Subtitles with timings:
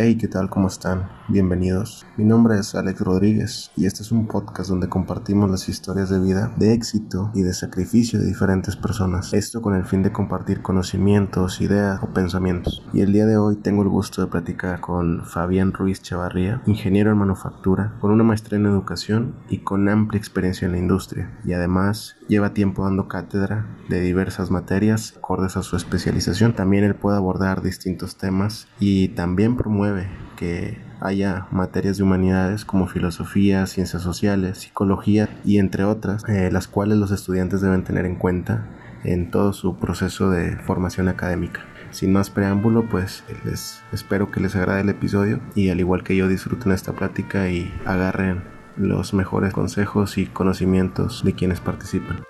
[0.00, 0.48] Hey, ¿qué tal?
[0.48, 1.08] ¿Cómo están?
[1.26, 2.06] Bienvenidos.
[2.16, 6.20] Mi nombre es Alex Rodríguez y este es un podcast donde compartimos las historias de
[6.20, 9.34] vida, de éxito y de sacrificio de diferentes personas.
[9.34, 12.86] Esto con el fin de compartir conocimientos, ideas o pensamientos.
[12.92, 17.10] Y el día de hoy tengo el gusto de platicar con Fabián Ruiz Chavarría, ingeniero
[17.10, 21.36] en manufactura, con una maestría en educación y con amplia experiencia en la industria.
[21.44, 26.54] Y además lleva tiempo dando cátedra de diversas materias acordes a su especialización.
[26.54, 29.87] También él puede abordar distintos temas y también promueve
[30.36, 36.68] que haya materias de humanidades como filosofía, ciencias sociales, psicología y entre otras, eh, las
[36.68, 38.66] cuales los estudiantes deben tener en cuenta
[39.04, 41.64] en todo su proceso de formación académica.
[41.90, 46.16] Sin más preámbulo, pues les espero que les agrade el episodio y al igual que
[46.16, 48.42] yo disfruten esta plática y agarren
[48.76, 52.22] los mejores consejos y conocimientos de quienes participan.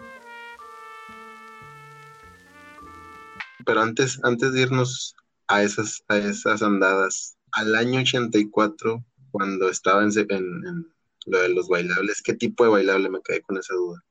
[3.67, 5.15] Pero antes, antes de irnos
[5.49, 10.87] a esas, a esas andadas al año 84, cuando estaba en, en,
[11.27, 13.11] lo de los bailables, ¿qué tipo de bailable?
[13.11, 14.03] Me quedé con esa duda.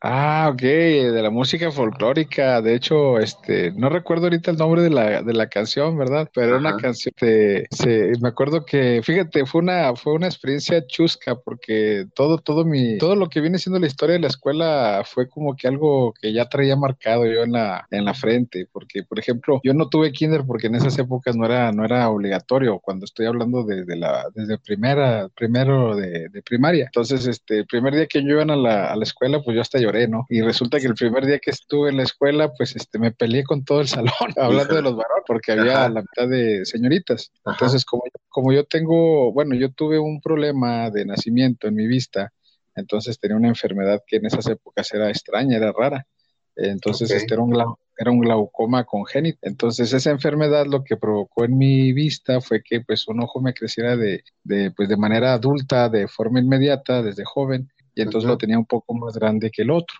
[0.00, 2.62] Ah, ok, de la música folclórica.
[2.62, 6.30] De hecho, este, no recuerdo ahorita el nombre de la, de la canción, ¿verdad?
[6.32, 10.86] Pero era una canción, de, se, me acuerdo que, fíjate, fue una, fue una experiencia
[10.86, 15.02] chusca porque todo, todo mi, todo lo que viene siendo la historia de la escuela
[15.04, 19.02] fue como que algo que ya traía marcado yo en la, en la frente, porque,
[19.02, 22.78] por ejemplo, yo no tuve kinder porque en esas épocas no era, no era obligatorio.
[22.78, 26.84] Cuando estoy hablando desde la, desde primera, primero de, de primaria.
[26.84, 29.60] Entonces, este, el primer día que yo iba a la, a la escuela, pues yo
[29.60, 30.26] hasta ¿no?
[30.28, 33.44] Y resulta que el primer día que estuve en la escuela, pues este, me peleé
[33.44, 37.32] con todo el salón, hablando de los varones, porque había la mitad de señoritas.
[37.46, 42.32] Entonces, como, como yo tengo, bueno, yo tuve un problema de nacimiento en mi vista,
[42.74, 46.06] entonces tenía una enfermedad que en esas épocas era extraña, era rara.
[46.54, 47.56] Entonces, este era un,
[47.96, 49.38] era un glaucoma congénito.
[49.42, 53.54] Entonces, esa enfermedad lo que provocó en mi vista fue que pues un ojo me
[53.54, 58.38] creciera de, de, pues, de manera adulta, de forma inmediata, desde joven, y entonces lo
[58.38, 59.98] tenía un poco más grande que el otro.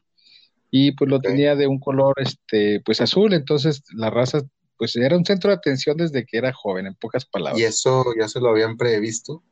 [0.71, 4.43] Y pues lo tenía de un color, este, pues azul, entonces la raza,
[4.77, 7.61] pues era un centro de atención desde que era joven, en pocas palabras.
[7.61, 9.43] ¿Y eso ya se lo habían previsto?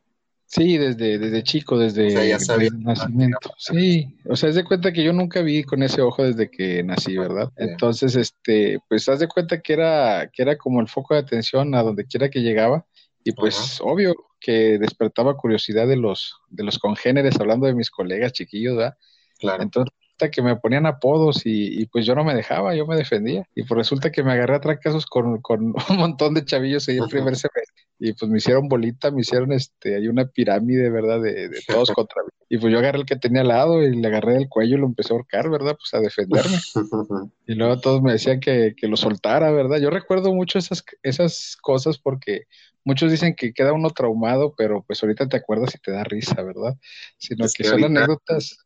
[0.45, 3.53] Sí, desde, desde chico, desde, el nacimiento.
[3.57, 6.83] Sí, o sea, haz de cuenta que yo nunca vi con ese ojo desde que
[6.83, 7.51] nací, ¿verdad?
[7.57, 11.75] Entonces, este, pues haz de cuenta que era, que era como el foco de atención
[11.75, 12.85] a donde quiera que llegaba.
[13.25, 14.15] Y pues obvio
[14.47, 18.97] que despertaba curiosidad de los, de los congéneres, hablando de mis colegas chiquillos, ¿verdad?
[19.39, 19.61] Claro.
[19.61, 23.45] Entonces resulta que me ponían apodos y, pues yo no me dejaba, yo me defendía.
[23.53, 26.95] Y pues resulta que me agarré a trancazos con, con un montón de chavillos ahí
[26.95, 27.83] el primer semestre.
[27.99, 31.21] Y pues me hicieron bolita, me hicieron este, hay una pirámide, ¿verdad?
[31.21, 32.29] De, de todos contra mí.
[32.49, 34.79] Y pues yo agarré el que tenía al lado y le agarré del cuello y
[34.79, 35.77] lo empecé a ahorcar, ¿verdad?
[35.77, 36.57] Pues a defenderme.
[37.47, 39.79] y luego todos me decían que, que lo soltara, ¿verdad?
[39.79, 42.45] Yo recuerdo mucho esas, esas cosas porque
[42.87, 46.41] muchos dicen que queda uno traumado, pero pues ahorita te acuerdas y te da risa,
[46.41, 46.77] ¿verdad?
[47.17, 48.59] Sino que, son anécdotas,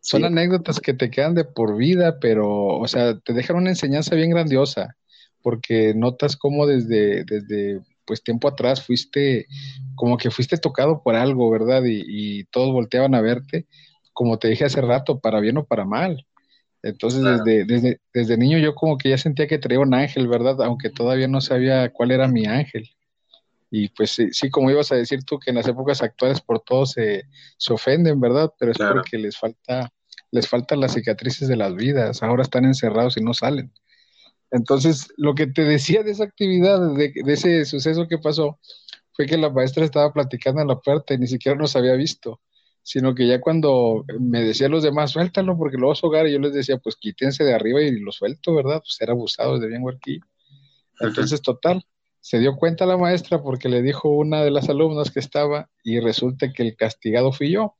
[0.00, 4.16] son anécdotas que te quedan de por vida, pero, o sea, te dejan una enseñanza
[4.16, 4.96] bien grandiosa,
[5.40, 7.80] porque notas cómo desde, desde
[8.10, 9.46] pues tiempo atrás fuiste,
[9.94, 11.84] como que fuiste tocado por algo, ¿verdad?
[11.84, 13.68] Y, y todos volteaban a verte,
[14.12, 16.26] como te dije hace rato, para bien o para mal.
[16.82, 20.60] Entonces, desde, desde, desde niño yo como que ya sentía que traía un ángel, ¿verdad?
[20.64, 22.90] Aunque todavía no sabía cuál era mi ángel.
[23.70, 26.86] Y pues sí, como ibas a decir tú, que en las épocas actuales por todo
[26.86, 27.26] se,
[27.58, 28.52] se ofenden, ¿verdad?
[28.58, 29.92] Pero es porque les falta,
[30.32, 33.70] les faltan las cicatrices de las vidas, ahora están encerrados y no salen.
[34.50, 38.58] Entonces, lo que te decía de esa actividad, de, de ese suceso que pasó,
[39.12, 42.40] fue que la maestra estaba platicando en la puerta y ni siquiera nos había visto,
[42.82, 46.32] sino que ya cuando me decían los demás, suéltalo porque lo vas a ahogar, y
[46.32, 48.80] yo les decía, pues quítense de arriba y lo suelto, ¿verdad?
[48.80, 50.20] Pues era abusado de bien aquí.
[51.00, 51.84] Entonces, total,
[52.20, 56.00] se dio cuenta la maestra porque le dijo una de las alumnas que estaba y
[56.00, 57.76] resulta que el castigado fui yo.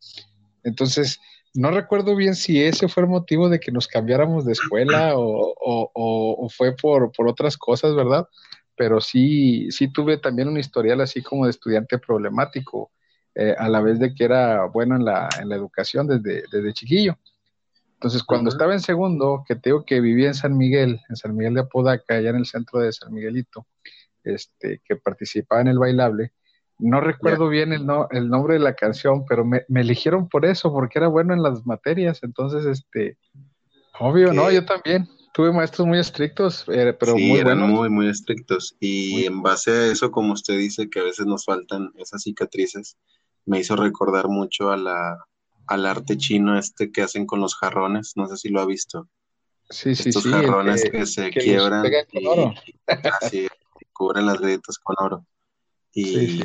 [0.62, 1.20] Entonces,
[1.54, 6.48] no recuerdo bien si ese fue el motivo de que nos cambiáramos de escuela o,
[6.56, 8.28] fue por, otras cosas, ¿verdad?
[8.76, 12.90] Pero sí, sí tuve también un historial así como de estudiante problemático,
[13.34, 16.72] eh, a la vez de que era bueno en la, en la educación desde, desde
[16.72, 17.18] chiquillo.
[18.00, 21.52] Entonces, cuando estaba en segundo, que tengo que vivía en San Miguel, en San Miguel
[21.52, 23.66] de Apodaca, allá en el centro de San Miguelito,
[24.24, 26.32] este, que participaba en el bailable.
[26.80, 30.72] No recuerdo bien el, no, el nombre de la canción, pero me, eligieron por eso,
[30.72, 32.20] porque era bueno en las materias.
[32.22, 33.18] Entonces, este,
[33.98, 34.50] obvio, ¿no?
[34.50, 35.08] Yo también.
[35.32, 38.76] Tuve maestros muy estrictos, eh, pero sí, muy eran muy, muy estrictos.
[38.80, 42.96] Y en base a eso, como usted dice, que a veces nos faltan esas cicatrices,
[43.46, 45.24] me hizo recordar mucho a la,
[45.68, 48.14] al arte chino este que hacen con los jarrones.
[48.16, 49.08] No sé si lo ha visto.
[49.70, 50.30] Sí, sí, Estos sí.
[50.30, 51.86] jarrones que, se quiebran.
[52.12, 52.26] Y,
[53.22, 53.46] así
[53.92, 55.26] cubren las grietas con oro.
[55.92, 56.42] Y,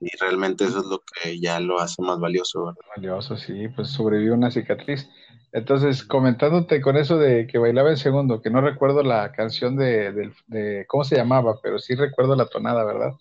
[0.00, 2.66] y realmente eso es lo que ya lo hace más valioso.
[2.66, 2.80] ¿verdad?
[2.96, 5.08] Valioso, sí, pues sobrevivió una cicatriz.
[5.52, 10.32] Entonces, comentándote con eso de que bailaba en segundo, que no recuerdo la canción de,
[10.48, 13.12] de, cómo se llamaba, pero sí recuerdo la tonada, ¿verdad?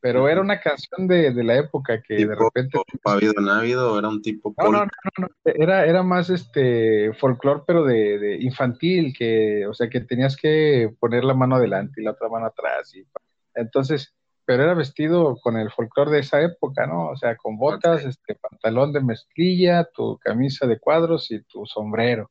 [0.00, 2.78] Pero era una canción de, de la época que de repente.
[3.02, 4.54] ¿Pavido Návido era un tipo.?
[4.56, 4.88] No, no, no,
[5.18, 10.36] no, Era, era más este folclore, pero de, de, infantil, que, o sea, que tenías
[10.36, 12.94] que poner la mano adelante y la otra mano atrás.
[12.94, 13.06] Y,
[13.54, 17.08] entonces, pero era vestido con el folclore de esa época, ¿no?
[17.08, 22.30] O sea, con botas, este pantalón de mezclilla, tu camisa de cuadros y tu sombrero.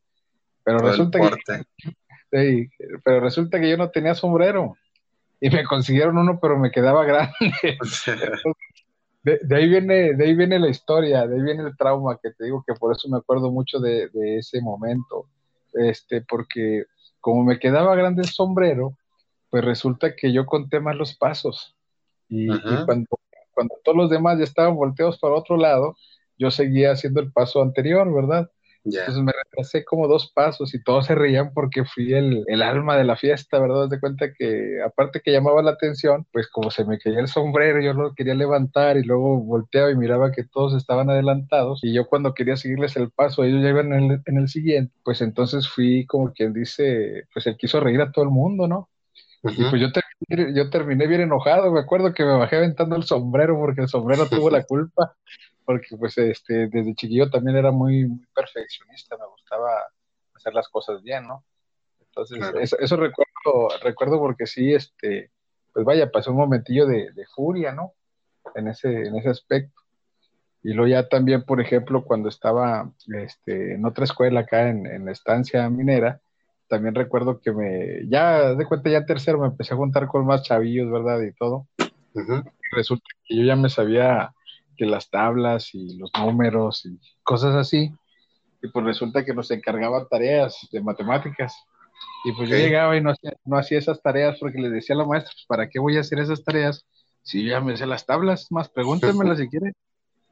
[0.63, 1.63] Pero resulta que.
[2.31, 2.69] Sí,
[3.03, 4.75] pero resulta que yo no tenía sombrero
[5.43, 7.33] y me consiguieron uno, pero me quedaba grande.
[9.23, 12.45] de, ahí viene, de ahí viene la historia, de ahí viene el trauma que te
[12.45, 15.27] digo que por eso me acuerdo mucho de, ese momento,
[15.73, 16.85] este, porque
[17.19, 18.97] como me quedaba grande el sombrero,
[19.49, 21.75] pues resulta que yo conté más los pasos.
[22.35, 23.07] Y, cuando,
[23.53, 25.95] cuando todos los demás ya estaban volteados para otro lado,
[26.37, 28.49] yo seguía haciendo el paso anterior, ¿verdad?
[28.85, 32.97] Entonces me retrasé como dos pasos y todos se reían porque fui el, el alma
[32.97, 33.89] de la fiesta, ¿verdad?
[33.89, 37.81] De cuenta que aparte que llamaba la atención, pues como se me caía el sombrero,
[37.81, 42.07] yo lo quería levantar y luego volteaba y miraba que todos estaban adelantados y yo
[42.07, 45.67] cuando quería seguirles el paso, ellos ya iban en el, en el siguiente, pues entonces
[45.69, 48.89] fui como quien dice, pues él quiso reír a todo el mundo, ¿no?
[49.43, 53.03] Y pues yo terminé, yo terminé bien enojado, me acuerdo que me bajé aventando el
[53.03, 55.15] sombrero porque el sombrero tuvo la culpa
[55.65, 59.69] porque pues este, desde chiquillo también era muy, perfeccionista, me gustaba
[60.33, 61.43] hacer las cosas bien, ¿no?
[61.99, 65.31] Entonces, eso, recuerdo, recuerdo porque sí, este,
[65.73, 67.93] pues vaya, pasó un momentillo de, furia, ¿no?
[68.53, 69.81] En ese, en ese aspecto.
[70.61, 75.11] Y luego ya también, por ejemplo, cuando estaba este, en otra escuela acá en, la
[75.11, 76.21] estancia minera,
[76.73, 80.41] también recuerdo que me, ya de cuenta ya tercero me empecé a juntar con más
[80.41, 81.21] chavillos, ¿verdad?
[81.21, 81.67] Y todo.
[82.71, 84.33] Resulta que yo ya me sabía
[84.75, 87.93] que las tablas y los números y cosas así.
[88.63, 91.55] Y pues resulta que nos encargaban tareas de matemáticas.
[92.25, 94.97] Y pues yo llegaba y no hacía, no hacía esas tareas porque le decía a
[94.97, 96.87] la maestra, pues ¿para qué voy a hacer esas tareas?
[97.21, 99.73] Si yo ya me sé las tablas, más pregúntenmelas si quieren.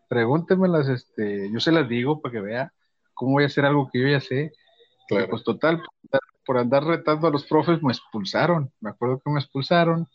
[0.10, 2.74] Pregúntenmelas, este, yo se las digo para que vea
[3.14, 4.52] cómo voy a hacer algo que yo ya sé.
[5.08, 5.84] pues total,
[6.46, 8.72] por andar retando a los profes me expulsaron.
[8.80, 10.08] Me acuerdo que me expulsaron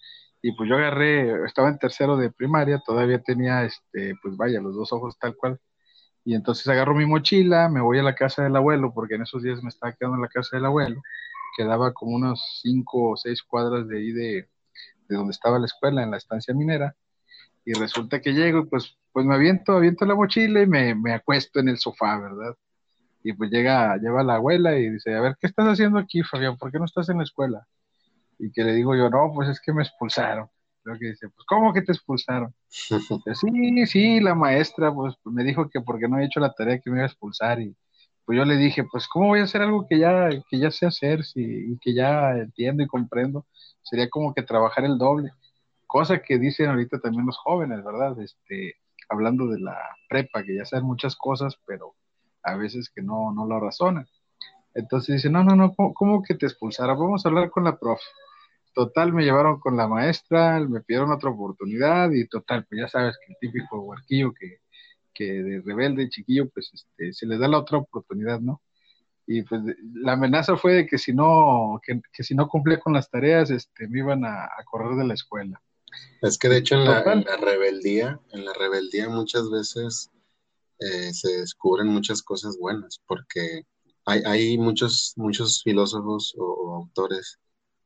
[0.42, 4.76] y pues yo agarré, estaba en tercero de primaria, todavía tenía, este, pues vaya, los
[4.76, 5.58] dos ojos tal cual.
[6.24, 9.42] Y entonces agarro mi mochila, me voy a la casa del abuelo, porque en esos
[9.42, 11.00] días me estaba quedando en la casa del abuelo,
[11.56, 14.48] quedaba como unos cinco o seis cuadras de ahí de,
[15.08, 16.96] donde estaba la escuela, en la estancia minera.
[17.64, 21.12] Y resulta que llego y pues, pues me aviento, aviento la mochila y me, me
[21.12, 22.56] acuesto en el sofá, ¿verdad?
[23.28, 26.56] Y pues llega, lleva la abuela y dice, a ver, ¿qué estás haciendo aquí, Fabián?
[26.56, 27.66] ¿Por qué no estás en la escuela?
[28.38, 30.48] y que le digo yo, no, pues es que me expulsaron.
[30.82, 32.54] Creo que dice, pues ¿cómo que te expulsaron?
[32.70, 36.90] sí, sí, la maestra pues me dijo que porque no he hecho la tarea que
[36.90, 37.74] me iba a expulsar y
[38.24, 40.86] pues yo le dije, pues ¿cómo voy a hacer algo que ya, que ya sé
[40.86, 43.46] hacer si, y que ya entiendo y comprendo?
[43.82, 45.30] Sería como que trabajar el doble,
[45.86, 48.20] cosa que dicen ahorita también los jóvenes, ¿verdad?
[48.20, 48.74] Este,
[49.08, 49.78] hablando de la
[50.08, 51.94] prepa, que ya saben muchas cosas, pero
[52.46, 54.08] a veces que no, no lo razonan.
[54.74, 56.94] Entonces dice, no, no, no, ¿cómo, ¿cómo, que te expulsara?
[56.94, 58.04] Vamos a hablar con la profe.
[58.74, 63.16] Total, me llevaron con la maestra, me pidieron otra oportunidad y total, pues ya sabes
[63.18, 64.60] que el típico huarquillo que,
[65.24, 68.60] de rebelde, chiquillo, pues este, se les da la otra oportunidad, ¿no?
[69.26, 69.62] Y pues
[69.94, 73.88] la amenaza fue de que si no, que, si no cumplía con las tareas, este,
[73.88, 75.60] me iban a, correr de la escuela.
[76.20, 80.10] Es que de hecho en la, rebeldía, en la rebeldía muchas veces
[80.78, 83.62] eh, se descubren muchas cosas buenas, porque
[84.04, 87.38] hay, hay muchos, muchos filósofos o autores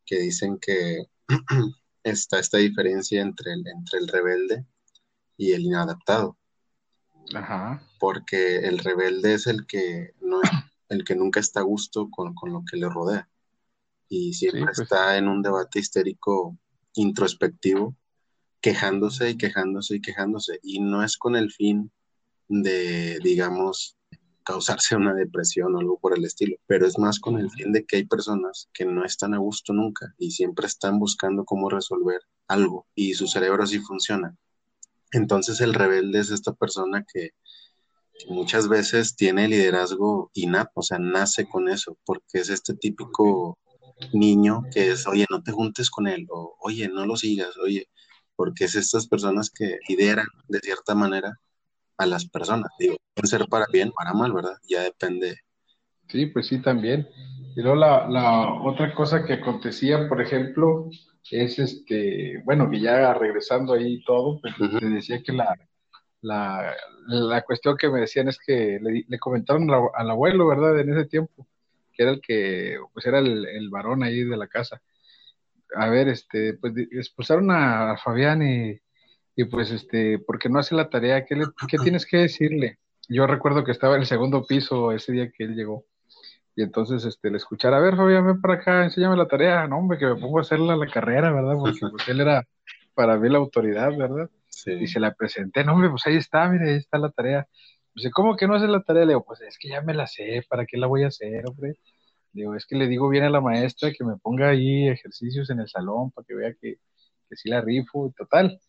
[0.04, 1.04] que dicen que
[2.02, 4.66] está esta diferencia entre el, entre el rebelde
[5.37, 6.37] y el inadaptado.
[7.35, 7.82] Ajá.
[7.99, 10.40] Porque el rebelde es el que, no,
[10.88, 13.28] el que nunca está a gusto con, lo que le rodea
[14.09, 16.59] y siempre pues está en un debate histérico
[16.94, 17.97] introspectivo,
[18.61, 20.59] quejándose y quejándose y quejándose.
[20.62, 21.92] Y no es con el fin
[22.50, 23.97] de, digamos,
[24.45, 27.85] causarse una depresión o algo por el estilo, pero es más con el fin de
[27.85, 32.21] que hay personas que no están a gusto nunca y siempre están buscando cómo resolver
[32.49, 34.37] algo y su cerebro sí funciona.
[35.12, 37.30] Entonces el rebelde es esta persona que,
[38.28, 43.59] muchas veces tiene liderazgo innato, o sea, nace con eso, porque es este típico
[44.12, 47.88] niño que es, oye, no te juntes con él, o oye, no lo sigas, oye,
[48.37, 51.40] porque es estas personas que lideran de cierta manera
[52.00, 52.73] a las personas.
[52.78, 54.57] Digo, puede ser para bien, para mal, ¿verdad?
[54.69, 55.37] Ya depende.
[56.09, 57.09] Sí, pues sí, también.
[57.54, 60.88] Y luego la, la otra cosa que acontecía, por ejemplo,
[61.30, 65.54] es este, bueno, que ya regresando ahí todo, pues, te decía que la,
[66.23, 66.75] la,
[67.07, 70.80] la, cuestión que me decían es que le, comentaron al abuelo, ¿verdad?
[70.80, 71.47] En ese tiempo,
[71.92, 74.80] que era el que, pues era el, el varón ahí de la casa.
[75.76, 78.80] A ver, este, pues expulsaron a Fabián y,
[79.37, 82.78] y pues, este, porque no hace la tarea, ¿qué, le, ¿qué tienes que decirle?
[83.08, 85.84] Yo recuerdo que estaba en el segundo piso ese día que él llegó.
[86.56, 89.66] Y entonces, este, le escuchara, a ver, Fabián, ven para acá, enséñame la tarea.
[89.66, 91.54] No, hombre, que me pongo a hacer la, carrera, ¿verdad?
[91.58, 92.46] Porque pues, él era
[92.94, 94.28] para mí la autoridad, ¿verdad?
[94.66, 97.49] Y se la presenté, no, hombre, pues ahí está, mire, ahí está la tarea.
[97.94, 99.04] Dice, ¿cómo que no hace la tarea?
[99.04, 101.46] Le digo, pues es que ya me la sé, ¿para qué la voy a hacer,
[101.46, 101.76] hombre?
[102.32, 105.50] Le digo, es que le digo bien a la maestra que me ponga ahí ejercicios
[105.50, 106.76] en el salón para que vea que,
[107.28, 108.60] que sí la rifo, total.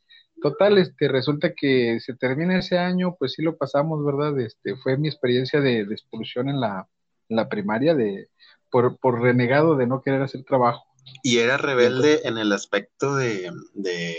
[0.42, 4.40] Total, este, resulta que se termina ese año, pues sí lo pasamos, ¿verdad?
[4.40, 6.88] Este, fue mi experiencia de, de expulsión en la,
[7.30, 8.30] la primaria de
[8.70, 10.86] por, por, renegado de no querer hacer trabajo.
[11.24, 14.16] Y era rebelde en el aspecto de, de,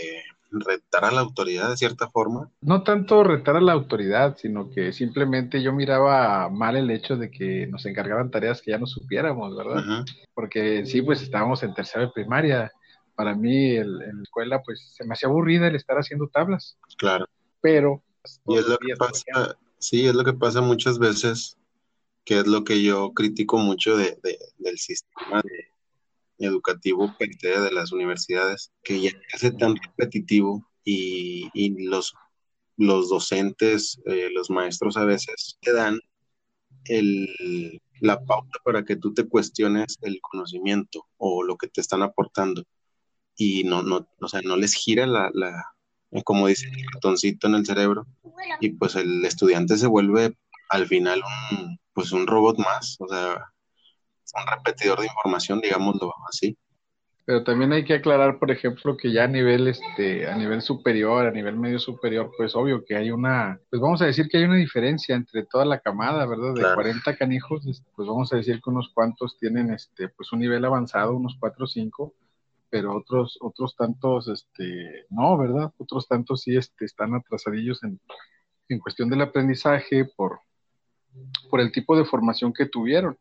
[0.53, 2.49] retar a la autoridad de cierta forma.
[2.61, 7.31] No tanto retar a la autoridad, sino que simplemente yo miraba mal el hecho de
[7.31, 10.05] que nos encargaran tareas que ya no supiéramos, ¿verdad?
[10.33, 12.71] Porque sí, pues estábamos en tercera de primaria.
[13.15, 16.77] Para mí, en la escuela, pues se me hacía aburrida el estar haciendo tablas.
[16.97, 17.27] Claro.
[17.61, 18.03] Pero.
[18.47, 21.57] Y es lo que pasa, sí, es lo que pasa muchas veces
[22.25, 24.17] que es lo que yo critico mucho de,
[24.57, 25.41] del sistema
[26.37, 31.49] educativo de las universidades, que ya hace tan repetitivo y,
[31.87, 32.13] los,
[32.77, 35.99] los docentes, eh, los maestros a veces te dan
[36.85, 42.03] el, la pauta para que tú te cuestiones el conocimiento o lo que te están
[42.03, 42.63] aportando
[43.35, 45.73] y no, no, o sea, no les gira la, la
[46.23, 48.05] como dice el ratoncito en el cerebro
[48.59, 50.37] y pues el estudiante se vuelve
[50.69, 51.21] al final
[51.51, 53.35] un, pues un robot más, o sea,
[54.35, 56.57] un repetidor de información, digámoslo así.
[57.25, 61.25] Pero también hay que aclarar, por ejemplo, que ya a nivel, este, a nivel superior,
[61.25, 64.43] a nivel medio superior, pues obvio que hay una, pues vamos a decir que hay
[64.43, 66.53] una diferencia entre toda la camada, ¿verdad?
[66.53, 67.63] De 40 canijos,
[67.95, 71.63] pues vamos a decir que unos cuantos tienen, este, pues un nivel avanzado, unos 4
[71.63, 72.13] o 5,
[72.73, 75.71] pero otros, otros tantos, este, no, ¿verdad?
[75.77, 77.99] Otros tantos sí, este, están atrasadillos en,
[78.67, 80.39] en cuestión del aprendizaje por,
[81.51, 83.15] por el tipo de formación que tuvieron.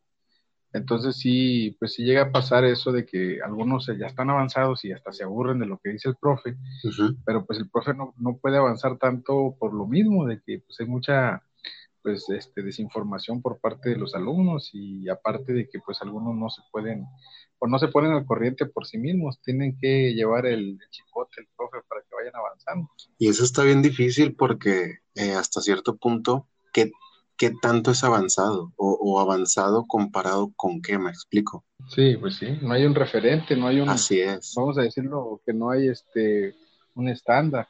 [0.72, 4.92] Entonces sí, pues sí llega a pasar eso de que algunos ya están avanzados y
[4.92, 6.56] hasta se aburren de lo que dice el profe,
[7.26, 10.80] pero pues el profe no, no, puede avanzar tanto por lo mismo, de que pues
[10.80, 11.42] hay mucha
[12.02, 16.48] pues este desinformación por parte de los alumnos y aparte de que pues algunos no
[16.48, 17.04] se pueden
[17.62, 21.46] o no se ponen al corriente por sí mismos, tienen que llevar el, chicote, el
[21.56, 22.90] profe para que vayan avanzando.
[23.18, 26.90] Y eso está bien difícil porque eh, hasta cierto punto, que
[27.36, 31.64] qué tanto es avanzado o, avanzado comparado con qué, me explico.
[31.86, 33.88] Sí, pues sí, no hay un referente, no hay un...
[33.88, 34.54] Así es.
[34.56, 36.56] Vamos a decirlo, que no hay este
[36.96, 37.68] un estándar.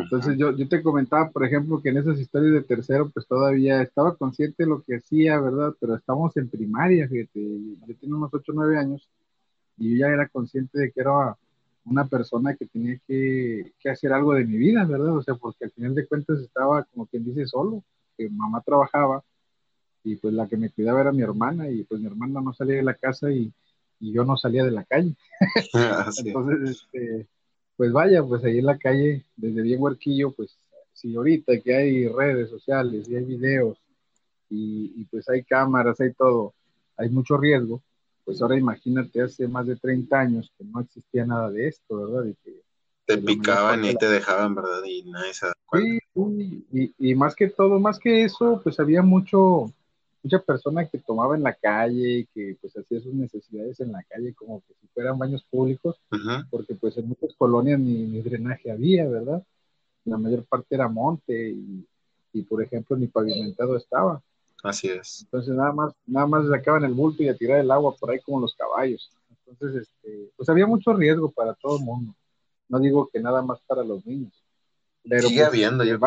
[0.00, 3.82] Entonces yo, yo te comentaba, por ejemplo, que en esas historias de tercero, pues todavía
[3.82, 5.74] estaba consciente de lo que hacía, ¿verdad?
[5.80, 7.40] Pero estamos en primaria, fíjate,
[7.86, 9.08] yo tenía unos 8 o 9 años
[9.76, 11.36] y yo ya era consciente de que era
[11.84, 15.16] una persona que tenía que, que hacer algo de mi vida, ¿verdad?
[15.16, 17.82] O sea, porque al final de cuentas estaba, como quien dice, solo
[18.16, 19.22] que mamá trabajaba
[20.04, 22.76] y pues la que me cuidaba era mi hermana y pues mi hermana no salía
[22.76, 23.52] de la casa y,
[24.00, 25.16] yo no salía de la calle.
[26.24, 27.26] Entonces, este,
[27.78, 30.58] pues vaya, pues ahí en la calle, desde bien huerquillo, pues
[30.92, 33.78] si ahorita que hay redes sociales y hay videos
[34.50, 36.54] y, pues hay cámaras, hay todo,
[36.96, 37.80] hay mucho riesgo,
[38.24, 42.34] pues ahora imagínate hace más de 30 años que no existía nada de esto, ¿verdad?
[42.44, 42.60] que
[43.06, 44.82] te picaban y te dejaban, ¿verdad?
[44.84, 45.98] Y nadie se Sí,
[46.72, 49.72] y, y, más que todo, más que eso, pues había mucho,
[50.22, 54.02] mucha persona que tomaba en la calle y que pues hacía sus necesidades en la
[54.02, 56.00] calle como que si fueran baños públicos,
[56.50, 59.42] porque pues en muchas colonias ni, drenaje había, ¿verdad?
[60.04, 61.86] La mayor parte era monte y,
[62.32, 64.22] y, por ejemplo ni pavimentado estaba.
[64.62, 65.20] Así es.
[65.22, 68.20] Entonces nada más, nada más sacaban el bulto y a tirar el agua por ahí
[68.20, 69.10] como los caballos.
[69.46, 72.14] Entonces, este, pues había mucho riesgo para todo el mundo.
[72.68, 74.32] No digo que nada más para los niños.
[75.08, 75.98] Pero Sigue pues, habiendo, yo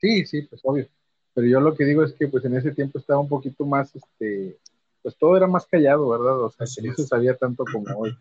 [0.00, 0.86] Sí, sí, pues obvio.
[1.34, 3.94] Pero yo lo que digo es que pues en ese tiempo estaba un poquito más,
[3.94, 4.58] este,
[5.02, 6.40] pues todo era más callado, ¿verdad?
[6.42, 8.16] O sea, no se sabía tanto como hoy.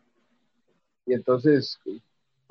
[1.06, 1.80] Y entonces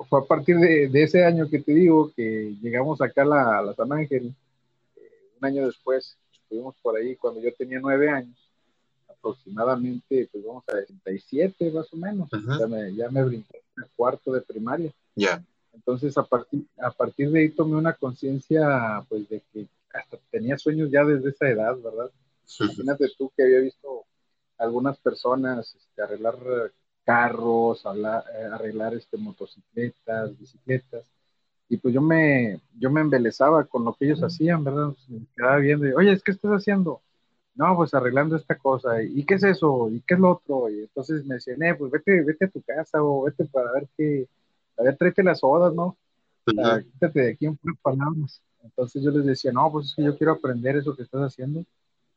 [0.09, 3.91] fue a partir de, ese año que te digo que llegamos acá a la, San
[3.91, 4.33] Ángel,
[4.95, 5.01] eh,
[5.39, 8.37] un año después, estuvimos por ahí cuando yo tenía nueve años,
[9.07, 13.89] aproximadamente, pues vamos a 67 más o menos, ya me, ya me brinqué en el
[13.95, 14.91] cuarto de primaria.
[15.15, 15.43] Ya.
[15.73, 20.57] Entonces, a partir, a partir de ahí tomé una conciencia, pues, de que hasta tenía
[20.57, 22.11] sueños ya desde esa edad, ¿verdad?
[22.59, 24.05] Imagínate tú que había visto
[24.57, 26.35] algunas personas este, arreglar
[27.03, 31.05] carros, eh, arreglar este, motocicletas, bicicletas.
[31.69, 34.93] Y pues yo me, yo me embelezaba con lo que ellos hacían, ¿verdad?
[35.07, 37.01] Me quedaba viendo, y, oye, ¿qué estás haciendo?
[37.55, 39.01] No, pues arreglando esta cosa.
[39.01, 39.89] ¿Y qué es eso?
[39.89, 40.69] ¿Y qué es lo otro?
[40.69, 43.87] Y entonces me decían, eh, pues vete, vete a tu casa o vete para ver
[43.97, 44.27] qué,
[44.77, 45.97] a ver, tráete las odas, ¿no?
[46.45, 48.41] quítate de aquí en palabras.
[48.63, 51.63] Entonces yo les decía, no, pues es que yo quiero aprender eso que estás haciendo.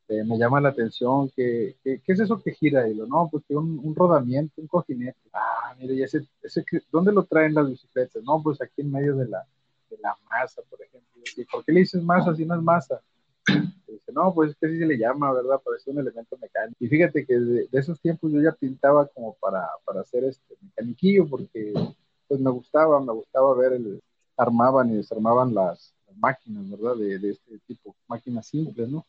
[0.08, 2.86] Eh, me llama la atención, que, ¿qué es eso que gira?
[2.88, 5.18] Y lo, no, pues que un, un, rodamiento, un cojinete.
[5.32, 8.22] Ah, mire, y ese, ese, ¿dónde lo traen las bicicletas?
[8.22, 9.46] No, pues aquí en medio de la,
[9.88, 11.22] de la masa, por ejemplo.
[11.36, 13.00] ¿Y por qué le dices masa si no es masa?
[13.88, 15.60] dice, no, pues es que así se le llama, ¿verdad?
[15.64, 16.76] Parece un elemento mecánico.
[16.80, 21.26] Y fíjate que de, esos tiempos yo ya pintaba como para, para hacer este mecaniquillo,
[21.26, 21.72] porque
[22.28, 24.02] pues me gustaba, me gustaba ver el,
[24.36, 26.96] armaban y desarmaban las, máquinas, ¿verdad?
[26.96, 29.04] De, este tipo, máquinas simples, ¿no?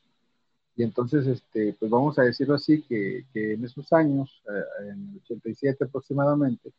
[0.76, 5.12] Y entonces, este, pues vamos a decirlo así, que, que en esos años, eh, en
[5.14, 6.72] el 87 aproximadamente,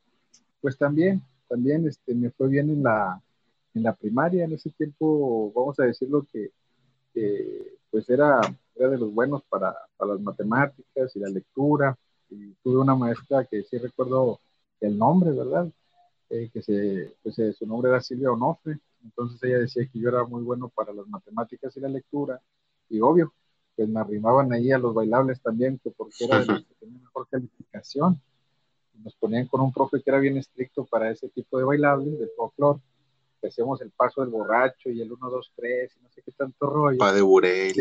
[0.60, 3.20] pues también, también este, me fue bien en la,
[3.74, 6.50] en la primaria, en ese tiempo, vamos a decirlo que,
[7.90, 8.40] pues era,
[8.74, 11.96] era de los buenos para, para, las matemáticas y la lectura,
[12.28, 14.40] y tuve una maestra que sí recuerdo
[14.80, 15.70] el nombre, ¿verdad?
[16.28, 20.08] Eh, que se, pues, eh, su nombre era Silvia Onofre, entonces ella decía que yo
[20.08, 22.40] era muy bueno para las matemáticas y la lectura,
[22.88, 23.32] y obvio,
[23.74, 27.02] pues me arrimaban ahí a los bailables también, que porque era de los que tenían
[27.02, 28.20] mejor calificación,
[29.02, 32.28] nos ponían con un profe que era bien estricto para ese tipo de bailables, de
[32.36, 32.80] folclore,
[33.40, 36.32] que hacíamos el paso del borracho y el 1, 2, 3, y no sé qué
[36.32, 36.98] tanto rollo.
[36.98, 37.74] Pa de burel.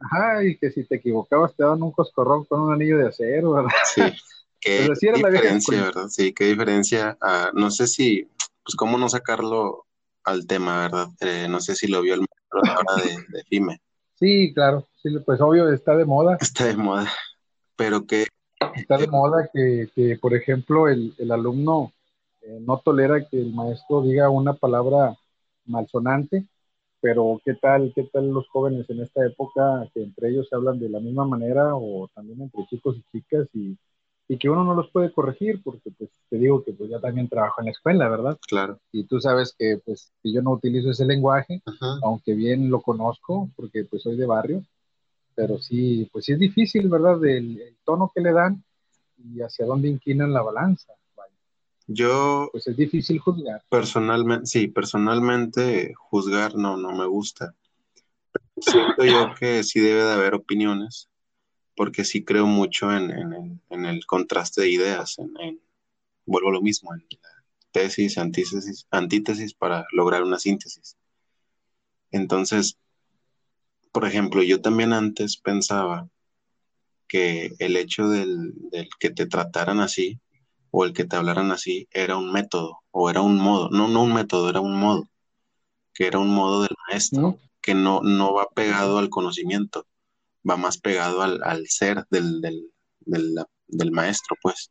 [0.00, 3.52] Ajá, y que si te equivocabas te daban un coscorrón con un anillo de acero,
[3.52, 3.70] ¿verdad?
[3.84, 4.02] Sí.
[4.64, 6.08] Qué diferencia, ¿verdad?
[6.08, 7.18] Sí, qué diferencia.
[7.52, 8.26] no sé si,
[8.64, 9.84] pues, cómo no sacarlo
[10.24, 11.08] al tema, ¿verdad?
[11.20, 13.78] Eh, no sé si lo vio el maestro ahora de, de FIME.
[14.14, 16.38] Sí, claro, sí, pues obvio, está de moda.
[16.40, 17.12] Está de moda,
[17.76, 18.26] pero que...
[18.74, 21.92] Está de moda que, que por ejemplo, el, el alumno
[22.40, 25.14] eh, no tolera que el maestro diga una palabra
[25.66, 26.46] malsonante,
[27.00, 30.78] pero ¿qué tal, qué tal los jóvenes en esta época que entre ellos se hablan
[30.78, 33.76] de la misma manera o también entre chicos y chicas y
[34.26, 37.28] y que uno no los puede corregir porque pues te digo que pues ya también
[37.28, 38.38] trabajo en la escuela, ¿verdad?
[38.46, 38.78] Claro.
[38.90, 41.62] Y tú sabes que pues que yo no utilizo ese lenguaje,
[42.02, 44.64] aunque bien lo conozco porque pues soy de barrio,
[45.34, 47.22] pero sí, pues sí es difícil, ¿verdad?
[47.24, 48.64] El, tono que le dan
[49.18, 50.94] y hacia dónde inclinan la balanza.
[51.86, 53.62] Yo pues es difícil juzgar.
[53.68, 57.54] Personalmente, sí, personalmente juzgar no no me gusta.
[58.56, 61.10] Siento yo que sí debe de haber opiniones
[61.76, 65.60] porque sí creo mucho en, el contraste de ideas, en,
[66.26, 67.28] vuelvo a lo mismo, en la
[67.72, 70.96] tesis, antítesis, antítesis para lograr una síntesis.
[72.12, 72.78] Entonces,
[73.90, 76.08] por ejemplo, yo también antes pensaba
[77.08, 78.54] que el hecho del,
[78.98, 80.20] que te trataran así
[80.70, 84.02] o el que te hablaran así era un método o era un modo, no, no
[84.02, 85.08] un método, era un modo,
[85.92, 89.86] que era un modo del maestro, que no, no va pegado al conocimiento,
[90.48, 92.40] va más pegado al, ser del,
[93.00, 94.70] del, maestro, pues.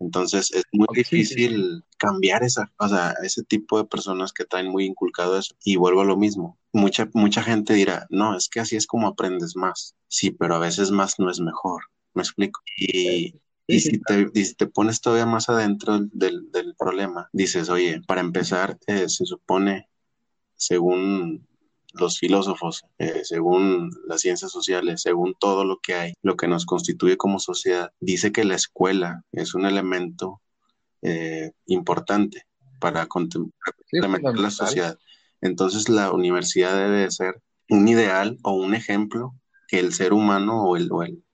[0.00, 4.84] Entonces es muy difícil cambiar esa, o sea, ese tipo de personas que traen muy
[4.84, 5.54] inculcado eso.
[5.64, 6.58] Y vuelvo a lo mismo.
[6.72, 9.94] Mucha, mucha gente dirá, no, es que así es como aprendes más.
[10.08, 11.84] Sí, pero a veces más no es mejor.
[12.12, 12.60] ¿Me explico?
[12.76, 18.20] Y, y si, te, te, pones todavía más adentro del, del problema, dices, oye, para
[18.20, 19.88] empezar, eh, se supone,
[20.56, 21.46] según
[21.94, 26.66] los filósofos, eh, según las ciencias sociales, según todo lo que hay, lo que nos
[26.66, 30.40] constituye como sociedad, dice que la escuela es un elemento
[31.02, 32.46] eh, importante
[32.80, 34.98] para complementar la sociedad.
[35.40, 39.34] Entonces la universidad debe ser un ideal o un ejemplo
[39.68, 41.24] que el ser humano o, el, o, el,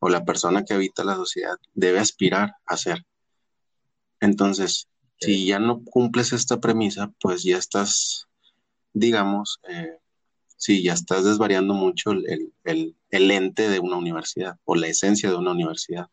[0.00, 3.04] o la persona que habita la sociedad debe aspirar a ser.
[4.20, 4.88] Entonces,
[5.20, 8.26] si ya no cumples esta premisa, pues ya estás
[8.94, 9.98] digamos, eh,
[10.56, 15.36] sí, ya estás desvariando mucho el, el, ente de una universidad o la esencia de
[15.36, 16.08] una universidad.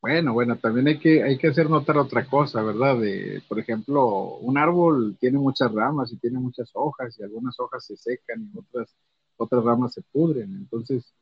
[0.00, 2.98] Bueno, bueno, también hay que, hay que hacer notar otra cosa, ¿verdad?
[2.98, 7.84] De, por ejemplo, un árbol tiene muchas ramas y tiene muchas hojas y algunas hojas
[7.84, 8.96] se secan y otras,
[9.36, 10.54] otras ramas se pudren.
[10.54, 11.12] Entonces,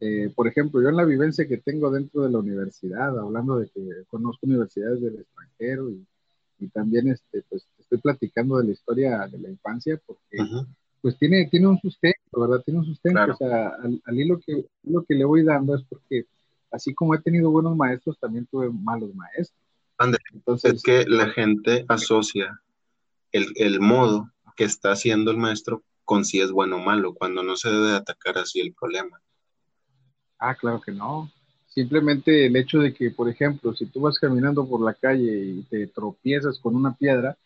[0.00, 3.70] eh, por ejemplo, yo en la vivencia que tengo dentro de la universidad, hablando de
[3.70, 6.06] que conozco universidades del extranjero y,
[6.58, 10.38] y también este, pues estoy platicando de la historia de la infancia porque
[11.00, 12.62] pues tiene, tiene un sustento, ¿verdad?
[12.64, 13.20] Tiene un sustento.
[13.32, 16.26] O sea, al, hilo que, lo que le voy dando es porque
[16.72, 19.60] así como he tenido buenos maestros, también tuve malos maestros.
[20.32, 22.60] Entonces, es que la gente asocia
[23.30, 27.42] el, el, modo que está haciendo el maestro con si es bueno o malo, cuando
[27.42, 29.20] no se debe atacar así el problema.
[30.38, 31.30] Ah, claro que no.
[31.68, 35.62] Simplemente el hecho de que, por ejemplo, si tú vas caminando por la calle y
[35.62, 37.36] te tropiezas con una piedra,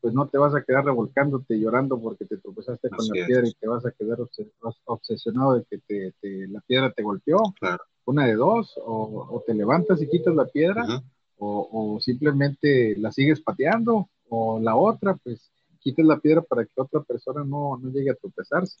[0.00, 3.52] pues no te vas a quedar revolcándote llorando porque te tropezaste con la piedra y
[3.52, 4.18] te vas a quedar
[4.84, 5.78] obsesionado de que
[6.20, 7.38] te, la piedra te golpeó.
[8.06, 10.84] Una de dos, o, te levantas y quitas la piedra,
[11.36, 16.72] o, o, simplemente la sigues pateando, o la otra, pues quites la piedra para que
[16.76, 18.78] otra persona no, no llegue a tropezarse.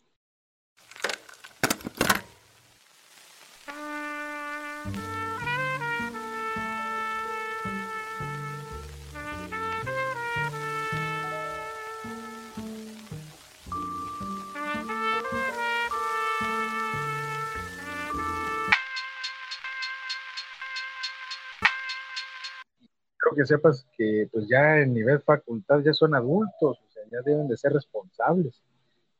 [23.34, 27.48] Que sepas que pues ya en nivel facultad ya son adultos, o sea, ya deben
[27.48, 28.62] de ser responsables.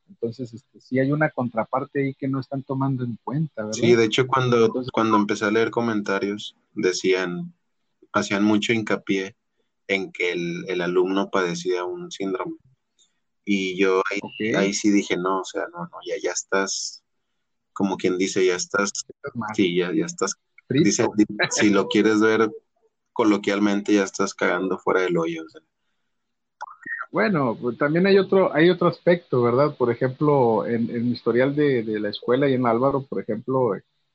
[0.08, 3.72] Entonces, este, sí hay una contraparte ahí que no están tomando en cuenta, ¿verdad?
[3.72, 7.54] Sí, de hecho, cuando, cuando empecé a leer comentarios, decían,
[8.12, 9.36] hacían mucho hincapié
[9.86, 12.56] en que el, el alumno padecía un síndrome.
[13.44, 17.02] Y yo ahí, ahí, sí dije, no, o sea, no, no, ya, ya estás,
[17.72, 18.90] como quien dice, ya estás,
[19.54, 20.34] sí, ya, ya estás,
[20.68, 21.06] dice,
[21.50, 22.50] si lo quieres ver
[23.12, 25.44] coloquialmente ya estás cagando fuera del hoyo.
[27.12, 29.76] Bueno, pues también hay otro, hay otro aspecto, ¿verdad?
[29.76, 33.72] Por ejemplo, en, mi historial de, la escuela y en Álvaro, por ejemplo,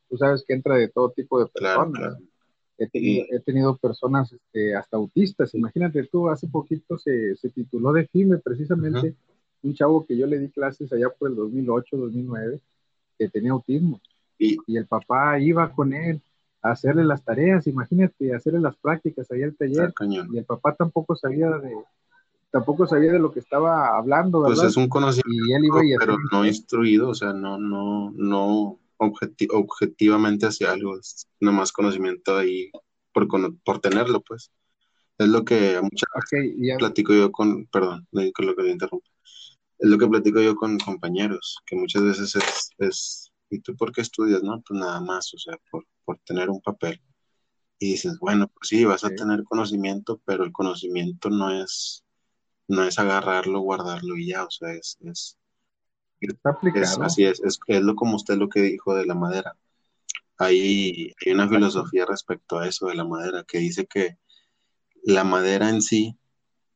[0.09, 2.17] tú sabes que entra de todo tipo de personas.
[2.77, 2.87] He,
[3.39, 5.53] tenido, personas este, hasta autistas.
[5.55, 9.15] Imagínate tú, hace poquito se, tituló de FIME precisamente
[9.61, 12.59] un chavo que yo le di clases allá por el 2008, 2009,
[13.17, 13.99] que tenía autismo.
[14.37, 16.21] y el papá iba con él
[16.71, 19.93] hacerle las tareas, imagínate, hacerle las prácticas ahí al taller.
[20.31, 21.75] y el papá tampoco sabía de
[22.51, 24.63] tampoco sabía de lo que estaba hablando, pues ¿verdad?
[24.63, 30.97] Pues es un conocimiento, pero no instruido, o sea, no, no, no objetivamente hacia algo,
[30.97, 32.71] es nomás conocimiento ahí
[33.11, 33.27] por,
[33.63, 34.51] por tenerlo, pues.
[35.17, 39.07] Es lo que muchas veces platico yo con, perdón, con lo que le interrumpo.
[39.77, 43.91] Es lo que platico yo con compañeros, que muchas veces es, es ¿y tú por
[43.91, 44.43] qué estudias?
[44.43, 47.01] No, pues nada más, o sea, por, por tener un papel.
[47.79, 52.03] Y dices, bueno, pues sí, vas a tener conocimiento, pero el conocimiento no es,
[52.67, 55.37] no es agarrarlo, guardarlo y ya, o sea, es, es,
[57.01, 59.57] así es, es, es, lo como usted lo que dijo de la madera.
[60.37, 64.17] Hay, hay una filosofía respecto a eso de la madera que dice que
[65.03, 66.17] la madera en sí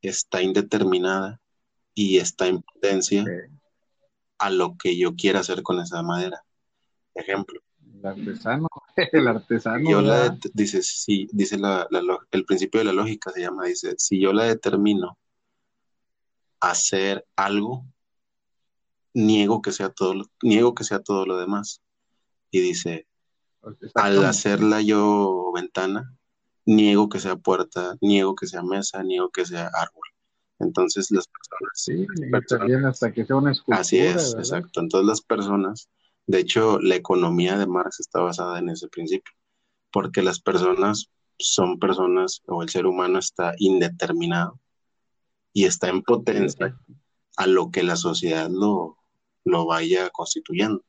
[0.01, 1.41] está indeterminada
[1.93, 3.25] y está en potencia
[4.37, 6.43] a lo que yo quiera hacer con esa madera.
[7.15, 7.59] Ejemplo,
[7.99, 8.67] el artesano,
[9.11, 9.89] el artesano.
[9.89, 11.87] Yo la dice, sí, dice la,
[12.31, 15.17] el principio de la lógica se llama, dice, si yo la determino
[16.59, 17.85] hacer algo,
[19.13, 21.81] niego que sea todo, niego que sea todo lo demás.
[22.51, 23.07] Y dice,
[23.95, 26.15] al hacerla yo ventana,
[26.65, 30.07] niego que sea puerta, niego que sea mesa, niego que sea árbol.
[30.59, 31.71] Entonces las personas...
[31.73, 32.07] Sí,
[32.47, 33.79] también hasta que sea una escultura.
[33.79, 34.81] Así es, exacto.
[34.81, 35.89] Entonces las personas
[36.29, 39.33] de hecho, la economía de Marx está basada en ese principio,
[39.91, 44.59] porque las personas son personas o el ser humano está indeterminado
[45.53, 46.79] y está en potencia
[47.35, 48.99] a lo que la sociedad lo,
[49.43, 50.85] lo vaya constituyendo.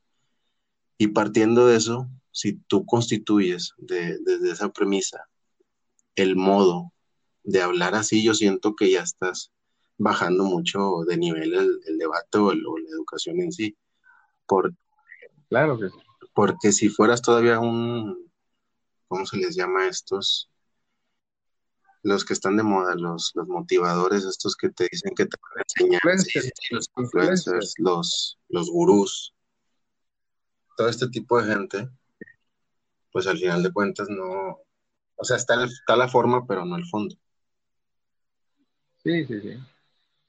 [0.98, 5.26] Y partiendo de eso, si tú constituyes desde esa premisa
[6.16, 6.92] el modo
[7.44, 9.50] de hablar así, yo siento que ya estás
[9.96, 13.74] bajando mucho de nivel el, debate o, o, la educación en sí.
[14.44, 14.76] Porque
[15.50, 15.96] Claro que sí.
[16.32, 18.30] Porque si fueras todavía un,
[19.08, 20.48] ¿cómo se les llama a estos?
[22.02, 25.58] Los que están de moda, los, los motivadores, estos que te dicen que te van
[25.58, 26.00] a enseñar,
[26.70, 29.34] los influencers, los, los gurús,
[30.76, 31.90] todo este tipo de gente,
[33.12, 34.60] pues al final de cuentas no,
[35.16, 37.16] o sea, está, está la forma, pero no el fondo.
[39.02, 39.58] Sí, sí, sí.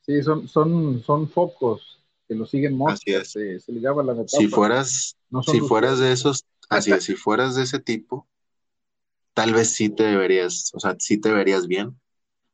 [0.01, 2.00] Sí, son, son, son focos
[2.31, 5.17] que lo siguen así se, la Si fueras,
[5.51, 8.25] si fueras de esos, así es, si fueras de ese tipo,
[9.33, 11.99] tal vez sí te deberías, o sea, sí te verías bien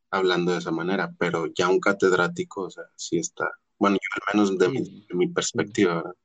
[0.10, 4.34] hablando de esa manera, pero ya un catedrático, o sea, sí está, bueno, yo al
[4.34, 4.68] menos de,
[5.14, 6.16] mi, perspectiva, ¿verdad?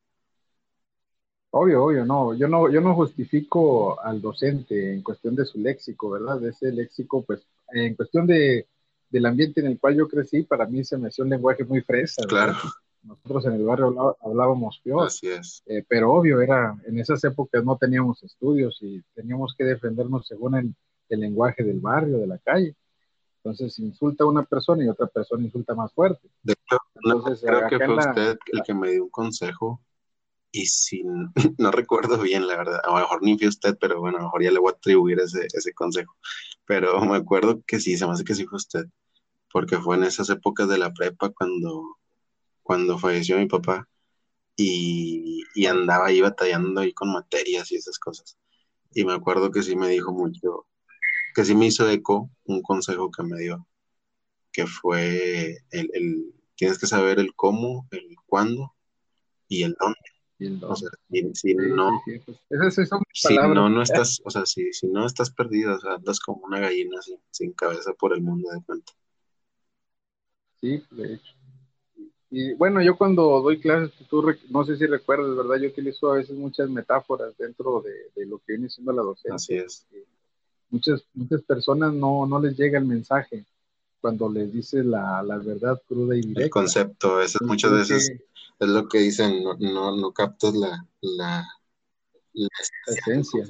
[1.51, 6.09] Obvio, obvio, no, yo no, yo no justifico al docente en cuestión de su léxico,
[6.09, 6.41] ¿verdad?
[6.41, 7.43] De ese léxico, pues,
[7.75, 8.67] en cuestión de,
[9.11, 11.83] del ambiente en el cual yo crecí, para mí se me hacía un lenguaje muy
[11.83, 12.23] fresa.
[12.27, 12.55] Claro.
[13.03, 15.07] Nosotros en el barrio hablábamos peor.
[15.07, 15.63] Así es.
[15.67, 20.55] Eh, pero obvio, era, en esas épocas no teníamos estudios y teníamos que defendernos según
[20.57, 20.75] el,
[21.09, 22.75] lenguaje del barrio, de la calle.
[23.39, 26.27] Entonces insulta a una persona y otra persona insulta más fuerte.
[26.43, 26.79] De hecho,
[27.43, 29.83] creo que fue usted el que me dio un consejo
[30.53, 31.03] y si
[31.59, 34.27] no recuerdo bien, la verdad, a lo mejor ni fue usted, pero bueno, a lo
[34.27, 36.15] mejor ya le voy a atribuir ese, ese consejo.
[36.67, 38.85] Pero me acuerdo que sí, se me hace que sí fue usted,
[39.51, 41.97] porque fue en esas épocas de la prepa cuando,
[42.63, 43.89] cuando falleció mi papá
[44.57, 48.39] y, y andaba ahí batallando ahí con materias y esas cosas.
[48.95, 50.67] Y me acuerdo que sí me dijo mucho,
[51.35, 53.67] que sí me hizo eco un consejo que me dio,
[54.53, 58.75] que fue el, el tienes que saber el cómo, el cuándo
[59.49, 59.99] y el dónde.
[60.67, 62.01] O sea, si, no,
[63.13, 66.45] si no, no estás, o sea, si, si no estás perdido, o sea, andas como
[66.45, 68.93] una gallina sin, sin cabeza por el mundo de cuenta.
[70.61, 71.33] Sí, de hecho.
[72.35, 75.57] Y bueno, yo cuando doy clases, tú no sé si recuerdas, ¿verdad?
[75.57, 79.35] Yo utilizo a veces muchas metáforas dentro de, de lo que viene siendo la docencia.
[79.35, 79.87] Así es.
[80.71, 83.45] Muchas, muchas personas no, no les llega el mensaje
[84.01, 86.45] cuando les dice la, la verdad cruda y directa.
[86.45, 88.11] El concepto, eso muchas veces
[88.59, 91.45] es lo que dicen, no, no, no captas la, la,
[92.87, 93.45] esencia.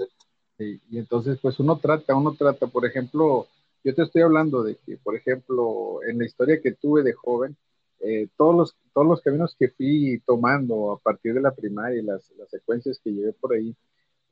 [0.58, 3.46] y entonces, pues uno trata, uno trata, por ejemplo,
[3.84, 7.56] yo te estoy hablando de que, por ejemplo, en la historia que tuve de joven,
[8.02, 12.04] eh, todos, los, todos los caminos que fui tomando a partir de la primaria y
[12.04, 13.76] las, las secuencias que llevé por ahí,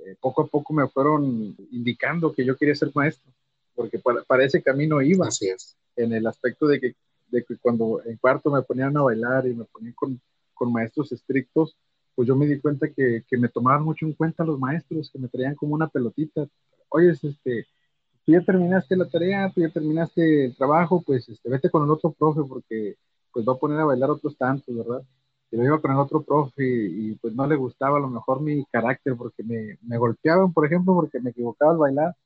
[0.01, 3.33] eh, poco a poco me fueron indicando que yo quería ser maestro,
[3.77, 5.29] porque para, para ese camino iba.
[5.29, 5.77] Así es.
[5.95, 6.97] En el aspecto de que,
[7.29, 10.21] de que cuando en cuarto me ponían a bailar y me ponían con,
[10.53, 11.77] con maestros estrictos,
[12.17, 15.19] pues yo me di cuenta que, que, me tomaban mucho en cuenta los maestros, que
[15.19, 16.47] me traían como una pelotita.
[16.89, 17.67] Oye, este,
[18.25, 21.91] tú ya terminaste la tarea, tú ya terminaste el trabajo, pues este, vete con el
[21.91, 22.97] otro profe porque
[23.33, 25.03] pues va a poner a bailar otros tantos, ¿verdad?
[25.51, 28.41] Y lo iba con el otro profe y, pues no le gustaba a lo mejor
[28.41, 32.17] mi carácter porque me, me golpeaban, por ejemplo, porque me equivocaba al bailar.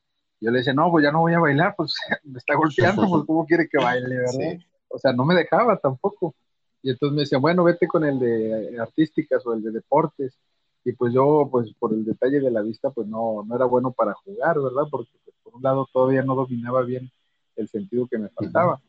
[0.40, 3.24] Yo le decía, no, pues ya no voy a bailar, pues me está golpeando, pues
[3.26, 4.58] cómo quiere que baile, ¿verdad?
[4.88, 6.34] O sea, no me dejaba tampoco.
[6.82, 10.38] Y entonces me decían, bueno, vete con el de artísticas o el de deportes.
[10.84, 13.90] Y pues yo, pues por el detalle de la vista, pues no, no era bueno
[13.92, 14.82] para jugar, ¿verdad?
[14.90, 17.10] Porque pues, por un lado todavía no dominaba bien
[17.56, 18.82] el sentido que me faltaba.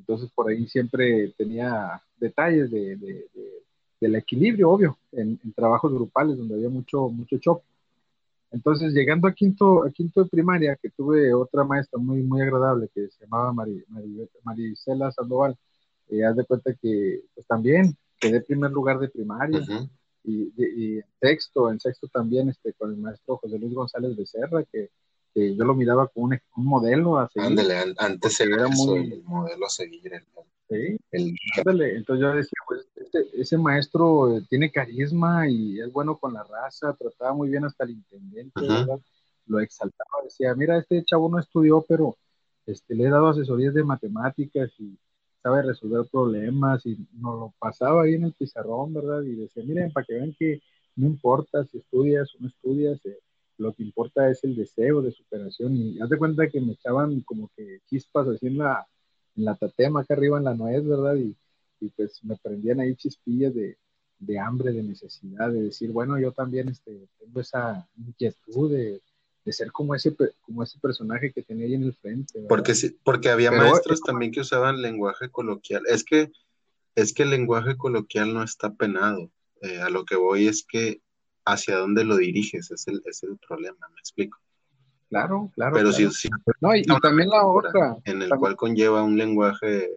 [0.00, 3.26] Entonces por ahí siempre tenía detalles de, de,
[4.00, 7.64] del equilibrio, obvio, en, trabajos grupales donde había mucho, mucho choque.
[8.50, 12.88] Entonces, llegando a quinto, a quinto de primaria, que tuve otra maestra muy, muy agradable
[12.92, 13.54] que se llamaba
[14.42, 15.56] Marisela Sandoval,
[16.08, 19.60] y haz de cuenta que pues también quedé primer lugar de primaria
[20.24, 24.64] y, y, en sexto, en sexto también este, con el maestro José Luis González Becerra,
[24.64, 24.90] que,
[25.34, 27.48] que yo lo miraba como un, un modelo a seguir.
[27.48, 29.12] Ándale, antes era muy...
[29.12, 30.12] el modelo a seguir.
[30.68, 31.34] sí, el...
[31.56, 36.44] entonces yo decía, pues este, ese maestro eh, tiene carisma y es bueno con la
[36.44, 38.60] raza, trataba muy bien hasta el intendente.
[39.46, 42.16] Lo exaltaba, decía, mira, este chavo no estudió, pero
[42.66, 44.96] este, le he dado asesorías de matemáticas y
[45.42, 49.22] sabe resolver problemas y nos lo pasaba ahí en el pizarrón, ¿verdad?
[49.22, 50.60] Y decía, miren, para que vean que
[50.96, 53.18] no importa si estudias o no estudias, eh,
[53.60, 55.76] lo que importa es el deseo de superación.
[55.76, 58.86] Y haz de cuenta que me echaban como que chispas así en la,
[59.36, 61.16] en la tatema acá arriba en la nuez, ¿verdad?
[61.16, 61.36] Y,
[61.80, 63.76] y pues me prendían ahí chispillas de,
[64.18, 69.00] de, hambre, de necesidad, de decir, bueno, yo también este, tengo esa inquietud de
[69.44, 72.44] de ser como ese, como ese personaje que tenía ahí en el frente.
[72.48, 75.82] Porque, sí, porque había maestros también que usaban lenguaje coloquial.
[75.88, 76.30] Es que,
[76.94, 79.30] es que el lenguaje coloquial no está penado.
[79.62, 81.00] Eh, a lo que voy es que
[81.44, 84.38] hacia dónde lo diriges es el, es el problema, me explico.
[85.08, 85.74] Claro, claro.
[85.74, 86.28] Pero Si,
[86.60, 87.96] no, y, también la otra.
[88.04, 89.90] En el cual conlleva un lenguaje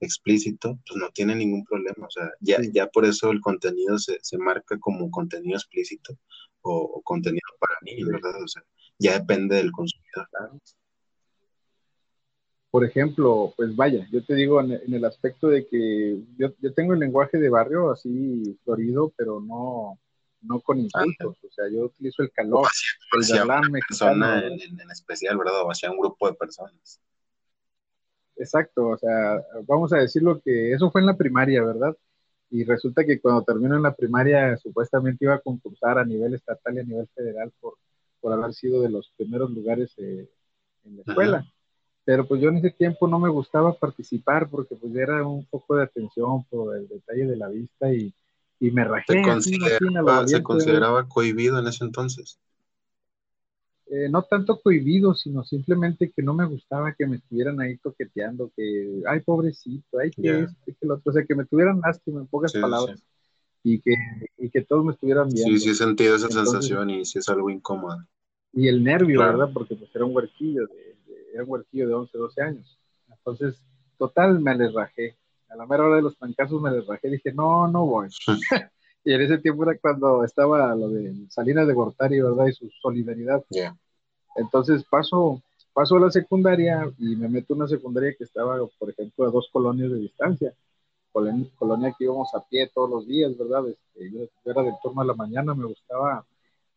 [0.00, 2.06] explícito, pues no tiene ningún problema.
[2.06, 6.16] O sea, ya, ya por eso el contenido se, se marca como contenido explícito
[6.60, 8.42] o, o contenido para niños, ¿verdad?
[8.42, 8.62] O sea,
[8.98, 10.28] ya depende del consumidor.
[12.70, 16.94] Por ejemplo, pues vaya, yo te digo en, el aspecto de que yo, yo, tengo
[16.94, 19.98] el lenguaje de barrio así florido, pero no,
[20.42, 22.68] no con insultos, o sea, yo utilizo el calor,
[23.62, 23.80] el.
[23.88, 25.62] Persona en, en, especial, ¿verdad?
[25.62, 27.00] O hacia un grupo de personas.
[28.36, 31.96] Exacto, o sea, vamos a decirlo que eso fue en la primaria, ¿verdad?
[32.50, 36.74] Y resulta que cuando termino en la primaria, supuestamente iba a concursar a nivel estatal
[36.74, 37.74] y a nivel federal por,
[38.20, 40.28] por haber sido de los primeros lugares eh,
[40.84, 41.46] en la escuela.
[42.04, 45.76] Pero pues yo en ese tiempo no me gustaba participar porque pues era un poco
[45.76, 48.12] de atención por el detalle de la vista y,
[48.62, 49.12] y me rajé.
[49.12, 52.38] ¿Se consideraba, ¿se consideraba cohibido en ese entonces?
[53.86, 58.52] Eh, no tanto cohibido, sino simplemente que no me gustaba que me estuvieran ahí toqueteando,
[58.56, 62.20] que, ay, pobrecito, ay, que este, que lo otro, o sea, que me tuvieran lástima,
[62.20, 63.02] en pocas palabras
[63.64, 63.96] y que,
[64.38, 65.58] y que todos me estuvieran viendo.
[65.58, 68.06] Sí, sí he sentido esa sensación y sí es algo incómodo.
[68.52, 69.50] Y el nervio, ¿verdad?
[69.52, 70.96] Porque pues era un huerquillo de,
[71.34, 72.78] era un huerquillo de 11, 12 años.
[73.08, 73.60] Entonces,
[73.98, 75.16] total, me les rajé.
[75.52, 77.10] A la mera hora de los pancazos me les rajé.
[77.10, 78.08] Dije, no, no voy.
[79.04, 82.46] y en ese tiempo era cuando estaba lo de Salinas de Gortari, ¿verdad?
[82.46, 83.44] Y su solidaridad.
[84.36, 88.90] Entonces paso, paso a la secundaria y me meto en una secundaria que estaba, por
[88.90, 90.54] ejemplo, a dos colonias de distancia.
[91.12, 93.68] Colonia que íbamos a pie todos los días, ¿verdad?
[93.68, 96.24] Este, yo, era del turno de la mañana, me gustaba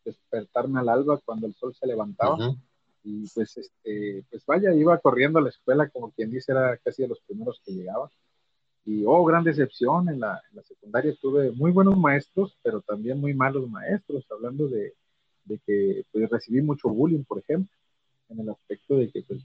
[0.04, 2.36] despertarme al alba cuando el sol se levantaba.
[3.02, 7.02] Y pues, este, pues vaya, iba corriendo a la escuela, como quien dice, era casi
[7.02, 8.10] de los primeros que llegaba.
[8.86, 13.20] Y, oh, gran decepción, en la, en la secundaria tuve muy buenos maestros, pero también
[13.20, 14.94] muy malos maestros, hablando de,
[15.44, 17.74] de que pues, recibí mucho bullying, por ejemplo,
[18.28, 19.44] en el aspecto de que pues,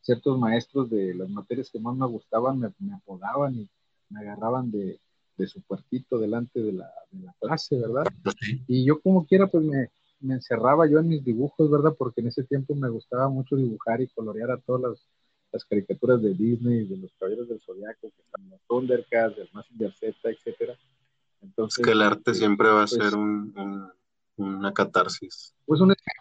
[0.00, 3.68] ciertos maestros de las materias que más me gustaban me, me apodaban y
[4.08, 4.98] me agarraban de,
[5.36, 8.04] de su puertito delante de la, de la, clase, ¿verdad?
[8.66, 9.88] Y yo como quiera, pues me,
[10.20, 11.94] me encerraba yo en mis dibujos, ¿verdad?
[11.96, 15.06] Porque en ese tiempo me gustaba mucho dibujar y colorear a todas las,
[15.52, 19.92] las caricaturas de Disney, de los Caballeros del Zodiaco, que están los Thundercats, del Massinger
[19.92, 20.78] Z, etcétera.
[21.42, 23.90] Entonces, es que el arte siempre va a pues ser un,
[24.36, 25.54] una catarsis.
[25.66, 26.16] Pues un escape.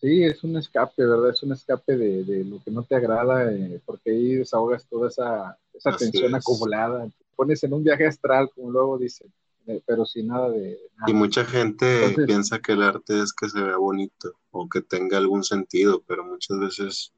[0.00, 1.30] Sí, es un escape, ¿verdad?
[1.30, 5.08] Es un escape de, de lo que no te agrada, eh, porque ahí desahogas toda
[5.08, 7.08] esa, esa tensión acumulada.
[7.36, 9.32] pones en un viaje astral, como luego dicen
[9.86, 10.78] pero sin nada de...
[11.06, 15.18] Y mucha gente piensa que el arte es que se vea bonito o que tenga
[15.18, 17.12] algún sentido, pero muchas veces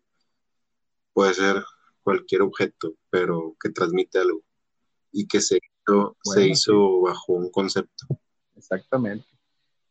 [1.14, 1.62] puede ser
[2.02, 4.42] cualquier objeto, pero que transmite algo
[5.10, 8.06] y que se hizo, se hizo bajo un concepto.
[8.56, 9.24] Exactamente.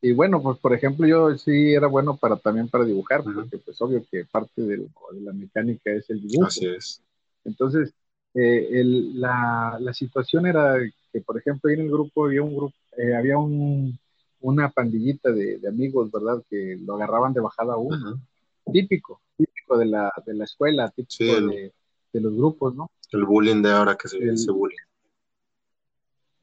[0.01, 3.81] Y bueno, pues por ejemplo, yo sí era bueno para también para dibujar, porque pues
[3.81, 6.47] obvio que parte de la mecánica es el dibujo.
[6.47, 7.01] Así es.
[7.45, 7.93] Entonces,
[8.33, 10.75] eh, el, la, la, situación era
[11.11, 13.97] que, por ejemplo, ahí en el grupo había un grupo, eh, había un,
[14.41, 16.43] una pandillita de, de, amigos, ¿verdad?
[16.49, 18.19] Que lo agarraban de bajada a uno.
[18.71, 21.73] Típico, típico de la, de la escuela, típico de,
[22.11, 22.91] de, los grupos, ¿no?
[23.11, 24.77] El bullying de ahora que se dice bullying.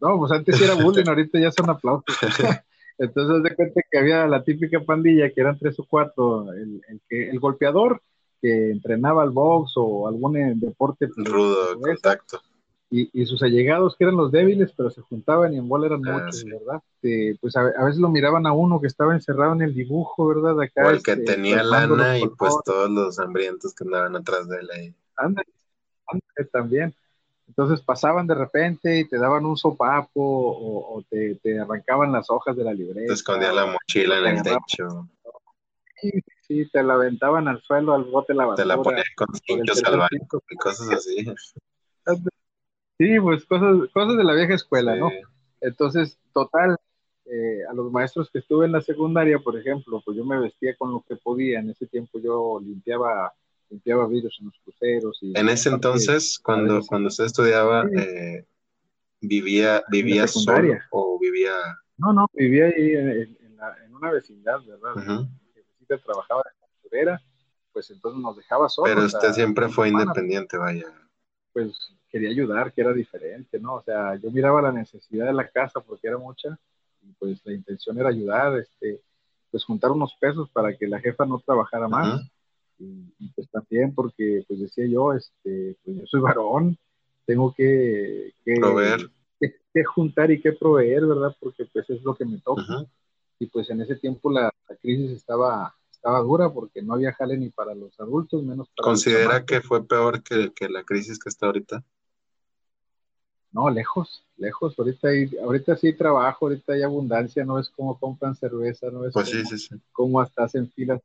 [0.01, 2.17] No, pues antes era bullying, ahorita ya son aplausos.
[2.99, 7.01] Entonces, de cuenta que había la típica pandilla, que eran tres o cuatro, el, el,
[7.09, 8.03] que, el golpeador,
[8.43, 11.09] que entrenaba al box o algún deporte.
[11.09, 12.43] Pues, Rudo, contacto.
[12.93, 16.03] Y, y, sus allegados, que eran los débiles, pero se juntaban y en bola eran
[16.09, 16.83] ah, muchos, ¿verdad?
[17.41, 20.61] pues a, a, veces lo miraban a uno que estaba encerrado en el dibujo, ¿verdad?
[20.61, 24.49] Acá, o el que este, tenía lana y pues todos los hambrientos que andaban atrás
[24.49, 24.95] de él ahí.
[25.17, 25.49] Ándale,
[26.53, 26.93] también.
[27.47, 32.29] Entonces pasaban de repente y te daban un sopapo o, o te, te, arrancaban las
[32.29, 33.07] hojas de la libreta.
[33.07, 35.09] Te escondían la mochila en el techo.
[36.01, 36.11] Sí,
[36.51, 38.65] Sí, te la aventaban al suelo, al bote la basura.
[38.65, 41.25] Te la ponían con cinchos al baño y cosas así.
[43.01, 45.09] Sí, pues cosas, cosas de la vieja escuela, ¿no?
[45.63, 46.77] Entonces, total,
[47.25, 50.77] eh, a los maestros que estuve en la secundaria, por ejemplo, pues yo me vestía
[50.77, 51.61] con lo que podía.
[51.61, 53.33] En ese tiempo yo limpiaba
[53.71, 55.19] limpiaba vidrios en los cruceros.
[55.23, 58.45] Y en ese entonces, cuando, cuando usted estudiaba, eh,
[59.23, 61.55] vivía, vivía solo o vivía...
[61.97, 65.27] No, no, vivía ahí en, en, una vecindad, ¿verdad?
[66.05, 67.23] trabajaba en culturera,
[67.73, 68.91] pues entonces nos dejaba solos.
[68.93, 70.85] Pero usted siempre fue independiente, vaya.
[71.53, 71.73] Pues
[72.11, 73.75] quería ayudar, que era diferente, ¿no?
[73.75, 76.59] O sea, yo miraba la necesidad de la casa porque era mucha,
[77.03, 79.01] y pues la intención era ayudar, este,
[79.51, 82.23] pues juntar unos pesos para que la jefa no trabajara más.
[82.79, 86.79] y, pues también porque, pues decía yo, este, pues yo soy varón,
[87.27, 88.35] tengo que.
[89.73, 91.35] Que, juntar y que proveer, ¿verdad?
[91.39, 92.85] Porque pues es lo que me toca.
[93.39, 97.37] Y pues en ese tiempo la, la crisis estaba estaba dura porque no había jale
[97.37, 101.29] ni para los adultos, menos para ¿Considera que fue peor que, que, la crisis que
[101.29, 101.85] está ahorita?
[103.53, 104.79] No, lejos, lejos.
[104.79, 109.05] Ahorita hay, ahorita sí hay trabajo, ahorita hay abundancia, no es como compran cerveza, no
[109.05, 109.83] es pues como, sí, sí, sí.
[109.93, 111.03] como hasta hacen filas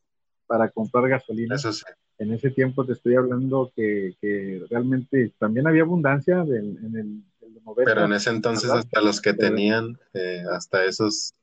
[0.48, 1.56] para comprar gasolina.
[1.56, 1.84] Eso sí.
[2.18, 7.64] En ese tiempo te estoy hablando que, que realmente también había abundancia en el, el
[7.66, 11.34] 90, Pero en ese entonces hasta los que tenían, eh, hasta esos...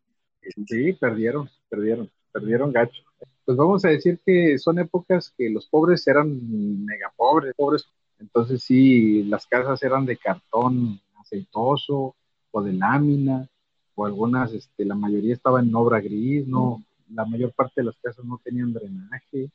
[0.66, 3.02] Sí, perdieron, perdieron, perdieron gacho
[3.44, 7.86] pues vamos a decir que son épocas que los pobres eran mega pobres, pobres.
[8.18, 12.14] Entonces sí, las casas eran de cartón aceitoso
[12.50, 13.48] o de lámina,
[13.94, 17.96] o algunas, este, la mayoría estaba en obra gris, no, la mayor parte de las
[17.98, 19.50] casas no tenían drenaje,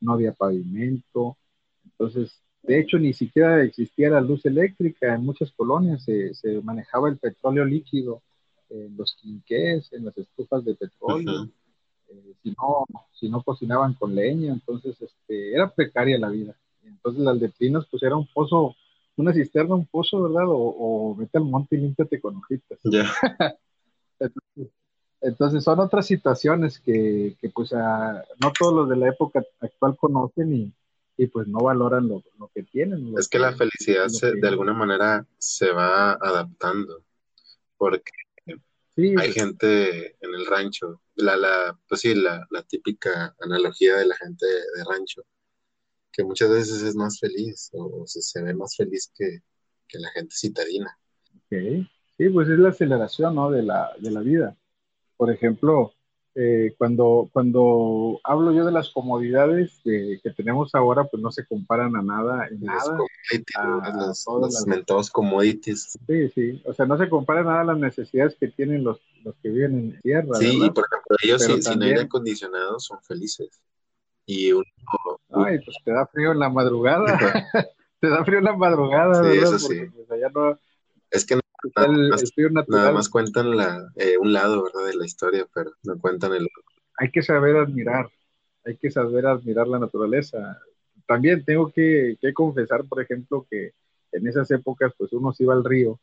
[0.00, 1.36] no había pavimento.
[1.84, 7.08] Entonces, de hecho, ni siquiera existía la luz eléctrica en muchas colonias, se, se manejaba
[7.08, 8.22] el petróleo líquido
[8.68, 11.48] en los quinqués, en las estufas de petróleo.
[12.10, 16.56] Eh, si, no, si no cocinaban con leña, entonces este, era precaria la vida.
[16.84, 18.74] Entonces las letrinas pues era un pozo,
[19.16, 20.44] una cisterna, un pozo, ¿verdad?
[20.48, 22.78] O, vete al monte y límpiate con hojitas.
[25.20, 30.54] entonces, son otras situaciones que, que pues no todos los de la época actual conocen
[30.54, 30.72] y,
[31.16, 33.14] y pues no valoran lo, lo que tienen.
[33.18, 34.06] es que, la felicidad
[34.40, 37.02] de alguna manera se va adaptando,
[37.76, 38.10] porque
[38.96, 44.16] hay gente en el rancho, la, la, pues sí, la, la típica analogía de la
[44.16, 45.22] gente de, rancho,
[46.12, 49.40] que muchas veces es más feliz o, se, ve más feliz que,
[49.98, 50.96] la gente citadina.
[51.46, 51.88] Okay.
[52.16, 53.50] Sí, pues es la aceleración ¿no?
[53.50, 54.56] de, la, de la vida.
[55.16, 55.92] Por ejemplo,
[56.36, 61.96] eh, cuando, cuando hablo yo de las comodidades que, tenemos ahora, pues no se comparan
[61.96, 62.98] a nada, en nada.
[64.06, 64.26] los,
[64.88, 65.98] los commodities.
[66.06, 69.34] Sí, sí, o sea, no se comparan nada a las necesidades que tienen los, los
[69.42, 70.34] que viven en tierra.
[70.34, 73.60] Sí, y por ejemplo, ellos sin, sin, aire acondicionado son felices.
[74.26, 74.64] Y uno...
[75.30, 77.04] Ay, pues te da frío en la madrugada.
[78.00, 79.80] te da frío en la madrugada, sí, Eso sí.
[79.94, 80.58] Pues, allá no...
[81.10, 81.40] Es que
[82.68, 84.86] Nada, más, cuentan la, eh, un lado, ¿verdad?
[84.86, 86.62] De la historia, pero no cuentan el otro.
[86.96, 88.08] Hay que saber admirar,
[88.64, 90.58] hay que saber admirar la naturaleza.
[91.06, 93.72] También tengo que, confesar, por ejemplo, que
[94.12, 96.00] en esas épocas, pues uno se iba al río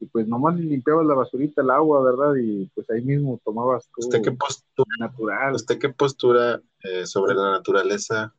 [0.00, 2.34] y pues nomás limpiabas la basurita, el agua, ¿verdad?
[2.42, 5.54] Y pues ahí mismo tomabas tu ¿Usted qué postura, natural.
[5.54, 8.34] ¿Usted qué postura eh, sobre la naturaleza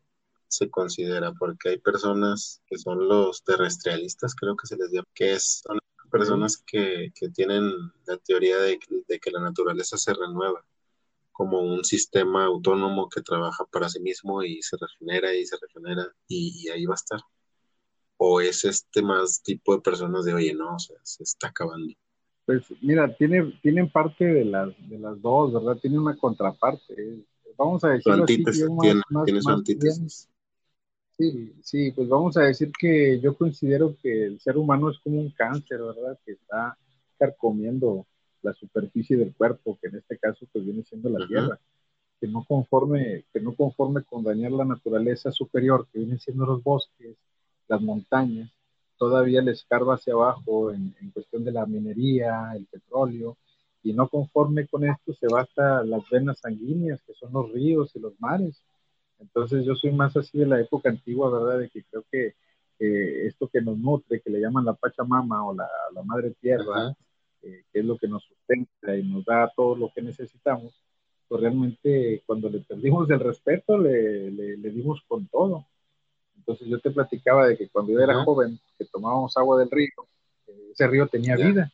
[0.47, 1.31] se considera?
[1.33, 5.79] Porque hay personas que son los terrestrialistas, creo que se les llama, que es, son
[6.11, 7.71] personas que, tienen
[8.05, 10.65] la teoría de, que la naturaleza se renueva
[11.31, 16.11] como un sistema autónomo que trabaja para sí mismo y se regenera y se regenera
[16.27, 17.19] y, ahí va a estar.
[18.23, 21.91] O es este más tipo de personas de, oye, no, o sea, se está acabando.
[22.45, 25.81] Pues mira, tiene, tienen parte de las, de las dos, ¿verdad?
[25.81, 27.25] Tiene una contraparte.
[27.57, 30.29] Vamos a decir así, tiene, tiene su antítesis.
[31.17, 35.19] Sí, sí, pues vamos a decir que yo considero que el ser humano es como
[35.19, 36.19] un cáncer, ¿verdad?
[36.23, 36.77] Que está
[37.17, 38.05] carcomiendo
[38.43, 41.59] la superficie del cuerpo, que en este caso pues viene siendo la tierra,
[42.19, 46.61] que no conforme, que no conforme con dañar la naturaleza superior, que vienen siendo los
[46.61, 47.17] bosques,
[47.71, 48.49] las montañas,
[48.97, 53.37] todavía le escarba hacia abajo en, en cuestión de la minería, el petróleo,
[53.83, 57.95] y no conforme con esto se va hasta las venas sanguíneas, que son los ríos
[57.95, 58.61] y los mares
[59.21, 61.59] entonces yo soy más así de la época antigua, ¿verdad?
[61.59, 62.33] De que creo que
[63.27, 65.69] esto que nos nutre, que le llaman la Pachamama o la,
[66.03, 66.95] Madre Tierra,
[67.43, 70.73] eh, que es lo que nos sustenta y nos da todo lo que necesitamos,
[71.27, 75.67] pues realmente cuando le perdimos el respeto, le, le, dimos con todo.
[76.51, 79.89] Entonces yo te platicaba de que cuando yo era joven, que tomábamos agua del río,
[80.47, 81.71] eh, ese río tenía vida.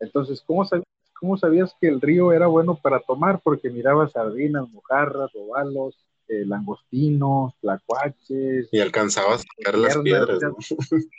[0.00, 0.86] Entonces, ¿cómo sabías,
[1.18, 3.40] ¿cómo sabías que el río era bueno para tomar?
[3.42, 5.96] Porque mirabas sardinas, mojarras, robalos,
[6.28, 8.68] eh, langostinos, tlacuaches.
[8.72, 10.40] Y alcanzabas a sacar las piedras.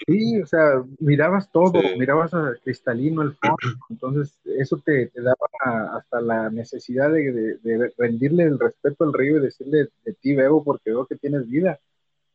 [0.06, 3.58] Sí, o sea, mirabas todo, mirabas a cristalino el fondo,
[3.90, 7.58] entonces eso te, daba hasta la necesidad de,
[7.98, 11.80] rendirle el respeto al río y decirle de ti bebo porque veo que tienes vida.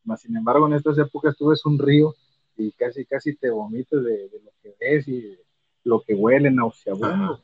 [0.05, 2.15] Mas, sin embargo, en estas épocas tú ves un río
[2.57, 5.37] y casi, casi te vomitas de, lo que ves y
[5.85, 7.41] lo que huele nauseabundo.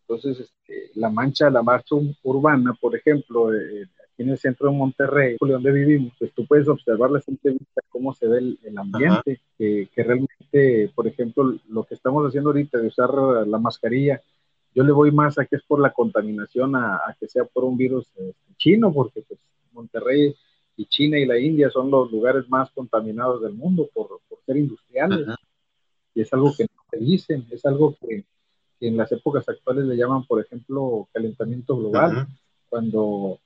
[0.00, 3.86] Entonces, este, la mancha, la marcha urbana, por ejemplo, eh,
[4.18, 8.12] en el centro de Monterrey, donde vivimos, pues tú puedes observar la simple vista cómo
[8.14, 13.10] se ve el, ambiente, que, realmente, por ejemplo, lo que estamos haciendo ahorita de usar
[13.46, 14.20] la mascarilla,
[14.74, 17.76] yo le voy más a que es por la contaminación, a, que sea por un
[17.76, 19.40] virus este, chino, porque pues
[19.72, 20.34] Monterrey
[20.76, 25.26] y China y la India son los lugares más contaminados del mundo por, ser industriales.
[26.14, 28.24] Y es algo que no se dicen, es algo que,
[28.80, 32.26] en las épocas actuales le llaman, por ejemplo, calentamiento global,
[32.68, 33.38] cuando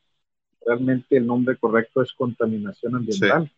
[0.64, 3.50] realmente el nombre correcto es contaminación ambiental.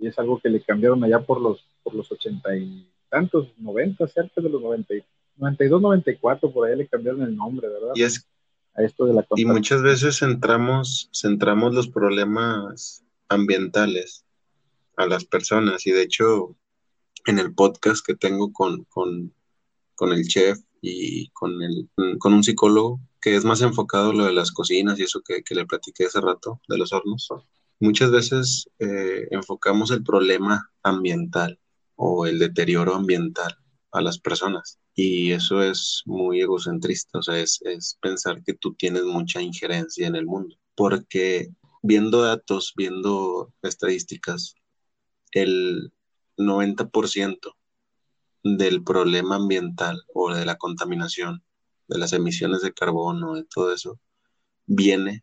[0.00, 4.08] Y es algo que le cambiaron allá por los, por los ochenta y tantos, noventa,
[4.08, 4.94] cerca de los noventa,
[5.36, 7.92] noventa y dos, noventa y cuatro, por ahí le cambiaron el nombre, ¿verdad?
[7.94, 8.26] Y es
[8.78, 14.24] a esto de la Y muchas veces centramos, centramos los problemas ambientales
[14.96, 15.86] a las personas.
[15.86, 16.56] Y de hecho,
[17.26, 19.34] en el podcast que tengo con, con,
[19.94, 24.32] con el chef y con, el, con un psicólogo, que es más enfocado lo de
[24.32, 27.28] las cocinas y eso que, le platiqué hace rato, de los hornos.
[27.80, 31.58] Muchas veces eh, enfocamos el problema ambiental
[31.96, 33.56] o el deterioro ambiental
[33.92, 34.78] a las personas.
[35.00, 40.08] Y eso es muy egocentrista, o sea, es, es pensar que tú tienes mucha injerencia
[40.08, 40.56] en el mundo.
[40.74, 41.50] Porque
[41.82, 44.56] viendo datos, viendo estadísticas,
[45.30, 45.92] el
[46.36, 47.38] 90%
[48.42, 51.44] del problema ambiental o de la contaminación
[51.86, 54.00] de las emisiones de carbono, de todo eso,
[54.66, 55.22] viene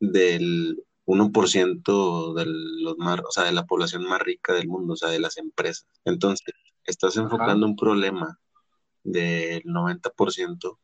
[0.00, 5.08] del 1% de, los o sea, de la población más rica del mundo, o sea,
[5.08, 5.86] de las empresas.
[6.04, 8.38] Entonces, estás enfocando un problema
[9.02, 10.78] del 90%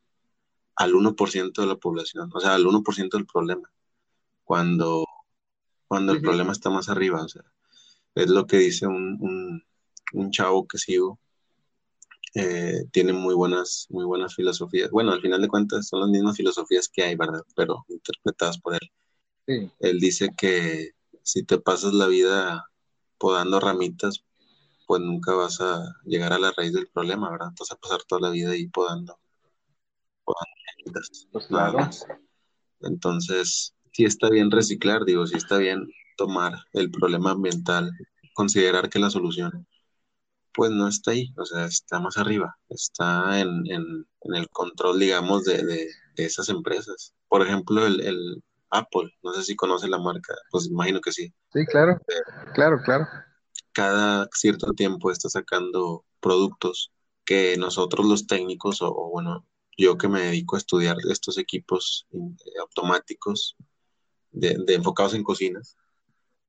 [0.77, 3.71] al 1% de la población, o sea, al 1% del problema,
[4.45, 5.05] cuando,
[5.89, 7.43] cuando el problema está más arriba, o sea,
[8.15, 9.63] es lo que dice un, un,
[10.13, 11.19] un chavo que sigo,
[12.35, 14.91] eh, tiene muy buenas, muy buenas filosofías.
[14.91, 17.43] Bueno, al final de cuentas son las mismas filosofías que hay, ¿verdad?
[17.57, 18.93] Pero interpretadas por él.
[19.47, 19.71] Sí.
[19.81, 20.93] Él dice que
[21.23, 22.71] si te pasas la vida
[23.19, 24.25] podando ramitas,
[24.89, 27.51] pues nunca vas a llegar a la raíz del problema, ¿verdad?
[27.61, 29.21] Vas a pasar toda la vida ahí podando,
[30.25, 32.07] podando pues más.
[32.81, 35.87] Entonces, sí está bien reciclar, digo, sí está bien
[36.17, 37.93] tomar el problema ambiental,
[38.33, 39.67] considerar que la solución
[40.55, 45.87] pues no está ahí, o sea, está más arriba, está en, el control, digamos, de,
[46.17, 47.15] esas empresas.
[47.29, 51.33] Por ejemplo, el, Apple, no sé si conoce la marca, pues imagino que sí.
[51.53, 52.01] Sí, claro,
[52.55, 53.07] claro, claro.
[53.79, 56.91] Cada cierto tiempo está sacando productos
[57.25, 62.59] que nosotros los técnicos, o, bueno, yo que me dedico a estudiar estos equipos eh,
[62.61, 63.57] automáticos
[64.33, 65.77] de, enfocados en cocinas,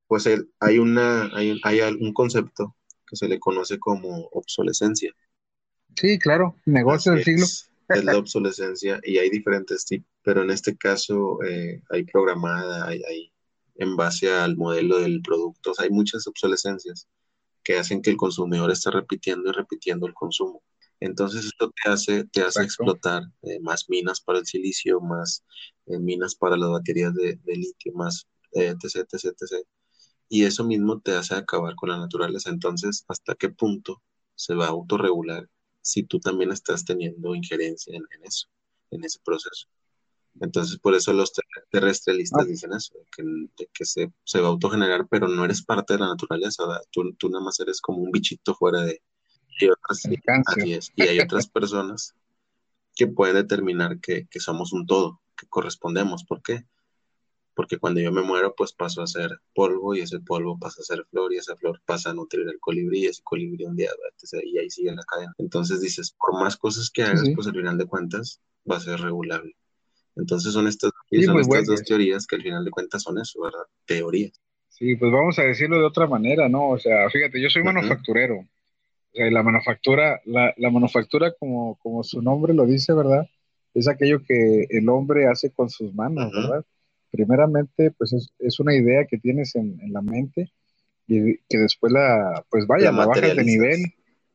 [0.08, 0.28] pues
[0.58, 2.74] hay, una, hay, hay un concepto
[3.06, 5.14] que se le conoce como obsolescencia.
[5.94, 7.44] Sí, claro, negocio del siglo.
[7.44, 7.70] Es,
[8.02, 13.32] la obsolescencia y hay diferentes tipos, pero en este caso eh, hay programada, hay, hay,
[13.76, 17.06] en base al modelo del producto, hay muchas obsolescencias
[17.70, 20.62] que hacen que el consumidor esté repitiendo y repitiendo el consumo.
[21.00, 25.44] Entonces esto te hace, te hace explotar eh, más minas para el silicio, más
[25.86, 29.66] eh, minas para las baterías de, de litio, más etc, etc, etc
[30.28, 32.50] y eso mismo te hace acabar con la naturaleza.
[32.50, 34.00] Entonces, ¿hasta qué punto
[34.36, 35.48] se va a autorregular
[35.82, 38.46] si tú también estás teniendo injerencia en, eso,
[38.90, 39.66] en ese proceso?
[40.40, 41.32] Entonces, por eso los
[41.70, 42.48] terrestrelistas ah.
[42.48, 44.06] dicen eso, que, que se,
[44.40, 47.80] va a autogenerar, pero no eres parte de la naturaleza, tú, tú, nada más eres
[47.80, 49.02] como un bichito fuera de...
[49.60, 50.06] Y, otras,
[50.96, 52.14] y hay otras personas
[52.94, 56.24] que pueden determinar que, que somos un todo, que correspondemos.
[56.24, 56.64] ¿Por qué?
[57.60, 60.84] porque cuando yo me muero, pues paso a ser polvo y ese polvo pasa a
[60.84, 63.90] ser flor y esa flor pasa a nutrir el colibrí y ese colibrí un día,
[64.44, 65.34] y ahí sigue la cadena.
[65.36, 68.98] Entonces dices, por más cosas que hagas, pues al final de cuentas va a ser
[69.00, 69.54] regulable.
[70.16, 73.40] Entonces son estas, son pues, estas dos teorías que al final de cuentas son eso,
[73.42, 73.62] ¿verdad?
[73.86, 74.40] Teorías.
[74.68, 76.70] Sí, pues vamos a decirlo de otra manera, ¿no?
[76.70, 78.38] O sea, fíjate, yo soy manufacturero.
[78.38, 83.26] O sea, la manufactura, la, la manufactura como, como su nombre lo dice, ¿verdad?
[83.74, 86.64] Es aquello que el hombre hace con sus manos, ¿verdad?
[87.10, 90.50] primeramente, pues es, una idea que tienes en, la mente
[91.06, 93.80] y que después la, pues vaya, la, bajas de nivel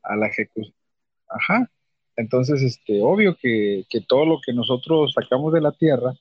[0.03, 0.73] a la ejecución.
[1.27, 1.69] Ajá.
[2.17, 6.13] Entonces, este, obvio que, todo lo que nosotros sacamos de la tierra,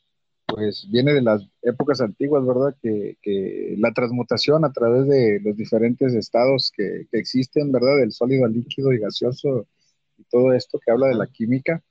[0.47, 2.77] pues viene de las épocas antiguas, ¿verdad?
[2.83, 7.99] Que, la transmutación a través de los diferentes estados que, que, existen, ¿verdad?
[8.01, 9.67] Del sólido al líquido y gaseoso
[10.19, 11.83] y todo esto que habla de la química,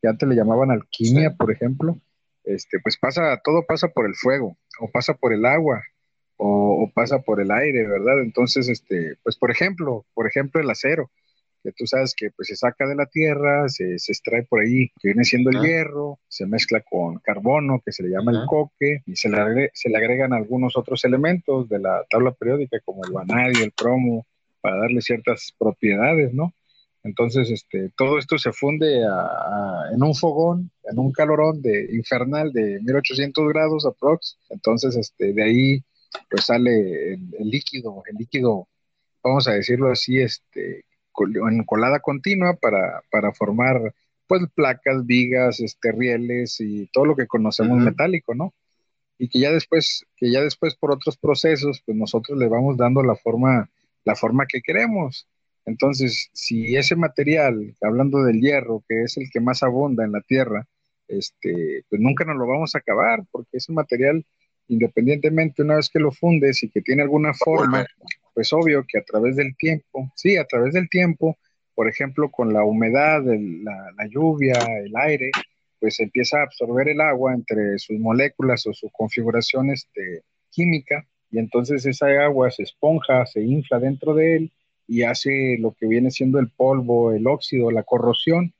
[0.00, 2.00] que antes le llamaban alquimia, por ejemplo,
[2.44, 5.82] este, pues pasa, todo pasa por el fuego, o pasa por el agua,
[6.36, 8.20] o, pasa por el aire, ¿verdad?
[8.20, 11.10] Entonces, este, pues por ejemplo, por ejemplo el acero,
[11.62, 14.88] que tú sabes que pues se saca de la tierra, se, se extrae por ahí,
[15.00, 19.02] que viene siendo el hierro, se mezcla con carbono, que se le llama el coque,
[19.06, 23.12] y se le, se le agregan algunos otros elementos de la tabla periódica, como el
[23.12, 24.26] vanadio, el cromo,
[24.60, 26.52] para darle ciertas propiedades, ¿no?
[27.04, 29.02] Entonces, este, todo esto se funde
[29.92, 34.38] en un fogón, en un calorón de infernal de 1800 grados aprox.
[34.50, 35.84] Entonces, este, de ahí
[36.30, 38.68] pues sale el, líquido, el líquido,
[39.22, 40.84] vamos a decirlo así, este,
[41.18, 43.94] en colada continua para, para formar
[44.26, 48.54] pues placas, vigas, este, rieles y todo lo que conocemos metálico, ¿no?
[49.18, 53.02] Y que ya después, que ya después por otros procesos, pues nosotros le vamos dando
[53.02, 53.68] la forma,
[54.04, 55.28] la forma que queremos.
[55.64, 60.20] Entonces, si ese material, hablando del hierro, que es el que más abunda en la
[60.22, 60.66] Tierra,
[61.08, 64.24] este, pues nunca nos lo vamos a acabar, porque ese material,
[64.68, 67.84] independientemente una vez que lo fundes y que tiene alguna forma,
[68.34, 71.36] pues obvio que a través del tiempo, sí, a través del tiempo,
[71.74, 74.54] por ejemplo, con la humedad, la, lluvia,
[74.84, 75.30] el aire,
[75.80, 81.38] pues empieza a absorber el agua entre sus moléculas o su configuración este, química, y
[81.38, 84.52] entonces esa agua se esponja, se infla dentro de él,
[84.86, 88.52] y hace lo que viene siendo el polvo, el óxido, la corrosión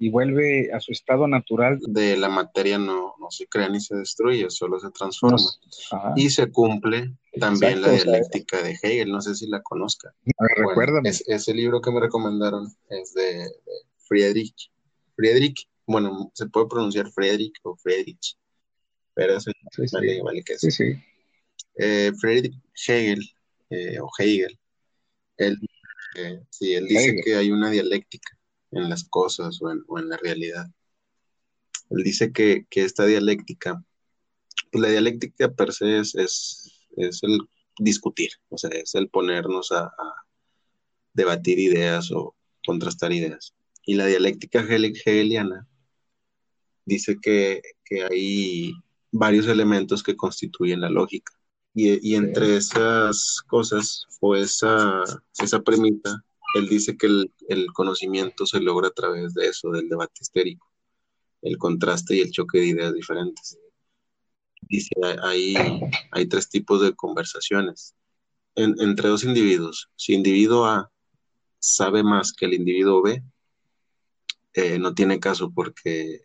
[0.00, 1.78] y vuelve a su estado natural.
[1.86, 5.36] De la materia no, no se crea ni se destruye, solo se transforma.
[6.16, 10.12] y se cumple también la dialéctica de Hegel, no sé si la conozca.
[10.56, 11.10] recuérdame.
[11.10, 13.46] ese libro que me recomendaron es de,
[14.08, 14.72] Friedrich.
[15.14, 18.38] Friedrich, bueno, se puede pronunciar Friedrich o Friedrich,
[19.12, 20.70] pero eso sí, vale, vale que sí.
[20.70, 20.94] sí.
[21.76, 22.56] Eh, Friedrich
[22.88, 23.20] Hegel,
[23.68, 24.58] eh, o Hegel,
[25.36, 25.58] él,
[26.16, 28.39] eh, sí, él dice que hay una dialéctica
[28.72, 30.66] en las cosas o en, la realidad.
[31.90, 33.82] Él dice que, esta dialéctica,
[34.70, 37.40] pues la dialéctica per se es, es, el
[37.78, 39.92] discutir, o sea, es el ponernos a,
[41.12, 43.54] debatir ideas o contrastar ideas.
[43.84, 45.66] Y la dialéctica hegeliana
[46.84, 47.62] dice que,
[48.08, 48.72] hay
[49.10, 51.32] varios elementos que constituyen la lógica.
[51.74, 55.02] Y, entre esas cosas o esa,
[55.38, 56.24] esa premisa,
[56.54, 60.70] él dice que el, el, conocimiento se logra a través de eso, del debate histérico,
[61.42, 63.58] el contraste y el choque de ideas diferentes.
[64.62, 65.54] Dice, hay,
[66.10, 67.94] hay tres tipos de conversaciones
[68.54, 69.90] entre dos individuos.
[69.96, 70.92] Si individuo A
[71.58, 73.22] sabe más que el individuo B,
[74.54, 76.22] eh, no tiene caso porque,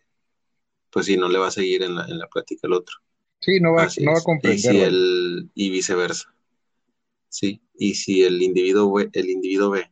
[0.90, 2.96] pues sí, no le va a seguir en la, en la plática el otro.
[3.40, 4.74] Sí, no va, no va a comprender.
[4.74, 6.34] Y, el, y viceversa.
[7.28, 9.90] Sí, y si el individuo, B, el individuo B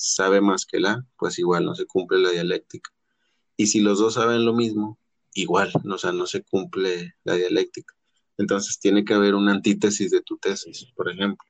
[0.00, 2.90] sabe más que el A, pues igual no se cumple la dialéctica.
[3.56, 4.98] Y si los dos saben lo mismo,
[5.34, 7.94] igual, o sea, no se cumple la dialéctica.
[8.38, 11.44] Entonces tiene que haber una antítesis de tu tesis, por ejemplo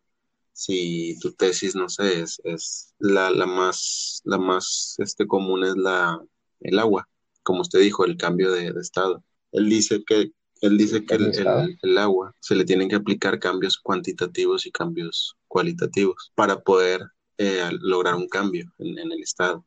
[0.61, 5.75] si tu tesis, no sé, es, es la, la, más, la más este, común es
[5.75, 6.21] la,
[6.61, 7.09] el agua,
[7.43, 9.25] como usted dijo, el cambio de, estado.
[9.53, 13.79] Él dice que, él dice que el, el, agua se le tienen que aplicar cambios
[13.79, 17.01] cuantitativos y cambios cualitativos para poder
[17.43, 19.65] eh, lograr un cambio en, el estado.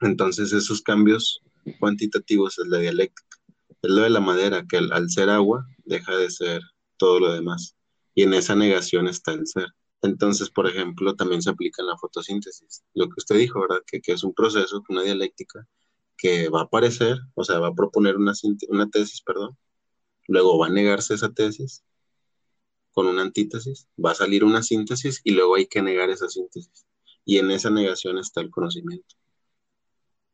[0.00, 1.42] Entonces esos cambios
[1.80, 3.36] cuantitativos es la dialéctica.
[3.82, 6.62] Es lo de la madera, que al ser agua deja de ser
[6.96, 7.74] todo lo demás.
[8.14, 9.66] Y en esa negación está el ser.
[10.02, 12.84] Entonces, por ejemplo, también se aplica en la fotosíntesis.
[12.94, 13.82] Lo que usted dijo, ¿verdad?
[13.84, 15.66] Que, es un proceso, una dialéctica
[16.16, 18.34] que va a aparecer, o sea, va a proponer una,
[18.68, 19.58] una tesis, perdón,
[20.28, 21.82] luego va a negarse esa tesis
[22.98, 26.84] con una antítesis, va a salir una síntesis y luego hay que negar esa síntesis.
[27.24, 29.14] Y en esa negación está el conocimiento.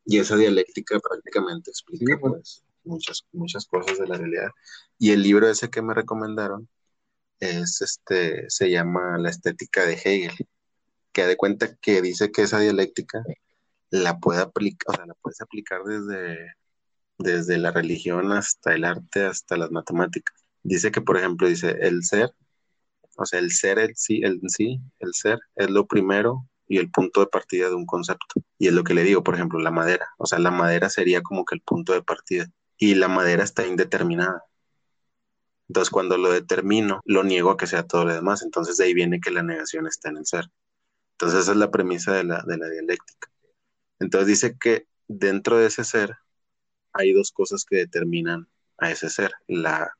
[0.03, 4.49] Y esa dialéctica prácticamente explica pues, muchas, muchas cosas de la realidad.
[4.97, 6.67] Y el libro ese que me recomendaron
[7.39, 10.47] es este, se llama la estética de Hegel,
[11.13, 13.21] que de cuenta que dice que esa dialéctica
[13.91, 16.55] la puede aplicar, o sea, la puedes aplicar desde,
[17.19, 20.43] desde la religión hasta el arte, hasta las matemáticas.
[20.63, 22.33] Dice que, por ejemplo, dice el ser,
[23.17, 26.91] o sea, el ser el sí, el sí, el ser es lo primero y el
[26.91, 28.41] punto de partida de un concepto.
[28.57, 30.07] Y es lo que le digo, por ejemplo, la madera.
[30.17, 32.47] O sea, la madera sería como que el punto de partida.
[32.77, 34.43] Y la madera está indeterminada.
[35.67, 38.43] Entonces, cuando lo determino, lo niego a que sea todo lo demás.
[38.43, 40.45] Entonces, de ahí viene que la negación está en el ser.
[41.13, 43.29] Entonces, esa es la premisa de la, de la dialéctica.
[43.99, 46.17] Entonces, dice que dentro de ese ser
[46.93, 48.47] hay dos cosas que determinan
[48.77, 49.91] a ese ser, la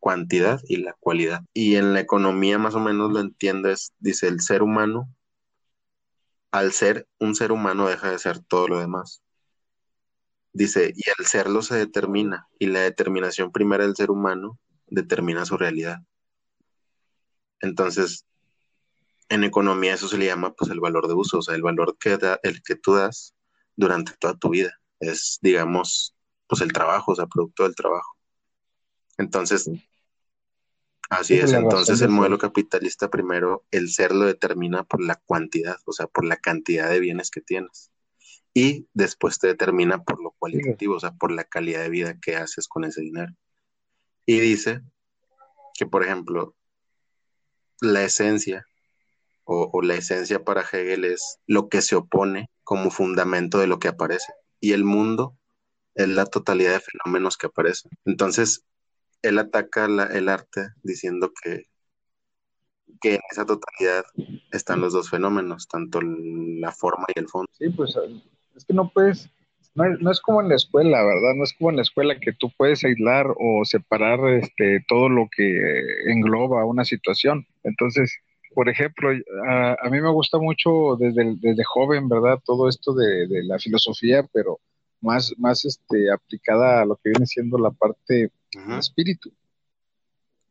[0.00, 1.42] cuantidad y la cualidad.
[1.54, 5.14] Y en la economía más o menos lo entiendo, es, dice, el ser humano,
[6.50, 9.22] al ser un ser humano deja de ser todo lo demás.
[10.52, 15.56] Dice, y el serlo se determina, y la determinación primera del ser humano determina su
[15.56, 15.98] realidad.
[17.60, 18.26] Entonces,
[19.28, 21.96] en economía eso se le llama pues el valor de uso, o sea, el valor
[21.98, 23.34] que, da, el que tú das
[23.76, 24.72] durante toda tu vida.
[24.98, 26.16] Es, digamos,
[26.48, 28.16] pues el trabajo, o sea, producto del trabajo.
[29.18, 29.70] Entonces,
[31.10, 31.52] así es.
[31.52, 36.24] Entonces, el modelo capitalista primero, el ser lo determina por la cuantidad, o sea, por
[36.24, 37.90] la cantidad de bienes que tienes.
[38.54, 42.36] Y después te determina por lo cualitativo, o sea, por la calidad de vida que
[42.36, 43.32] haces con ese dinero.
[44.26, 44.82] Y dice
[45.74, 46.54] que, por ejemplo,
[47.80, 48.66] la esencia
[49.44, 53.88] o, la esencia para Hegel es lo que se opone como fundamento de lo que
[53.88, 54.32] aparece.
[54.60, 55.36] Y el mundo
[55.94, 57.90] es la totalidad de fenómenos que aparecen.
[58.04, 58.64] Entonces,
[59.22, 61.66] él ataca el arte diciendo que,
[63.00, 64.04] que en esa totalidad
[64.52, 67.48] están los dos fenómenos, tanto la forma y el fondo.
[67.52, 67.96] Sí, pues
[68.54, 69.30] es que no puedes
[69.74, 71.34] no, es como en la escuela, ¿verdad?
[71.36, 75.28] No es como en la escuela que tú puedes aislar o separar este, todo lo
[75.34, 75.58] que
[76.06, 77.46] engloba una situación.
[77.62, 78.12] Entonces,
[78.54, 79.10] por ejemplo,
[79.48, 82.40] a, mí me gusta mucho desde, desde joven, ¿verdad?
[82.44, 84.58] Todo esto de, la filosofía, pero
[85.00, 88.30] más, más este, aplicada a lo que viene siendo la parte
[88.78, 89.32] espíritu,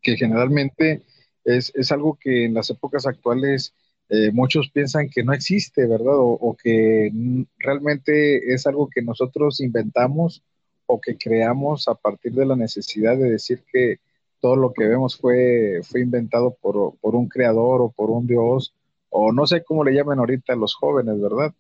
[0.02, 1.04] que generalmente
[1.44, 3.74] es, es algo que en las épocas actuales
[4.10, 6.16] eh, muchos piensan que no existe, ¿verdad?
[6.18, 7.12] O, que
[7.60, 10.44] realmente es algo que nosotros inventamos
[10.88, 14.00] o que creamos a partir de la necesidad de decir que
[14.40, 18.74] todo lo que vemos fue, fue inventado por, un creador o por un dios,
[19.10, 21.54] o no sé cómo le llaman ahorita a los jóvenes, ¿verdad?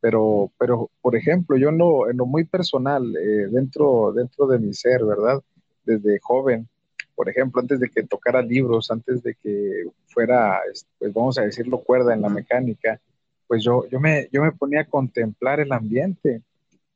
[0.00, 4.58] Pero, pero por ejemplo, yo en lo, en lo muy personal, eh, dentro, dentro de
[4.58, 5.42] mi ser, ¿verdad?
[5.84, 6.68] Desde joven,
[7.14, 10.60] por ejemplo, antes de que tocara libros, antes de que fuera,
[10.98, 13.00] pues vamos a decirlo, cuerda en la mecánica,
[13.46, 16.42] pues yo, yo, me, yo me ponía a contemplar el ambiente.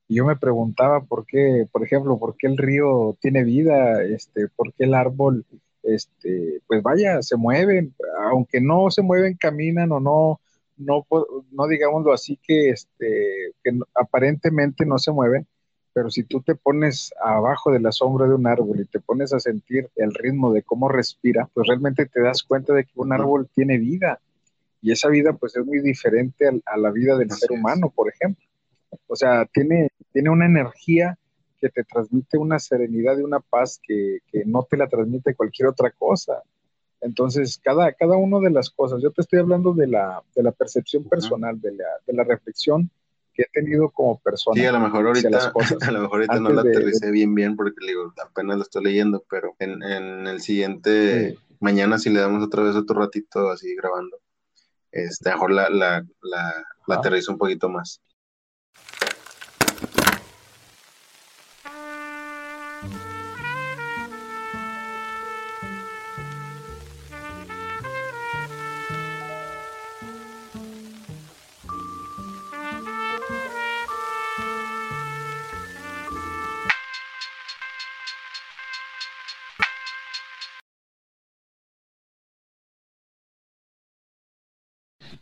[0.09, 4.49] Y yo me preguntaba por qué, por ejemplo, por qué el río tiene vida, este,
[4.49, 5.45] por qué el árbol,
[5.83, 7.95] este, pues vaya, se mueven,
[8.31, 10.41] aunque no se mueven, caminan o no,
[10.79, 11.07] no,
[11.51, 15.47] no digámoslo así que, este, que aparentemente no se mueven,
[15.99, 19.33] pero si tú te pones abajo de la sombra de un árbol y te pones
[19.33, 23.13] a sentir el ritmo de cómo respira, pues realmente te das cuenta de que un
[23.13, 24.21] árbol tiene vida
[24.81, 28.47] y esa vida pues es muy diferente a, la vida del ser humano, por ejemplo.
[29.09, 31.19] O sea, tiene, tiene una energía
[31.61, 35.91] que te transmite una serenidad y una paz que, no te la transmite cualquier otra
[35.91, 36.45] cosa.
[37.01, 40.53] Entonces, cada, cada una de las cosas, yo te estoy hablando de la, de la
[40.53, 42.89] percepción personal, de la, de la reflexión
[43.39, 44.61] que he tenido como persona.
[44.61, 45.53] Sí, a lo mejor ahorita,
[45.89, 49.25] a lo mejor ahorita no la aterricé bien, bien, porque digo, apenas lo estoy leyendo,
[49.31, 54.19] pero en, en el siguiente, mañana si le damos otra vez otro ratito así grabando,
[54.91, 58.03] este, mejor la, la, la, la aterrizo un poquito más.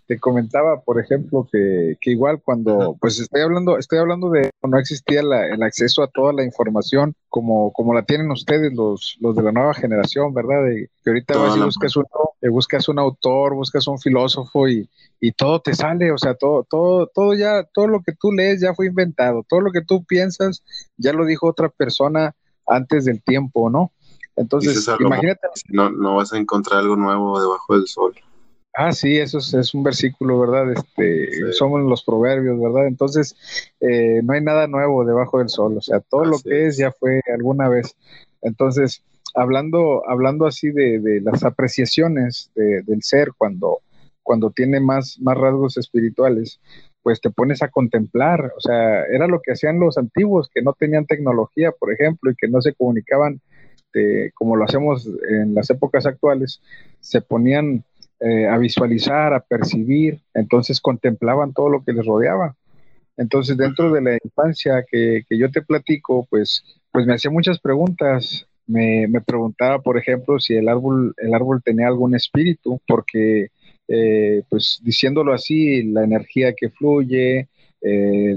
[0.07, 4.79] Te comentaba, por ejemplo, que, que igual cuando, pues estoy hablando, estoy hablando de no
[4.79, 9.43] existía el acceso a toda la información como, como la tienen ustedes, los, los de
[9.43, 10.65] la nueva generación, ¿verdad?
[10.65, 12.05] De, que ahorita vas y buscas, un,
[12.41, 14.89] eh, buscas un autor, buscas un filósofo y,
[15.21, 18.61] y todo te sale, o sea, todo, todo, todo ya, todo lo que tú lees
[18.61, 20.63] ya fue inventado, todo lo que tú piensas
[20.97, 22.35] ya lo dijo otra persona
[22.67, 23.93] antes del tiempo, ¿no?
[24.37, 25.49] Entonces, imagínate.
[25.69, 28.15] No, no vas a encontrar algo nuevo debajo del sol.
[28.79, 30.71] Ah, sí, eso es, un versículo, ¿verdad?
[30.71, 32.87] Este, Somos los proverbios, ¿verdad?
[32.87, 33.35] Entonces,
[33.81, 36.77] eh, no hay nada nuevo debajo del sol, o sea, todo lo que es.
[36.77, 37.97] ya fue alguna vez.
[38.43, 39.03] Entonces,
[39.35, 43.81] hablando, hablando así de, las apreciaciones del ser cuando,
[44.23, 46.61] cuando tiene más, más rasgos espirituales,
[47.03, 50.75] pues te pones a contemplar, o sea, era lo que hacían los antiguos, que no
[50.75, 53.41] tenían tecnología, por ejemplo, y que no se comunicaban
[53.97, 56.61] este, como lo hacemos en las épocas actuales,
[57.01, 57.85] se ponían
[58.21, 62.57] eh, a visualizar, a percibir, entonces contemplaban todo lo que les rodeaba.
[63.17, 66.63] Entonces, dentro de la infancia que, yo te platico, pues,
[66.93, 68.47] pues me hacía muchas preguntas.
[68.67, 73.49] Me, preguntaba, por ejemplo, si el árbol, el árbol tenía algún espíritu, porque,
[73.89, 77.49] eh, pues, diciéndolo así, la energía que fluye,
[77.83, 78.37] eh,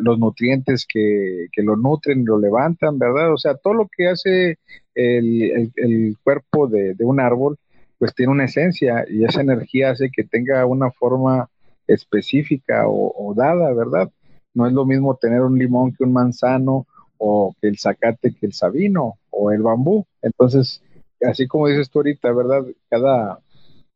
[0.00, 3.32] los nutrientes que, lo nutren, lo levantan, ¿verdad?
[3.32, 4.58] O sea, todo lo que hace
[4.94, 7.56] el, cuerpo de, un árbol,
[7.98, 11.48] pues tiene una esencia y esa energía hace que tenga una forma
[11.86, 14.10] específica o, dada, ¿verdad?
[14.54, 16.86] No es lo mismo tener un limón que un manzano
[17.18, 20.06] o que el zacate que el sabino o el bambú.
[20.22, 20.82] Entonces,
[21.22, 22.64] así como dices tú ahorita, ¿verdad?
[22.88, 23.38] Cada,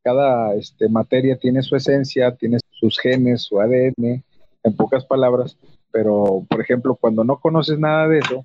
[0.02, 4.22] cada este, materia tiene su esencia, tiene sus genes, su ADN,
[4.64, 5.56] en pocas palabras,
[5.90, 8.44] pero por ejemplo, cuando no conoces nada de eso,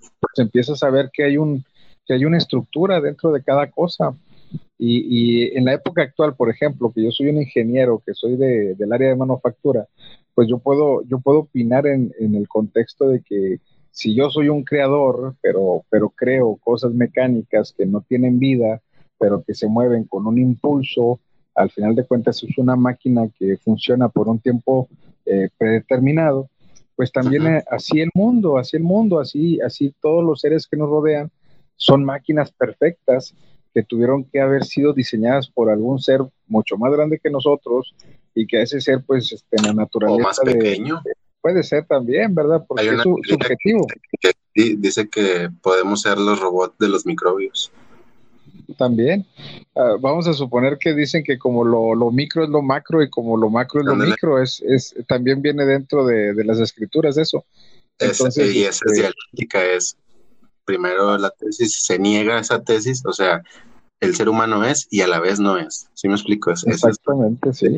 [0.00, 1.64] pues empiezas a ver que hay un
[2.04, 4.14] que hay una estructura dentro de cada cosa
[4.84, 8.74] y, en la época actual, por ejemplo, que yo soy un ingeniero, que soy de,
[8.74, 9.86] del área de manufactura,
[10.34, 13.60] pues yo puedo, yo puedo opinar en, en, el contexto de que
[13.92, 18.80] si yo soy un creador, pero, pero creo cosas mecánicas que no tienen vida,
[19.18, 21.20] pero que se mueven con un impulso,
[21.54, 24.88] al final de cuentas es una máquina que funciona por un tiempo
[25.26, 26.48] eh, predeterminado,
[26.96, 30.76] pues también eh, así el mundo, así el mundo, así, así todos los seres que
[30.76, 31.30] nos rodean
[31.76, 33.34] son máquinas perfectas
[33.74, 37.94] que tuvieron que haber sido diseñadas por algún ser mucho más grande que nosotros
[38.34, 40.22] y que ese ser, pues, este, en la naturaleza.
[40.22, 41.00] O más pequeño.
[41.40, 42.64] puede ser también, ¿verdad?
[42.66, 43.86] Porque es su, subjetivo.
[44.54, 47.72] dice que podemos ser los robots de los microbios.
[48.78, 49.26] También.
[49.74, 53.36] Ah, vamos a suponer que dicen que como lo, micro es lo macro y como
[53.36, 57.44] lo macro es lo micro, es, es, también viene dentro de, las escrituras eso.
[57.98, 59.96] Entonces, y esa es este dialéctica, es
[60.64, 63.42] primero la tesis, se niega esa tesis, o sea,
[64.00, 65.88] el ser humano es y a la vez no es.
[65.94, 66.50] ¿Sí me explico?
[66.50, 67.68] Exactamente, sí.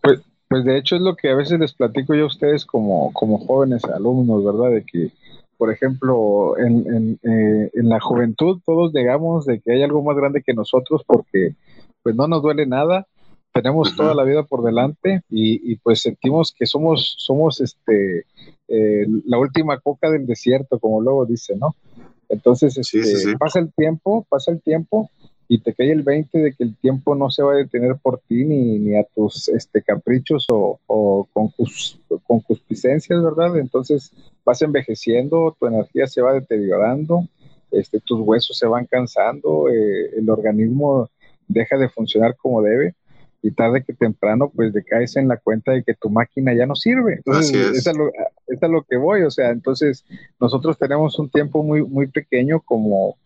[0.00, 3.12] Pues, pues de hecho es lo que a veces les platico yo a ustedes como,
[3.12, 4.70] como jóvenes alumnos, ¿verdad?
[4.70, 5.12] De que,
[5.56, 10.16] por ejemplo, en, en, eh, en la juventud todos digamos de que hay algo más
[10.16, 11.54] grande que nosotros porque
[12.02, 13.06] pues no nos duele nada,
[13.52, 18.24] tenemos toda la vida por delante y, y, pues sentimos que somos, somos este,
[18.68, 21.74] eh, la última coca del desierto, como luego dice, ¿no?
[22.30, 25.10] Entonces, este, pasa el tiempo, pasa el tiempo
[25.48, 28.20] y te cae el 20 de que el tiempo no se va a detener por
[28.20, 31.28] ti ni, ni a tus este, caprichos o, o
[32.24, 33.58] concupiscencias, ¿verdad?
[33.58, 34.12] Entonces
[34.44, 37.26] vas envejeciendo, tu energía se va deteriorando,
[37.72, 41.08] este, tus huesos se van cansando, eh, el organismo
[41.48, 42.94] deja de funcionar como debe.
[43.42, 46.76] Y tarde que temprano pues caes en la cuenta de que tu máquina ya no
[46.76, 47.14] sirve.
[47.14, 47.86] Entonces, es.
[47.86, 48.10] Es, lo,
[48.46, 50.04] es a lo que voy, o sea, entonces
[50.38, 53.16] nosotros tenemos un tiempo muy, muy pequeño como,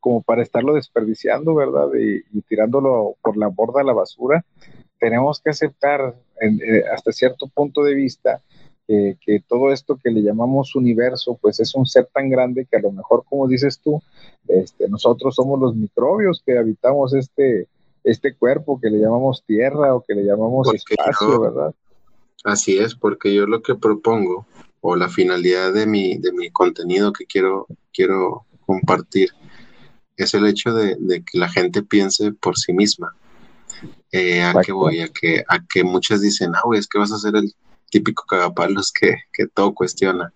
[0.00, 1.88] como para estarlo desperdiciando, ¿verdad?
[1.98, 4.44] Y, tirándolo por la borda a la basura.
[5.00, 8.40] Tenemos que aceptar eh, hasta cierto punto de vista
[8.86, 12.76] que, que, todo esto que le llamamos universo, pues es un ser tan grande que
[12.76, 14.02] a lo mejor, como dices tú,
[14.46, 17.66] este, nosotros somos los microbios que habitamos este,
[18.04, 21.74] este cuerpo que le llamamos tierra o que le llamamos espacio, ¿verdad?
[22.44, 24.46] Así es, porque yo lo que propongo
[24.82, 29.30] o la finalidad de mi, de mi contenido que quiero, quiero compartir
[30.16, 33.16] es el hecho de, que la gente piense por sí misma.
[34.12, 35.00] Eh, ¿A qué voy?
[35.00, 37.52] A que, a que muchas dicen, ah, güey, es que vas a ser el
[37.90, 40.32] típico cagapalos que, que todo cuestiona.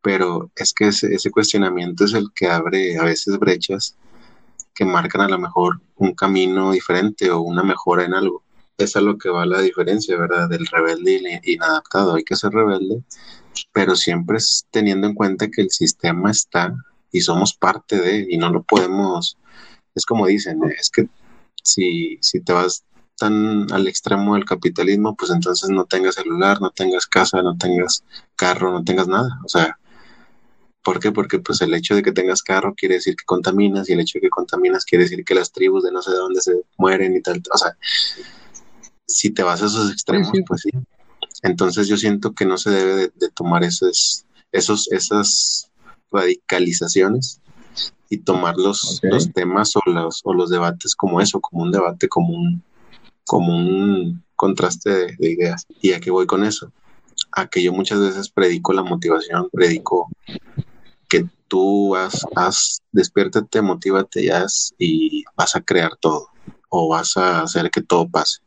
[0.00, 3.96] Pero es que ese, ese cuestionamiento es el que abre a veces brechas
[4.76, 8.44] que marcan a lo mejor un camino diferente o una mejora en algo.
[8.78, 10.50] Es lo que va la diferencia, ¿verdad?
[10.50, 12.14] Del rebelde y inadaptado.
[12.14, 13.02] Hay que ser rebelde,
[13.72, 14.38] pero siempre
[14.70, 16.74] teniendo en cuenta que el sistema está
[17.10, 19.38] y somos parte de, y no lo podemos,
[19.94, 21.08] es como dicen, es que
[21.62, 22.84] si, si te vas
[23.18, 28.04] tan al extremo del capitalismo, pues entonces no tengas celular, no tengas casa, no tengas
[28.36, 29.40] carro, no tengas nada.
[29.42, 29.78] O sea,
[30.86, 31.10] ¿Por qué?
[31.10, 34.18] Porque pues el hecho de que tengas carro quiere decir que contaminas y el hecho
[34.18, 37.16] de que contaminas quiere decir que las tribus de no sé de dónde se mueren
[37.16, 37.42] y tal.
[37.52, 37.76] O sea,
[39.04, 40.70] si te vas a esos extremos, pues sí.
[41.42, 45.72] Entonces yo siento que no se debe de, tomar esos, esos, esas
[46.12, 47.40] radicalizaciones
[48.08, 52.08] y tomar los, los temas o los, o los debates como eso, como un debate,
[52.08, 52.62] como un,
[53.24, 55.66] como un contraste de, de ideas.
[55.82, 56.70] ¿Y a qué voy con eso?
[57.32, 60.08] A que yo muchas veces predico la motivación, predico
[61.48, 64.30] tú vas, haz, despiértate, motívate y,
[64.78, 66.28] y vas a crear todo
[66.68, 68.38] o vas a hacer que todo pase.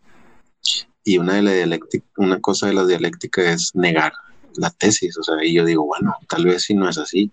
[1.03, 4.13] Y una de la dialéctica, una cosa de la dialéctica es negar
[4.55, 7.31] la tesis, o sea, y yo digo, bueno, tal vez si no es así.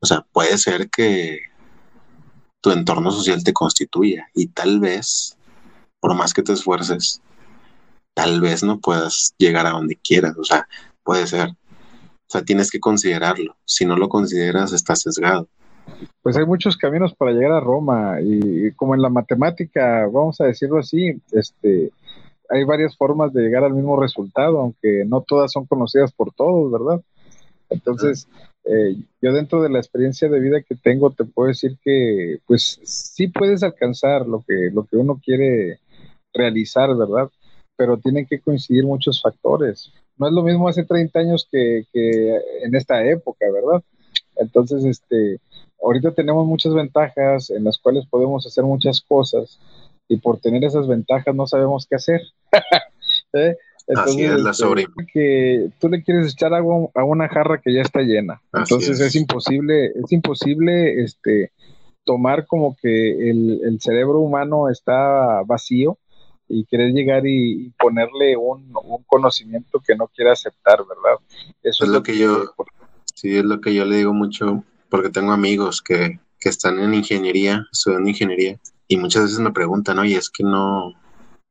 [0.00, 1.40] O sea, puede ser que
[2.60, 5.36] tu entorno social te constituya y tal vez,
[6.00, 7.20] por más que te esfuerces,
[8.14, 10.66] tal vez no puedas llegar a donde quieras, o sea,
[11.04, 11.54] puede ser.
[12.30, 13.56] O sea, tienes que considerarlo.
[13.64, 15.48] Si no lo consideras, estás sesgado.
[16.22, 20.44] Pues hay muchos caminos para llegar a Roma y, como en la matemática, vamos a
[20.44, 21.90] decirlo así, este,
[22.48, 26.70] hay varias formas de llegar al mismo resultado, aunque no todas son conocidas por todos,
[26.70, 27.02] ¿verdad?
[27.68, 28.28] Entonces,
[28.64, 32.78] eh, yo dentro de la experiencia de vida que tengo, te puedo decir que, pues,
[32.84, 35.80] sí puedes alcanzar lo que, lo que uno quiere
[36.32, 37.28] realizar, ¿verdad?
[37.74, 42.74] Pero tienen que coincidir muchos factores no es lo mismo hace 30 años que, en
[42.74, 43.82] esta época, ¿verdad?
[44.36, 45.40] Entonces, este,
[45.82, 49.58] ahorita tenemos muchas ventajas en las cuales podemos hacer muchas cosas
[50.08, 52.20] y por tener esas ventajas no sabemos qué hacer.
[53.32, 53.56] ¿Eh?
[53.96, 54.86] Así es la este, sobre.
[55.10, 58.42] Que tú le quieres echar agua a una jarra que ya está llena.
[58.52, 59.14] Entonces es.
[59.16, 61.50] imposible, es imposible este,
[62.04, 65.96] tomar como que el, el cerebro humano está vacío
[66.50, 68.72] y querer llegar y, ponerle un,
[69.06, 71.18] conocimiento que no quiere aceptar, ¿verdad?
[71.62, 72.54] Eso es, lo que, yo,
[73.14, 76.94] sí, es lo que yo le digo mucho, porque tengo amigos que, que están en
[76.94, 80.92] ingeniería, estudiando ingeniería, y muchas veces me preguntan, oye, es que no,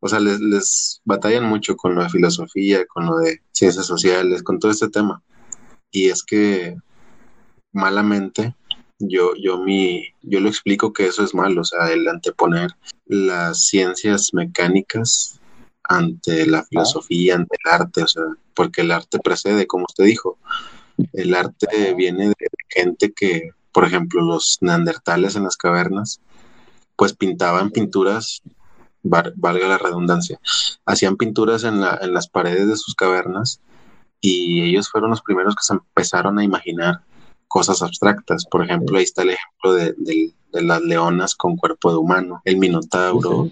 [0.01, 4.43] o sea, les, les batallan mucho con lo de filosofía, con lo de ciencias sociales,
[4.43, 5.23] con todo este tema.
[5.91, 6.75] Y es que
[7.71, 8.55] malamente
[8.99, 12.71] yo, yo, mi, yo lo explico que eso es malo, o sea, el anteponer
[13.05, 15.39] las ciencias mecánicas
[15.83, 18.23] ante la filosofía, ante el arte, o sea,
[18.53, 20.37] porque el arte precede, como usted dijo,
[21.13, 22.35] el arte viene de
[22.67, 26.19] gente que, por ejemplo, los neandertales en las cavernas,
[26.95, 28.41] pues pintaban pinturas,
[29.01, 30.39] valga la redundancia,
[30.85, 33.61] hacían pinturas en, la, en las paredes de sus cavernas
[34.19, 37.01] y ellos fueron los primeros que se empezaron a imaginar
[37.49, 38.45] cosas abstractas.
[38.45, 43.51] Por ejemplo, ahí está el ejemplo de, las leonas con cuerpo de humano, el minotauro,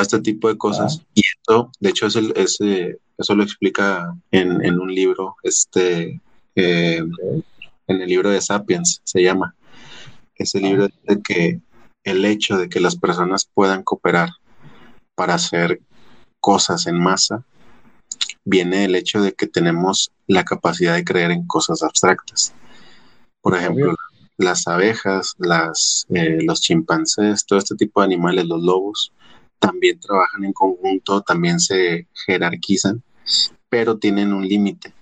[0.00, 1.00] este tipo de cosas.
[1.00, 1.06] Ah.
[1.14, 6.20] Y esto, de hecho, es el, ese, eso lo explica en, un libro, este,
[6.54, 7.02] eh,
[7.86, 9.54] en el libro de Sapiens, se llama.
[10.34, 11.14] Ese libro ah.
[11.14, 11.60] de que
[12.04, 14.30] el hecho de que las personas puedan cooperar
[15.14, 15.80] para hacer
[16.40, 17.44] cosas en masa
[18.44, 22.54] viene del hecho de que tenemos la capacidad de creer en cosas abstractas.
[23.46, 23.94] Por ejemplo,
[24.38, 29.12] las abejas, las, eh, los chimpancés, todo este tipo de animales, los lobos,
[29.60, 33.04] también trabajan en conjunto, también se jerarquizan,
[33.68, 34.92] pero tienen un límite.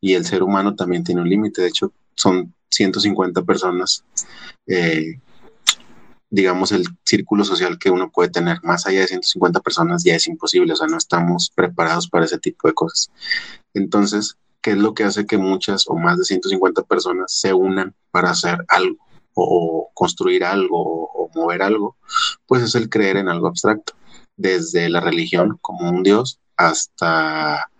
[0.00, 1.60] Y el ser humano también tiene un límite.
[1.60, 4.02] De hecho, son 150 personas
[4.66, 5.20] eh,
[6.30, 8.62] digamos, el círculo social que uno puede tener.
[8.62, 12.38] Más allá de 150 personas ya es imposible, o sea, no estamos preparados para ese
[12.38, 13.10] tipo de cosas.
[13.74, 17.94] Entonces, ¿qué es lo que hace que muchas o más de 150 personas se unan
[18.10, 18.98] para hacer algo
[19.34, 21.96] o construir algo o mover algo?
[22.46, 23.94] Pues es el creer en algo abstracto,
[24.36, 27.70] desde la religión como un dios hasta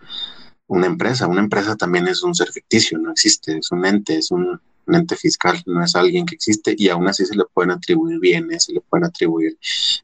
[0.70, 1.26] una empresa.
[1.26, 5.16] Una empresa también es un ser ficticio, no existe, es un ente, es un, ente
[5.16, 8.72] fiscal, no es alguien que existe y aún así se le pueden atribuir bienes, se
[8.72, 9.57] le pueden atribuir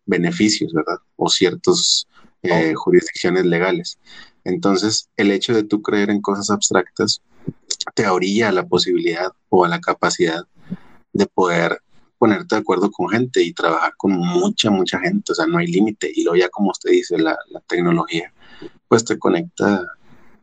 [0.05, 0.99] beneficios, ¿verdad?
[1.17, 2.07] O ciertas
[2.43, 3.99] eh, jurisdicciones legales.
[4.47, 7.21] Entonces, el hecho de tú creer en cosas abstractas
[7.95, 10.45] te orilla a la posibilidad o a la capacidad
[11.13, 11.81] de poder
[12.17, 15.67] ponerte de acuerdo con gente y trabajar con mucha, mucha gente, o sea, no hay
[15.67, 16.13] límite.
[16.15, 17.37] Y luego ya como usted dice, la,
[17.67, 18.33] tecnología,
[18.87, 19.85] pues te conecta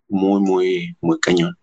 [0.09, 1.57] muy, muy, muy cañón.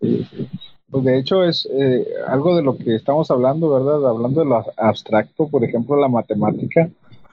[0.00, 4.08] Pues de hecho es eh, algo de lo que estamos hablando, ¿verdad?
[4.10, 6.90] Hablando de lo abstracto, por ejemplo, la matemática,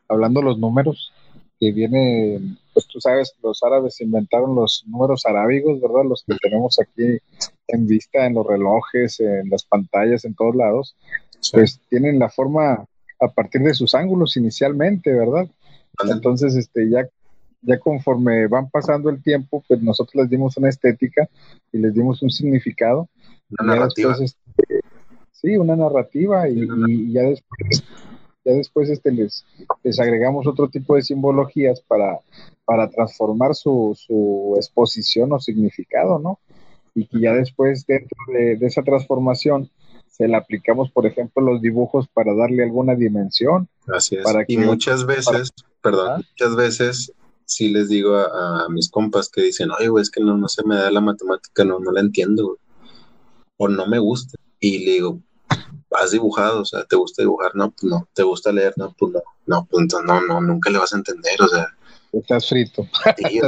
[0.08, 1.12] hablando de los números,
[1.60, 2.40] que viene,
[2.74, 6.04] pues tú sabes, los árabes inventaron los números arábigos, ¿verdad?
[6.08, 7.18] Los que tenemos aquí
[7.68, 10.96] en vista, en los relojes, en las pantallas, en todos lados,
[11.52, 12.86] pues tienen la forma
[13.20, 15.48] a partir de sus ángulos inicialmente, ¿verdad?
[16.10, 17.08] Entonces, este, ya
[17.64, 21.28] ya conforme van pasando el tiempo, pues nosotros les dimos una estética
[21.72, 23.10] y les dimos un significado.
[23.60, 24.16] Una narrativa.
[24.20, 24.82] Este,
[25.32, 27.84] sí, una narrativa y, ya después,
[28.46, 29.46] ya después este, les,
[29.84, 32.20] les agregamos otro tipo de simbologías para,
[32.66, 36.40] para transformar su, su exposición o significado, ¿no?
[36.96, 39.70] Y que ya después dentro de, de esa transformación
[40.14, 43.68] se le aplicamos, por ejemplo, los dibujos para darle alguna dimensión.
[43.88, 44.24] Así es.
[44.48, 47.14] y muchas veces, perdón, muchas veces
[47.46, 50.64] sí les digo a, mis compas que dicen, oye, güey, es que no, no se
[50.68, 52.58] me da la matemática, no, no la entiendo,
[53.58, 54.38] O no me gusta.
[54.60, 55.20] Y le digo,
[55.96, 57.52] has dibujado, o sea, ¿te gusta dibujar?
[57.56, 58.08] No, pues no.
[58.14, 58.74] ¿Te gusta leer?
[58.78, 59.22] No, pues no.
[59.46, 61.68] No, pues entonces no, no, nunca le vas a entender, o sea.
[62.12, 62.88] Estás frito.
[63.18, 63.42] Sí,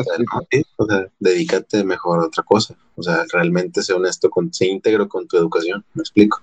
[0.77, 2.75] o, sea, dedícate mejor a otra cosa.
[2.95, 6.41] O sea, realmente sé honesto, con, sé íntegro con tu educación, me explico.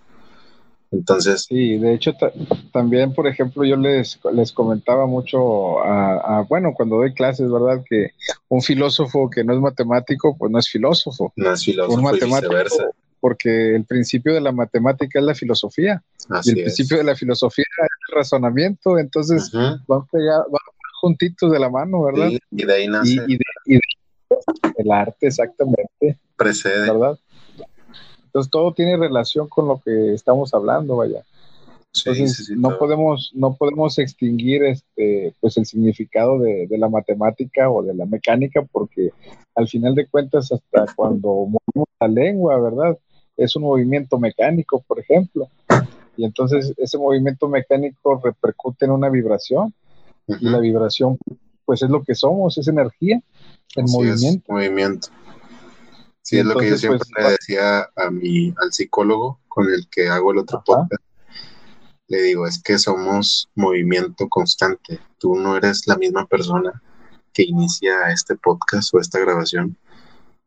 [0.93, 1.47] Entonces.
[1.49, 2.13] Sí, de hecho,
[2.73, 7.83] también, por ejemplo, yo les, les comentaba mucho a, bueno, cuando doy clases, ¿verdad?
[7.89, 8.11] Que
[8.49, 11.33] un filósofo que no es matemático, pues no es filósofo.
[11.35, 11.97] No es filósofo.
[11.97, 12.55] Un matemático,
[13.23, 16.03] porque el principio de la matemática es la filosofía.
[16.43, 18.99] y el principio de la filosofía es el razonamiento.
[18.99, 20.03] Entonces, van,
[21.01, 22.31] juntitos de la mano, ¿verdad?
[22.51, 23.19] y de ahí nace.
[23.29, 23.39] Y,
[23.77, 23.79] y
[24.77, 26.19] el arte, exactamente.
[26.37, 26.91] Precede.
[26.91, 27.17] ¿Verdad?
[28.25, 31.23] Entonces todo tiene relación con lo que estamos hablando, vaya.
[31.95, 37.95] Entonces no podemos no podemos extinguir este pues el significado de, la matemática o de
[37.95, 39.11] la mecánica porque
[39.55, 42.99] al final de cuentas hasta cuando movemos la lengua, ¿verdad?
[43.37, 45.49] Es un movimiento mecánico, por ejemplo.
[46.17, 49.75] Y entonces ese movimiento mecánico repercute en una vibración
[50.27, 51.19] y la vibración
[51.65, 53.21] pues es lo que somos, es energía
[53.77, 54.53] en movimiento.
[54.53, 55.09] movimiento.
[56.23, 59.89] Sí, es lo que yo siempre pues, le decía a mi, al psicólogo con el
[59.89, 61.03] que hago el otro podcast.
[62.09, 65.01] Le digo, es que somos movimiento constante.
[65.19, 66.83] Tú no eres la misma persona
[67.33, 69.77] que inicia este podcast o esta grabación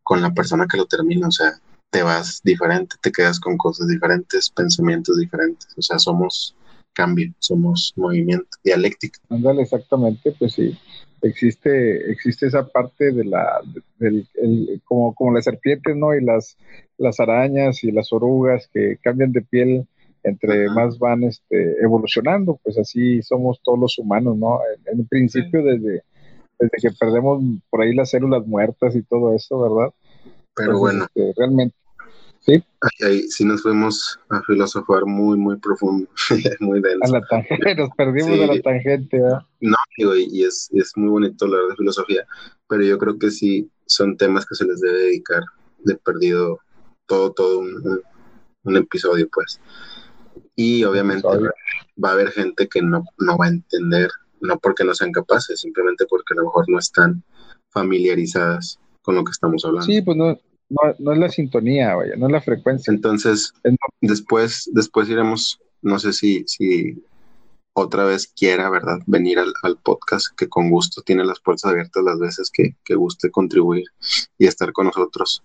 [0.03, 1.27] con la persona que lo termina.
[1.27, 1.59] O sea,
[1.95, 5.67] te vas diferente, te quedas con cosas diferentes, pensamientos diferentes.
[5.77, 6.53] O sea, somos
[6.93, 9.19] cambio, somos movimiento, dialéctica.
[9.29, 10.77] Ándale, exactamente, pues sí
[11.21, 13.61] existe, existe esa parte de la,
[13.97, 14.27] del,
[14.83, 16.13] como, como las serpientes, ¿no?
[16.13, 16.57] Y las,
[16.97, 19.87] las arañas y las orugas que cambian de piel
[20.23, 24.59] entre más van este, evolucionando, pues así somos todos los humanos, ¿no?
[24.85, 26.03] En, el principio, desde,
[26.59, 29.93] desde que perdemos por ahí las células muertas y todo eso, ¿verdad?
[30.55, 31.05] Pero bueno.
[31.05, 31.75] Este, realmente
[32.45, 32.63] Sí.
[33.03, 36.07] Ahí, sí nos fuimos a filosofar muy, muy profundo,
[36.59, 37.15] muy denso.
[37.15, 39.39] A la tangente, nos perdimos de la tangente, ¿verdad?
[39.61, 42.23] No, digo, y es, es muy bonito hablar de filosofía,
[42.69, 45.41] pero yo creo que sí son temas que se les debe dedicar
[45.79, 46.59] de perdido
[47.07, 48.01] todo, todo un,
[48.63, 49.59] un, episodio, pues.
[50.55, 54.93] Y obviamente va a haber gente que no, no va a entender, no porque no
[54.93, 57.23] sean capaces, simplemente porque a lo mejor no están
[57.69, 59.85] familiarizadas con lo que estamos hablando.
[59.85, 60.37] Sí, pues no,
[60.69, 62.91] no, es la sintonía, vaya, no es la frecuencia.
[62.91, 63.53] Entonces,
[64.01, 67.03] después, después iremos, no sé si, si
[67.73, 68.99] otra vez quiera, ¿verdad?
[69.05, 73.29] Venir al, podcast, que con gusto tiene las puertas abiertas las veces que, que guste
[73.31, 73.85] contribuir
[74.37, 75.43] y estar con nosotros.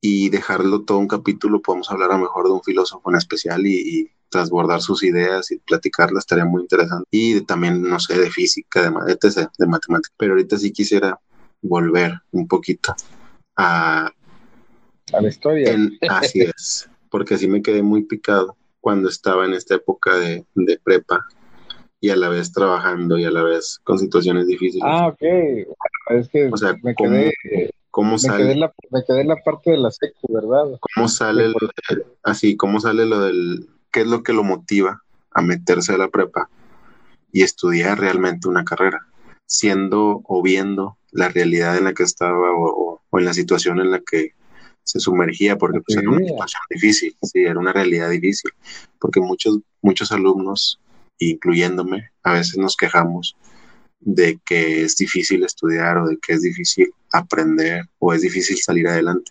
[0.00, 3.66] Y dejarlo todo un capítulo, podemos hablar a lo mejor de un filósofo en especial
[3.66, 7.04] y, transbordar sus ideas y platicarlas, estaría muy interesante.
[7.10, 10.14] Y también, no sé, de física, de, de, de matemáticas.
[10.16, 11.20] Pero ahorita sí quisiera
[11.60, 12.94] volver un poquito
[13.56, 14.12] a,
[15.12, 15.76] a la historia.
[16.08, 20.78] así es, porque así me quedé muy picado cuando estaba en esta época de, de
[20.78, 21.26] prepa
[22.00, 24.82] y a la vez trabajando y a la vez con situaciones difíciles.
[24.84, 25.22] Ah, ok.
[26.10, 26.50] es que
[26.82, 27.32] me quedé,
[27.92, 30.80] ¿cómo me, quedé en la, me quedé en la parte de la secu, ¿verdad?
[30.80, 31.54] ¿Cómo sale lo
[32.24, 36.08] así, cómo sale lo del, qué es lo que lo motiva a meterse a la
[36.08, 36.48] prepa
[37.30, 39.06] y estudiar realmente una carrera,
[39.46, 44.00] siendo o viendo la realidad en la que estaba o, en la situación en la
[44.00, 44.32] que
[44.84, 48.50] se sumergía, porque pues, era una situación difícil, sí, era una realidad difícil,
[48.98, 50.80] porque muchos, muchos alumnos
[51.18, 53.36] incluyéndome, a veces nos quejamos
[54.00, 58.88] de que es difícil estudiar o de que es difícil aprender o es difícil salir
[58.88, 59.30] adelante.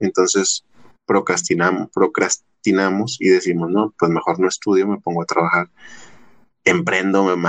[0.00, 0.64] Entonces,
[1.06, 5.70] procrastinamos, procrastinamos y decimos, no, pues mejor no estudio, me pongo a trabajar,
[6.64, 7.42] emprendo, me,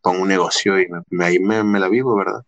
[0.00, 2.42] pongo un negocio y me, ahí me, me, la vivo, ¿verdad?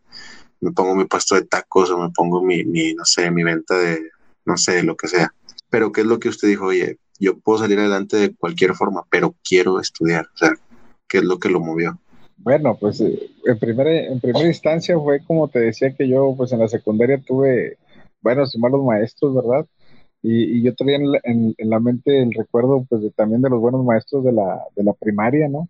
[0.61, 3.79] Me pongo mi puesto de tacos o me pongo mi, mi, no sé, mi venta
[3.79, 4.11] de,
[4.45, 5.33] no sé, lo que sea.
[5.71, 6.67] Pero ¿qué es lo que usted dijo?
[6.67, 10.27] Oye, yo puedo salir adelante de cualquier forma, pero quiero estudiar.
[10.35, 10.53] O sea,
[11.09, 11.99] ¿qué es lo que lo movió?
[12.39, 16.53] Bueno, pues eh, en primera, en primera instancia fue como te decía que yo pues
[16.53, 17.79] en la secundaria tuve
[18.23, 19.67] buenos y malos maestros, ¿verdad?
[20.23, 24.33] Y, yo traía en la, mente el recuerdo pues también de los buenos maestros de
[24.33, 25.69] la, de la primaria, ¿no?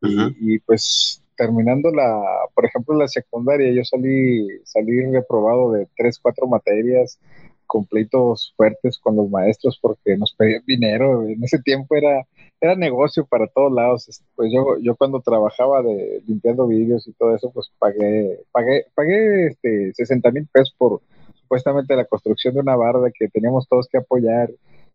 [0.00, 2.22] y, pues terminando la,
[2.54, 7.18] por ejemplo, la secundaria, yo salí, salí reprobado de tres, cuatro materias,
[7.66, 11.26] completos fuertes con los maestros porque nos pedían dinero.
[11.26, 12.26] En ese tiempo era,
[12.60, 14.08] era negocio para todos lados.
[14.08, 18.86] Este, pues yo, yo cuando trabajaba de limpiando vídeos y todo eso, pues pagué, pagué,
[18.94, 21.00] pagué este 60 mil pesos por
[21.34, 24.50] supuestamente la construcción de una barda que teníamos todos que apoyar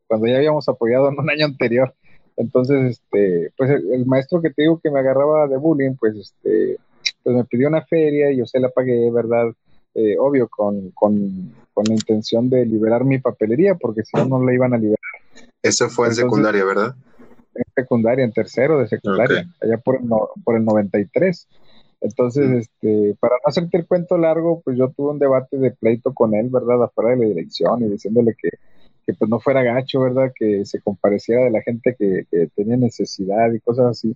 [0.07, 1.93] cuando ya habíamos apoyado en un año anterior.
[2.39, 6.77] Entonces, este, pues el, maestro que te digo que me agarraba de bullying, pues este,
[7.21, 9.51] pues me pidió una feria y yo se la pagué, ¿verdad?
[9.93, 14.45] Eh, obvio, con, con, con, la intención de liberar mi papelería, porque si no, no
[14.45, 14.97] la iban a liberar.
[15.61, 16.95] Eso fue en secundaria, ¿verdad?
[17.55, 20.07] En secundaria, en tercero de secundaria, allá por el,
[20.45, 21.45] por el 93.
[21.99, 26.13] Entonces, este, para no hacerte el cuento largo, pues yo tuve un debate de pleito
[26.13, 26.81] con él, ¿verdad?
[26.83, 28.49] Afuera de la dirección y diciéndole que,
[29.09, 30.31] que pues no fuera gacho, ¿verdad?
[30.35, 34.15] Que se compareciera de la gente que, que tenía necesidad y cosas así,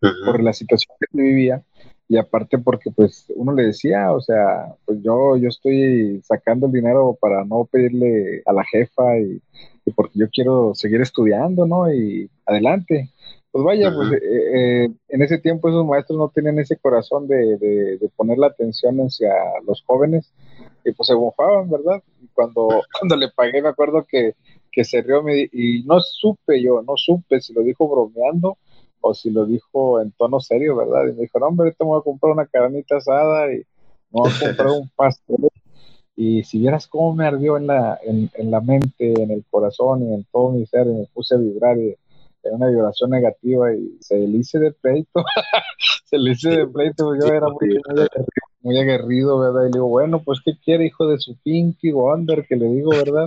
[0.00, 1.64] por la situación que vivía
[2.08, 6.72] y aparte porque pues uno le decía, o sea, pues yo, yo estoy sacando el
[6.72, 9.42] dinero para no pedirle a la jefa y,
[9.94, 11.92] porque yo quiero seguir estudiando, ¿no?
[11.92, 13.10] Y adelante.
[13.50, 17.56] Pues vaya, pues eh, eh, en ese tiempo esos maestros no tenían ese corazón de,
[17.56, 19.32] de, poner la atención hacia
[19.66, 20.32] los jóvenes
[20.88, 22.02] y pues se mofaban, ¿verdad?
[22.22, 22.68] Y cuando,
[22.98, 24.34] cuando le pagué me acuerdo que,
[24.70, 28.58] que se rió y no supe yo, no supe si lo dijo bromeando
[29.00, 31.08] o si lo dijo en tono serio, ¿verdad?
[31.08, 33.64] Y me dijo, no, hombre, me voy a comprar una carnita asada y me
[34.10, 35.48] voy a comprar un pastel.
[36.16, 40.02] Y si vieras cómo me ardió en la, en, en, la mente, en el corazón
[40.02, 41.96] y en todo mi ser, y me puse a vibrar y
[42.42, 45.24] en una vibración negativa y se le hice de pleito,
[46.04, 47.80] se le hice de pleito, yo era muy,
[48.62, 49.62] muy, aguerrido, ¿verdad?
[49.62, 52.46] Y le digo, bueno, pues, ¿qué quiere, hijo de su Pinky Wonder?
[52.46, 53.24] Que le digo, ¿verdad?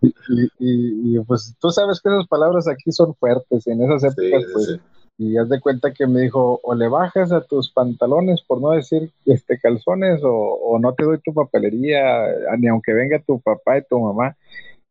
[0.00, 4.80] Y, y, pues tú sabes que esas palabras aquí son fuertes, en esas épocas, pues
[5.18, 8.70] y haz de cuenta que me dijo, o le bajas a tus pantalones, por no
[8.70, 12.26] decir este calzones, o, no te doy tu papelería,
[12.58, 14.36] ni aunque venga tu papá y tu mamá.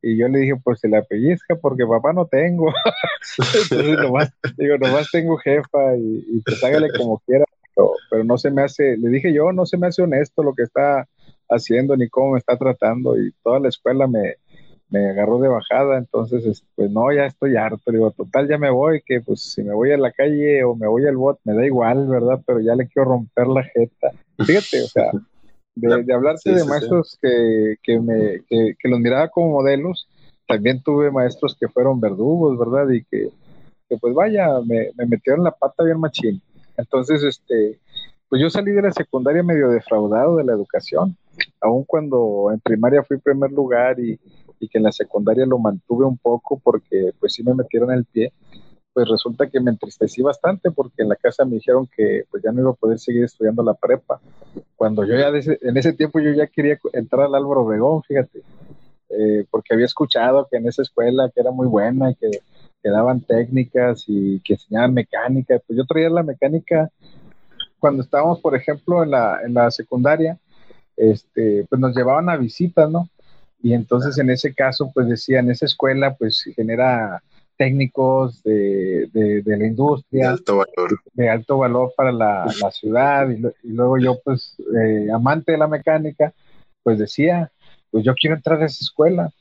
[0.02, 2.68] Y yo le dije, pues se la pellizca, porque papá no tengo.
[3.72, 7.46] Entonces nomás, digo, nomás tengo jefa y, y pues hágale como quiera,
[7.76, 10.54] pero, pero, no se me hace, le dije yo, no se me hace honesto lo
[10.54, 11.08] que está
[11.50, 14.36] haciendo ni cómo me está tratando y toda la escuela me,
[14.92, 19.02] me agarró de bajada, entonces, pues no, ya estoy harto, digo, total, ya me voy,
[19.06, 21.66] que pues si me voy a la calle o me voy al bot, me da
[21.66, 22.42] igual, ¿verdad?
[22.46, 24.12] Pero ya le quiero romper la jeta.
[24.46, 25.12] Fíjate, o sea,
[25.76, 30.10] de, de hablarte de maestros Que, que, me, que, que, los miraba como modelos,
[30.46, 32.90] también tuve maestros que fueron verdugos, ¿verdad?
[32.90, 33.30] Y que,
[33.88, 36.42] que pues vaya, me, me metieron la pata bien machín.
[36.82, 37.80] Entonces, este,
[38.30, 41.16] pues yo salí de la secundaria medio defraudado de la educación,
[41.62, 44.20] aun cuando en primaria fui primer lugar y
[44.62, 48.06] y que en la secundaria lo mantuve un poco porque pues sí me metieron el
[48.06, 48.32] pie,
[48.94, 52.52] pues resulta que me entristecí bastante porque en la casa me dijeron que pues ya
[52.52, 54.22] no iba a poder seguir estudiando la prepa.
[54.76, 58.44] Cuando yo ya en ese tiempo yo ya quería entrar al Álvaro Obregón, fíjate,
[59.10, 62.30] eh, porque había escuchado que en esa escuela que era muy buena y que,
[62.82, 66.90] que daban técnicas y que enseñaban mecánica, pues yo traía la mecánica
[67.80, 70.38] cuando estábamos, por ejemplo, en la, en la secundaria,
[70.96, 73.10] este, pues nos llevaban a visitas, ¿no?
[73.64, 77.22] Y entonces en ese caso, pues decía, en esa escuela, pues genera
[77.58, 80.28] técnicos de, de, la industria.
[80.28, 81.00] De alto valor.
[81.14, 83.30] De alto valor para la, la ciudad.
[83.30, 86.34] Y, luego yo, pues, eh, amante de la mecánica,
[86.82, 87.52] pues decía,
[87.92, 89.32] pues yo quiero entrar a esa escuela.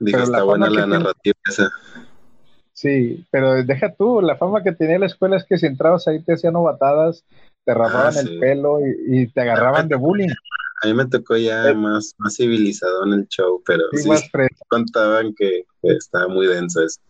[0.00, 1.70] Digo, está buena la narrativa esa.
[2.78, 6.22] Sí, pero deja tú, la fama que tenía la escuela es que si entrabas ahí
[6.22, 7.24] te hacían novatadas,
[7.64, 8.78] te rapaban ah, el pelo
[9.08, 10.28] y, te agarraban de bullying.
[10.80, 14.08] A mí me tocó ya más, más civilizado en el show, pero sí,
[14.68, 17.00] contaban que, estaba muy denso eso.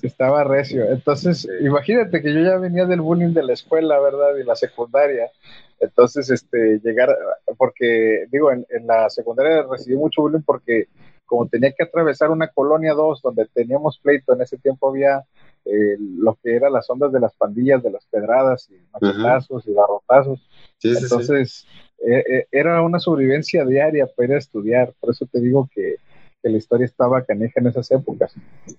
[0.00, 0.82] Estaba recio.
[0.86, 4.34] Entonces, imagínate que yo ya venía del bullying de la escuela, ¿verdad?
[4.40, 5.30] Y la secundaria.
[5.78, 7.14] Entonces, este, llegar,
[7.58, 10.88] porque, digo, en, en la secundaria recibí mucho bullying porque
[11.26, 15.24] como tenía que atravesar una colonia 2 donde teníamos pleito, en ese tiempo había
[15.64, 19.72] eh, lo que eran las ondas de las pandillas, de las pedradas y machetazos y
[19.72, 20.48] barrotazos.
[20.82, 21.66] Entonces,
[22.04, 25.96] eh, eh, era una sobrevivencia diaria para ir a estudiar, por eso te digo que,
[26.50, 28.34] la historia estaba caneja en esas épocas.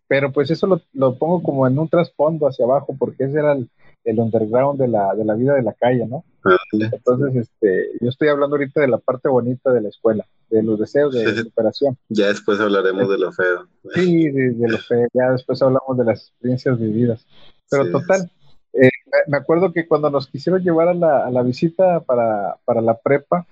[0.07, 3.53] Pero pues eso lo, lo pongo como en un trasfondo hacia abajo, porque ese era
[3.53, 3.69] el,
[4.03, 6.23] el underground de la, de la vida de la calle, ¿no?
[6.71, 10.79] Entonces, este, yo estoy hablando ahorita de la parte bonita de la escuela, de los
[10.79, 11.97] deseos de superación.
[12.09, 13.67] Ya después hablaremos de lo feo.
[13.93, 17.25] Sí, de, lo feo, ya después hablamos de las experiencias vividas.
[17.69, 18.29] Pero total,
[18.73, 18.89] eh,
[19.27, 22.97] me acuerdo que cuando nos quisieron llevar a la, a la visita para, para, la
[22.97, 23.47] prepa,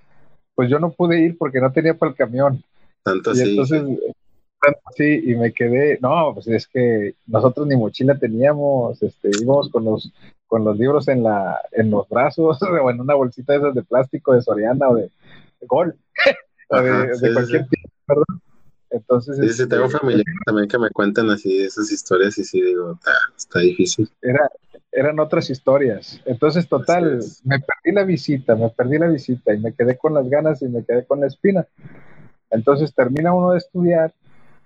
[0.54, 2.62] pues yo no pude ir porque no tenía para el camión.
[3.02, 3.82] Tanto y entonces,
[4.96, 9.84] Sí, y me quedé, no, pues es que nosotros ni mochila teníamos, este, íbamos con
[9.84, 10.12] los,
[10.46, 13.82] con los libros en la, en los brazos, o en una bolsita de esas de
[13.82, 15.10] plástico de Soriana o de,
[15.62, 15.96] Gol,
[16.68, 18.42] o de, cualquier tipo, ¿verdad?
[18.90, 22.60] Entonces, sí, sí, tengo este, familia también que me cuentan así esas historias y sí
[22.60, 24.08] digo, ah, está difícil.
[24.20, 24.48] Era,
[24.92, 26.20] eran otras historias.
[26.26, 30.28] Entonces, total, me perdí la visita, me perdí la visita y me quedé con las
[30.28, 31.66] ganas y me quedé con la espina.
[32.52, 34.12] Entonces termina uno de estudiar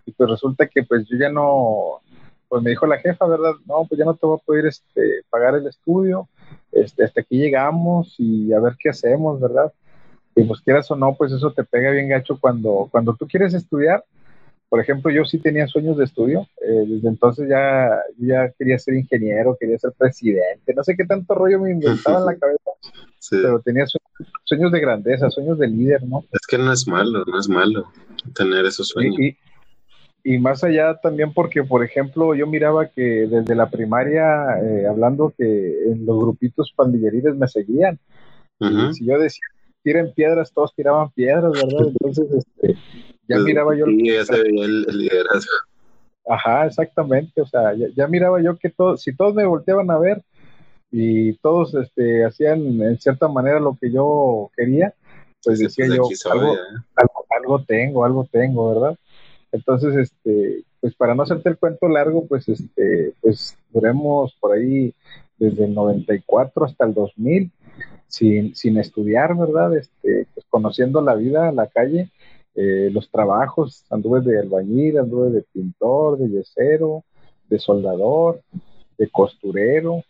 [0.05, 2.01] y pues resulta que pues yo ya no,
[2.49, 3.53] pues me dijo la jefa, ¿verdad?
[3.67, 6.29] No, pues ya no te voy a poder este, pagar el estudio,
[6.73, 9.73] este, hasta aquí llegamos y a ver qué hacemos, ¿verdad?
[10.35, 13.55] Y pues quieras o no, pues eso te pega bien gacho cuando, cuando tú quieres
[13.55, 14.05] estudiar.
[14.69, 18.95] Por ejemplo, yo sí tenía sueños de estudio, eh, desde entonces ya, ya quería ser
[18.95, 22.71] ingeniero, quería ser presidente, no sé qué tanto rollo me inventaba en la cabeza,
[23.31, 24.06] pero tenía sueños,
[24.71, 26.25] de grandeza, sueños de líder, ¿no?
[26.33, 27.91] Es que no es malo, no es malo
[28.35, 29.17] tener esos sueños
[30.29, 35.33] y más allá también porque, por ejemplo, yo miraba que desde la primaria, eh, hablando
[35.39, 37.97] que en los grupitos pandilleriles me seguían.
[38.93, 39.47] Si yo decía,
[39.85, 41.93] tiren piedras, todos tiraban piedras, ¿verdad?
[41.93, 42.75] Entonces, este,
[43.29, 43.87] ya pues, miraba yo...
[43.87, 45.53] Sí, ya se veía el, liderazgo.
[46.29, 47.41] Ajá, exactamente.
[47.41, 50.25] O sea, ya, miraba yo que todos, si todos me volteaban a ver
[50.91, 54.95] y todos este, hacían en cierta manera lo que yo quería,
[55.43, 56.59] pues decía yo, algo, ¿eh?
[56.97, 58.99] algo, algo tengo, algo tengo, ¿verdad?
[59.53, 64.93] Entonces, este, pues para no hacerte el cuento largo, pues este, pues duremos por ahí
[65.39, 67.51] desde el 94 hasta el 2000
[68.09, 69.77] sin, sin estudiar, ¿verdad?
[69.77, 72.11] Este, pues conociendo la vida, la calle,
[72.55, 77.05] eh, los trabajos, anduve de albañil, anduve de pintor, de yesero,
[77.49, 78.41] de soldador,
[78.97, 80.03] de costurero,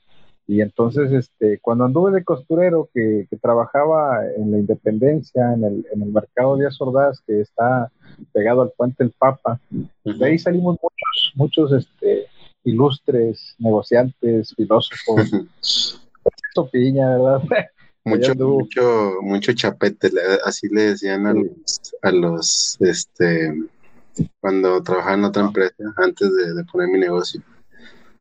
[0.49, 6.03] y entonces, este, cuando anduve de costurero, que, trabajaba en la Independencia, en el, en
[6.03, 7.91] el mercado de Azordaz, que está
[8.33, 9.61] pegado al puente El Papa,
[10.05, 12.27] de ahí salimos muchos, muchos este,
[12.65, 15.31] ilustres negociantes, filósofos,
[16.73, 17.43] Piña, ¿verdad?
[18.05, 20.09] Mucho, mucho, mucho chapete,
[20.45, 23.53] así le decían a los, a los, este,
[24.39, 27.43] cuando trabajaba en otra empresa, antes de poner mi negocio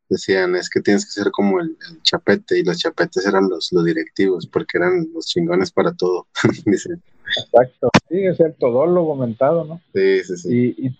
[0.08, 3.84] decían, es que tienes que ser como el, chapete, y los chapetes eran los, los
[3.84, 6.26] directivos, porque eran los chingones para todo,
[6.66, 9.80] Exacto, sí, es el todólogo mentado, ¿no?
[9.92, 10.74] Sí, sí, sí.
[10.78, 10.98] Y,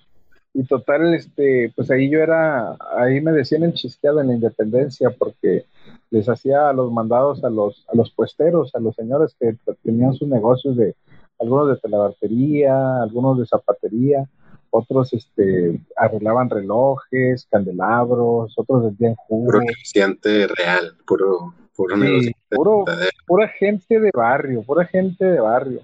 [0.55, 5.11] y, total, este, pues ahí yo era, ahí me decían el chisqueado en la independencia,
[5.11, 5.67] porque
[6.11, 10.29] les hacía los mandados a los, a los puesteros, a los señores que tenían sus
[10.29, 10.97] negocios de,
[11.39, 14.29] algunos de telebartería, algunos de zapatería,
[14.71, 19.47] otros este, arreglaban relojes, candelabros, otros vendían jugo.
[19.47, 21.97] Puro comerciante real, puro, puro,
[22.51, 22.85] puro
[23.27, 25.81] pura gente de barrio, pura gente de barrio.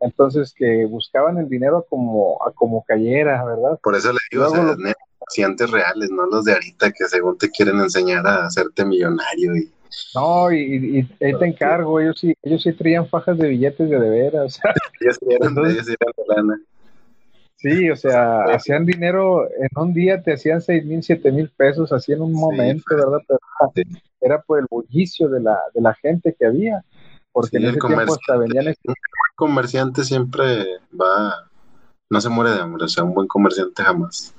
[0.00, 3.78] Entonces que buscaban el dinero como, a como cayera, ¿verdad?
[3.82, 8.26] Por eso le digo, comerciantes reales, no los de ahorita que según te quieren enseñar
[8.26, 9.70] a hacerte millonario y
[10.14, 13.98] no, y, y, ahí te encargo, ellos sí, ellos sí traían fajas de billetes de
[13.98, 14.58] de veras.
[15.00, 16.60] ellos sí eran, ellos sí eran de lana.
[17.62, 21.92] Sí, o sea, hacían dinero, en un día te hacían seis mil, siete mil pesos,
[21.92, 23.20] así en un momento, ¿verdad?
[23.26, 23.88] Pero
[24.20, 26.84] era por el bullicio de la, de la gente que había,
[27.30, 28.66] porque en ese tiempo hasta venían...
[28.66, 28.96] Un buen
[29.36, 30.66] comerciante siempre
[31.00, 31.48] va,
[32.10, 34.34] no se muere de hambre, o sea, un buen comerciante jamás.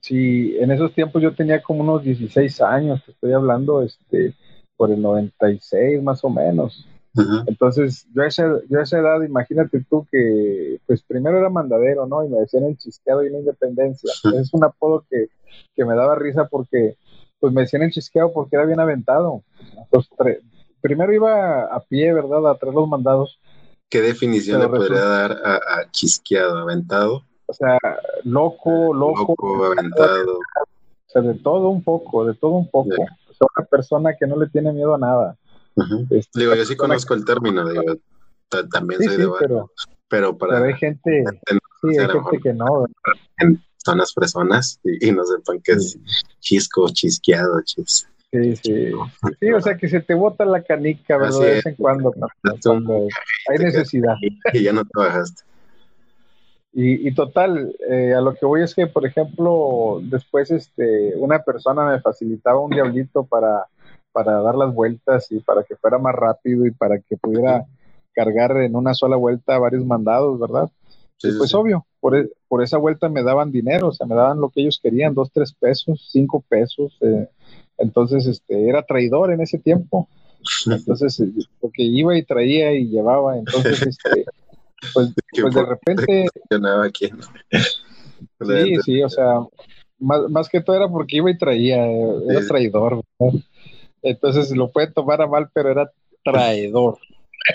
[0.00, 4.34] Sí, en esos tiempos yo tenía como unos 16 años, te estoy hablando, este,
[4.76, 6.86] por el 96 más o menos.
[7.46, 12.06] Entonces, yo a, esa, yo a esa edad, imagínate tú que, pues primero era mandadero,
[12.06, 12.24] ¿no?
[12.24, 14.12] Y me decían el chisqueado y la independencia.
[14.34, 15.28] Es un apodo que,
[15.74, 16.96] que, me daba risa porque,
[17.40, 19.42] pues me decían el chisqueado porque era bien aventado.
[19.76, 20.10] Entonces,
[20.80, 22.48] primero iba a pie, ¿verdad?
[22.48, 23.40] A traer los mandados.
[23.88, 27.24] ¿Qué definición le podría dar a, chisqueado, aventado?
[27.46, 27.78] O sea,
[28.22, 29.30] loco, loco.
[29.30, 30.38] Loco, aventado.
[30.38, 32.90] O sea, de todo un poco, de todo un poco.
[32.90, 35.36] O sea, una persona que no le tiene miedo a nada.
[36.10, 37.96] Este, digo, yo sí conozco el término, digo,
[38.70, 39.70] también soy de pero,
[40.08, 41.24] pero para pero hay gente,
[41.82, 42.86] sí, hay gente que no.
[43.38, 45.98] En zonas personas y, no sepan que es
[46.40, 48.06] chisco, chisqueado, chis.
[48.32, 48.92] Sí, sí.
[49.40, 51.40] Sí, o sea que se te bota la canica, ¿verdad?
[51.40, 52.12] de vez en cuando,
[53.48, 54.14] hay necesidad.
[54.52, 55.42] Y ya no trabajaste.
[56.72, 61.42] Y, y total, eh, a lo que voy es que, por ejemplo, después este, una
[61.42, 63.66] persona me facilitaba un diablito para
[64.12, 67.66] para dar las vueltas y para que fuera más rápido y para que pudiera
[68.12, 70.70] cargar en una sola vuelta varios mandados, ¿verdad?
[71.38, 74.48] pues obvio, por, e, por, esa vuelta me daban dinero, o sea, me daban lo
[74.48, 76.96] que ellos querían, dos, tres pesos, cinco pesos.
[77.02, 77.28] Eh,
[77.76, 80.08] entonces, este, era traidor en ese tiempo.
[80.66, 81.30] Entonces, eh,
[81.60, 84.24] porque iba y traía y llevaba, entonces, este,
[84.94, 86.26] pues, pues de repente...
[88.40, 89.40] Sí, sí, o sea,
[89.98, 93.02] más, más, que todo era porque iba y traía, era traidor.
[93.18, 93.40] ¿verdad?
[94.02, 95.90] Entonces lo puede tomar a mal, pero era
[96.24, 96.98] traidor.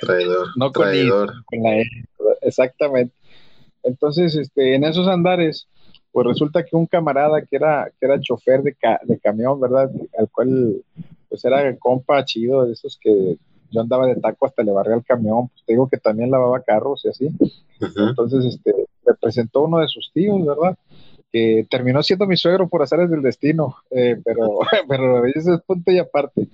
[0.01, 0.47] Traidor.
[0.55, 1.33] No con, traidor.
[1.45, 1.85] con la e,
[2.41, 3.13] Exactamente.
[3.83, 5.67] Entonces, este, en esos andares,
[6.11, 9.91] pues resulta que un camarada que era, que era chofer de, de camión, ¿verdad?
[10.17, 10.81] Al cual,
[11.29, 13.37] pues era compa chido, de esos que
[13.71, 16.61] yo andaba de taco hasta le barré al camión, pues te digo que también lavaba
[16.61, 17.29] carros y así.
[17.79, 18.73] Entonces, este,
[19.05, 20.77] me presentó uno de sus tíos, ¿verdad?
[21.35, 25.91] Que terminó siendo mi suegro por hacer del destino, eh, pero, pero ese es punto
[25.91, 26.47] y aparte.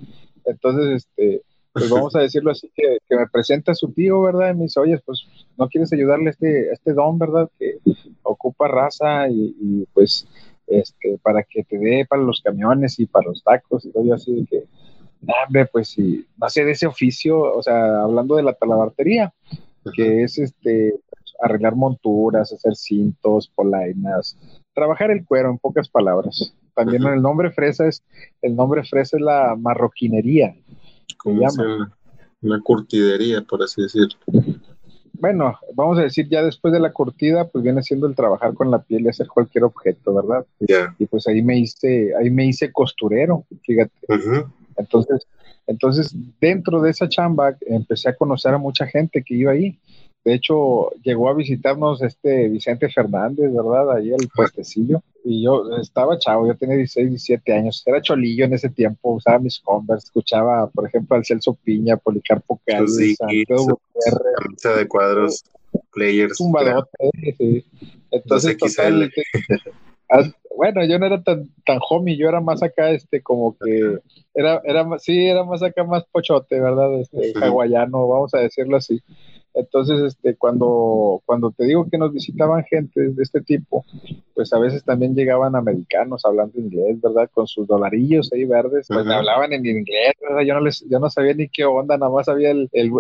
[0.44, 4.50] Entonces, este, pues vamos a decirlo así, que, me presenta a su tío, ¿verdad?
[4.50, 7.48] Y me dice, oye, pues no quieres ayudarle a este, este don, ¿verdad?
[7.60, 7.78] Que
[8.24, 10.28] ocupa raza y, pues
[10.66, 14.16] este, para que te dé para los camiones y para los tacos y todo yo
[14.16, 14.64] así de que,
[15.46, 19.32] hombre, pues si no sé de ese oficio, o sea, hablando de la talabartería,
[19.96, 20.96] que es este
[21.42, 24.38] arreglar monturas, hacer cintos, polainas,
[24.74, 26.54] trabajar el cuero, en pocas palabras.
[26.76, 28.04] También el nombre fresa es,
[28.42, 30.56] el nombre fresa es la marroquinería.
[31.18, 31.94] Como llama.
[32.42, 34.18] Una curtidería, por así decirlo.
[35.14, 38.72] Bueno, vamos a decir, ya después de la curtida, pues viene siendo el trabajar con
[38.72, 40.46] la piel y hacer cualquier objeto, ¿verdad?
[40.98, 43.92] Y pues ahí me hice, ahí me hice costurero, fíjate.
[44.78, 45.28] Entonces,
[45.68, 49.78] entonces, dentro de esa chamba empecé a conocer a mucha gente que iba ahí.
[50.24, 53.96] De hecho, llegó a visitarnos este Vicente Fernández, ¿verdad?
[53.96, 55.02] Ahí el puestecillo.
[55.24, 57.84] Y yo estaba chavo, yo tenía 16, 17 años.
[57.86, 62.60] Era cholillo en ese tiempo, usaba mis Converse, escuchaba, por ejemplo, al Celso Piña, Policarpo
[62.66, 65.44] Cádiz, sí, de cuadros,
[65.92, 66.40] players.
[66.40, 66.54] Un
[67.38, 67.66] sí.
[68.12, 69.12] Entonces, total,
[70.56, 74.00] bueno, yo no era tan, tan homie, yo era más acá, este, como que,
[74.34, 77.00] era, era, sí, era más acá, más pochote, ¿verdad?
[77.00, 79.02] Este, hawaiano, vamos a decirlo así.
[79.54, 83.86] Entonces, este, cuando, cuando te digo que nos visitaban gente de este tipo,
[84.34, 87.30] pues a veces también llegaban americanos hablando inglés, ¿verdad?
[87.34, 90.44] Con sus dolarillos ahí verdes, pues me hablaban en inglés, ¿verdad?
[90.44, 92.92] Yo no, les, yo no sabía ni qué onda, nada más sabía el, el,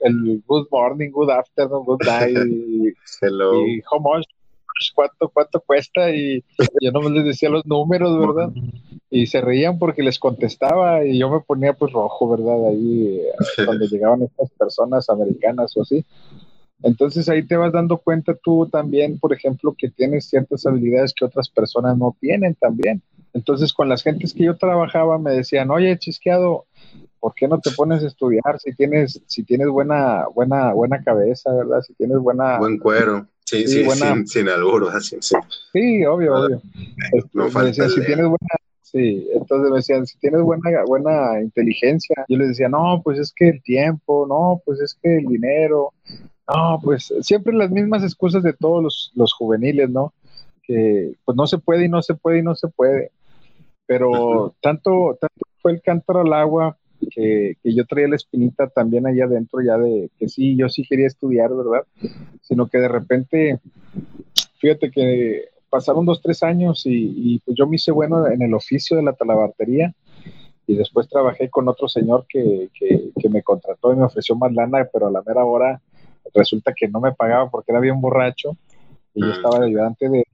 [0.00, 3.66] el, good morning, good afternoon, good night, y, Hello.
[3.66, 4.26] y how much,
[4.94, 6.44] cuánto, cuánto cuesta, y
[6.80, 8.52] yo no les decía los números, ¿verdad?
[9.14, 12.66] y se reían porque les contestaba y yo me ponía pues rojo, ¿verdad?
[12.66, 13.22] Ahí
[13.64, 16.04] cuando llegaban estas personas americanas o así.
[16.82, 21.24] Entonces ahí te vas dando cuenta tú también, por ejemplo, que tienes ciertas habilidades que
[21.24, 23.02] otras personas no tienen también.
[23.32, 26.66] Entonces con las gentes que yo trabajaba me decían, oye, chisqueado,
[27.20, 31.54] ¿por qué no te pones a estudiar si tienes, si tienes buena, buena, buena cabeza,
[31.54, 31.82] ¿verdad?
[31.82, 32.58] Si tienes buena...
[32.58, 33.28] Buen cuero.
[33.44, 35.36] Sí, sí, sin, sin albur, así, sí.
[35.72, 36.62] Sí, obvio, obvio.
[37.32, 38.48] No este, falta si tienes buena
[38.94, 43.32] Sí, entonces me decían, si tienes buena, buena inteligencia, yo les decía, no, pues es
[43.34, 45.92] que el tiempo, no, pues es que el dinero,
[46.48, 50.14] no, pues siempre las mismas excusas de todos los, juveniles, ¿no?
[50.62, 53.10] Que pues no se puede y no se puede y no se puede.
[53.84, 59.06] Pero tanto, tanto fue el cántaro al agua que, que, yo traía la espinita también
[59.06, 61.84] allá adentro ya de que sí, yo sí quería estudiar, ¿verdad?
[62.42, 63.60] Sino que de repente,
[64.58, 68.96] fíjate que pasaron dos, tres años y, pues yo me hice bueno en el oficio
[68.96, 69.92] de la talabartería
[70.66, 74.88] y después trabajé con otro señor que, que, me contrató y me ofreció más lana,
[74.92, 75.80] pero a la mera hora
[76.32, 78.56] resulta que no me pagaba porque era bien borracho
[79.14, 80.24] y yo estaba de ayudante de,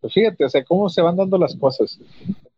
[0.00, 2.00] Pues fíjate, o sea, cómo se van dando las cosas.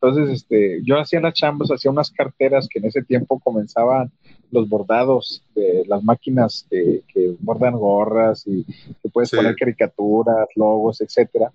[0.01, 4.13] Entonces, este, yo hacía las chambas, hacía unas carteras que en ese tiempo comenzaban
[4.53, 7.03] los bordados de las máquinas que,
[7.41, 11.51] bordan gorras y que puedes poner caricaturas, logos, etcétera.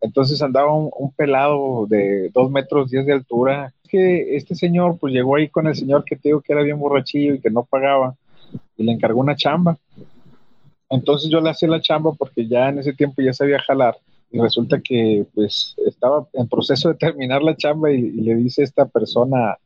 [0.00, 3.72] Entonces andaba un, pelado de dos metros diez de altura.
[3.88, 6.78] Que este señor, pues llegó ahí con el señor que te digo que era bien
[6.78, 8.14] borrachillo y que no pagaba
[8.76, 9.76] y le encargó una chamba.
[10.88, 13.96] Entonces yo le hacía la chamba porque ya en ese tiempo ya sabía jalar
[14.30, 18.86] y resulta que pues estaba en proceso de terminar la chamba y, le dice esta
[18.86, 19.58] persona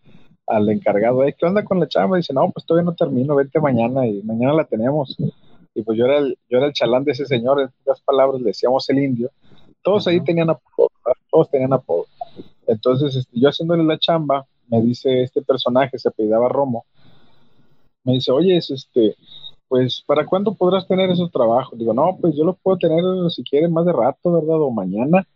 [0.47, 2.17] al encargado, ¿qué onda con la chamba?
[2.17, 5.17] Y dice, no, pues todavía no termino, vente mañana y mañana la tenemos.
[5.75, 8.41] Y pues yo era el, yo era el chalán de ese señor, en otras palabras
[8.41, 9.31] le decíamos el indio.
[9.83, 10.91] Todos ahí tenían apodo,
[11.31, 12.07] todos tenían apodo.
[12.67, 16.87] Entonces este, yo haciéndole la chamba, me dice este personaje, se apellidaba Romo,
[18.05, 19.17] me dice, oye, es este,
[19.75, 21.77] pues, ¿para cuándo podrás tener esos trabajos?
[21.77, 23.03] Digo, no, pues yo los puedo tener
[23.33, 24.61] si quieren más de rato, ¿verdad?
[24.61, 25.27] O mañana,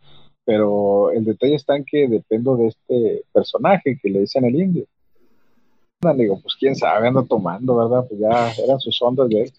[0.45, 4.85] pero el detalle está en que dependo de este personaje que le dicen el indio.
[6.15, 8.07] Digo, pues quién sabe, anda tomando, ¿verdad?
[8.07, 9.51] Pues ya eran sus ondas de él.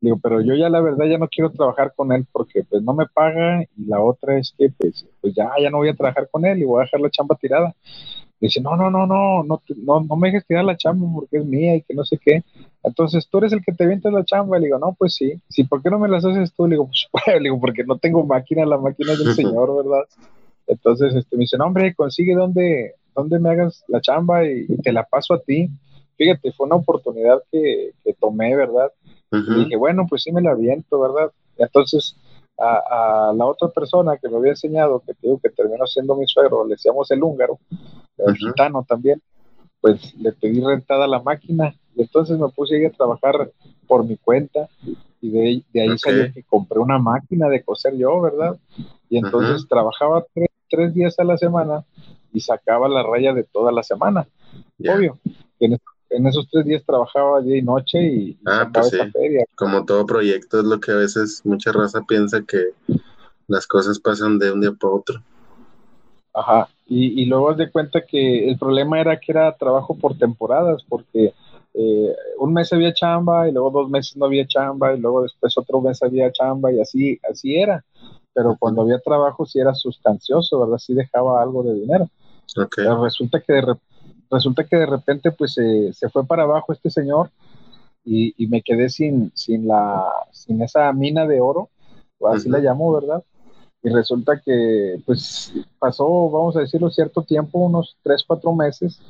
[0.00, 2.94] Digo, pero yo ya la verdad ya no quiero trabajar con él porque pues no
[2.94, 6.30] me paga y la otra es que pues, pues ya, ya no voy a trabajar
[6.30, 7.74] con él y voy a dejar la chamba tirada.
[8.40, 11.46] Dice, no, no, no, no, no, no, no me dejes tirar la chamba porque es
[11.46, 12.42] mía y que no sé qué.
[12.82, 14.58] Entonces, tú eres el que te vientes la chamba.
[14.58, 15.40] Le digo, no, pues sí.
[15.48, 16.66] Sí, ¿por qué no me las haces tú?
[16.66, 20.04] Le digo, pues, le digo, porque no tengo máquina, la máquina es del señor, ¿verdad?
[20.66, 24.92] Entonces, este, me dice, no, hombre, consigue donde, donde me hagas la chamba y, te
[24.92, 25.68] la paso a ti.
[26.16, 28.92] Fíjate, fue una oportunidad que, que tomé, ¿verdad?
[29.32, 31.32] Y dije, bueno, pues sí me la aviento, ¿verdad?
[31.58, 32.16] Entonces,
[32.58, 36.64] a, la otra persona que me había enseñado, que digo que terminó siendo mi suegro,
[36.64, 37.58] le decíamos el húngaro,
[38.18, 39.20] el gitano también,
[39.80, 43.50] pues le pedí rentada la máquina y entonces me puse a trabajar
[43.86, 44.68] por mi cuenta
[45.20, 48.56] y de, de ahí salió que compré una máquina de coser yo, ¿verdad?
[49.08, 50.24] Y entonces trabajaba
[50.68, 51.84] tres, días a la semana
[52.32, 54.26] y sacaba la raya de toda la semana,
[54.80, 55.18] obvio.
[55.60, 55.78] En,
[56.16, 59.44] en, esos tres días trabajaba día y noche y, ah, pues feria.
[59.54, 62.68] Como todo proyecto es lo que a veces mucha raza piensa que
[63.48, 65.22] las cosas pasan de un día para otro.
[66.32, 70.84] Ajá, y, y luego de cuenta que el problema era que era trabajo por temporadas,
[70.88, 71.32] porque
[71.74, 75.58] eh, un mes había chamba y luego dos meses no había chamba y luego después
[75.58, 77.84] otro mes había chamba y así, así era.
[78.32, 80.78] Pero cuando había trabajo sí era sustancioso, ¿verdad?
[80.78, 82.08] Sí dejaba algo de dinero.
[83.02, 83.76] resulta que de,
[84.34, 87.30] resulta que de repente pues se fue para abajo este señor
[88.04, 91.70] y, y, me quedé sin, sin, la, sin esa mina de oro,
[92.30, 93.24] así la llamo, ¿verdad?
[93.82, 99.00] Y resulta que pues pasó, vamos a decirlo, cierto tiempo, unos tres, cuatro meses,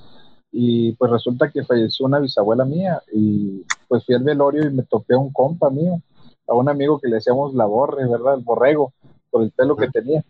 [0.52, 4.84] y pues resulta que falleció una bisabuela mía y pues fui al velorio y me
[4.84, 6.00] topé a un compa mío,
[6.46, 8.34] a un amigo que le decíamos la borre, ¿verdad?
[8.34, 8.92] El borrego,
[9.30, 10.24] por el pelo que tenía.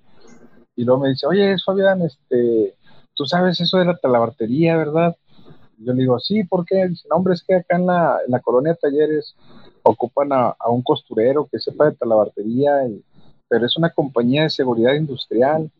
[0.76, 2.74] Y luego me dice, oye, Fabián, este,
[3.14, 5.16] tú sabes eso de la talabartería, ¿verdad?
[5.78, 6.86] yo le digo, sí, ¿por qué?
[6.88, 9.34] Dice, no, hombre, es que acá en la, en la colonia Talleres
[9.82, 13.02] ocupan a, a, un costurero que sepa de talabartería, y,
[13.48, 15.70] pero es una compañía de seguridad industrial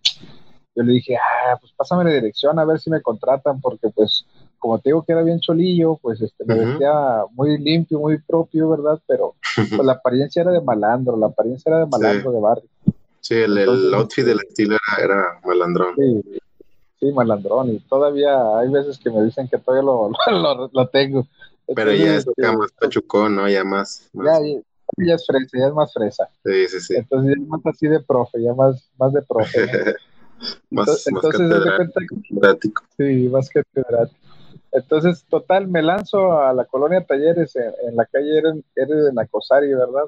[0.77, 4.27] yo le dije, ah, pues pásame la dirección a ver si me contratan, porque pues
[4.59, 8.70] como te digo que era bien cholillo, pues este, me vestía muy limpio, muy propio,
[8.70, 8.98] ¿verdad?
[9.06, 12.69] Pero pues la apariencia era de malandro, la apariencia era de malandro de barrio.
[13.20, 15.94] Sí, el, el outfit del estilo era, era malandrón.
[15.97, 16.40] Sí,
[17.05, 21.27] sí, malandrón, y todavía hay veces que me dicen que todavía lo, lo, lo tengo.
[21.75, 23.49] Pero ya es este, más pachucón, ¿no?
[23.49, 24.11] Ya más.
[24.13, 24.39] Ya,
[24.99, 26.29] ya, es fresa, ya es más fresa.
[26.45, 26.95] Sí, sí, sí.
[26.97, 29.67] Entonces ya es más así de profe, ya más, más de profe.
[30.71, 32.83] más, entonces, catedrático.
[32.97, 34.21] Sí, más catedrático.
[34.73, 38.39] Entonces, total, me lanzo a la colonia Talleres en, la calle
[38.75, 40.05] Eres de Nacosari, ¿verdad?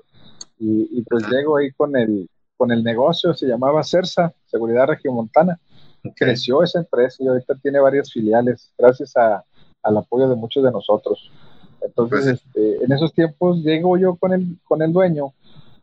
[0.59, 5.61] Y, pues llego ahí con el, con el negocio, se llamaba CERSA, Seguridad Regiomontana.
[6.15, 9.45] Creció esa empresa y ahorita tiene varias filiales, gracias a,
[9.83, 11.31] al apoyo de muchos de nosotros.
[11.81, 15.33] Entonces, pues este, en esos tiempos llego yo con el, con el dueño,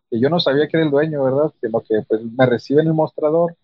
[0.09, 1.51] que yo no sabía que era el dueño, ¿verdad?
[1.61, 3.55] Sino que pues me recibe en el mostrador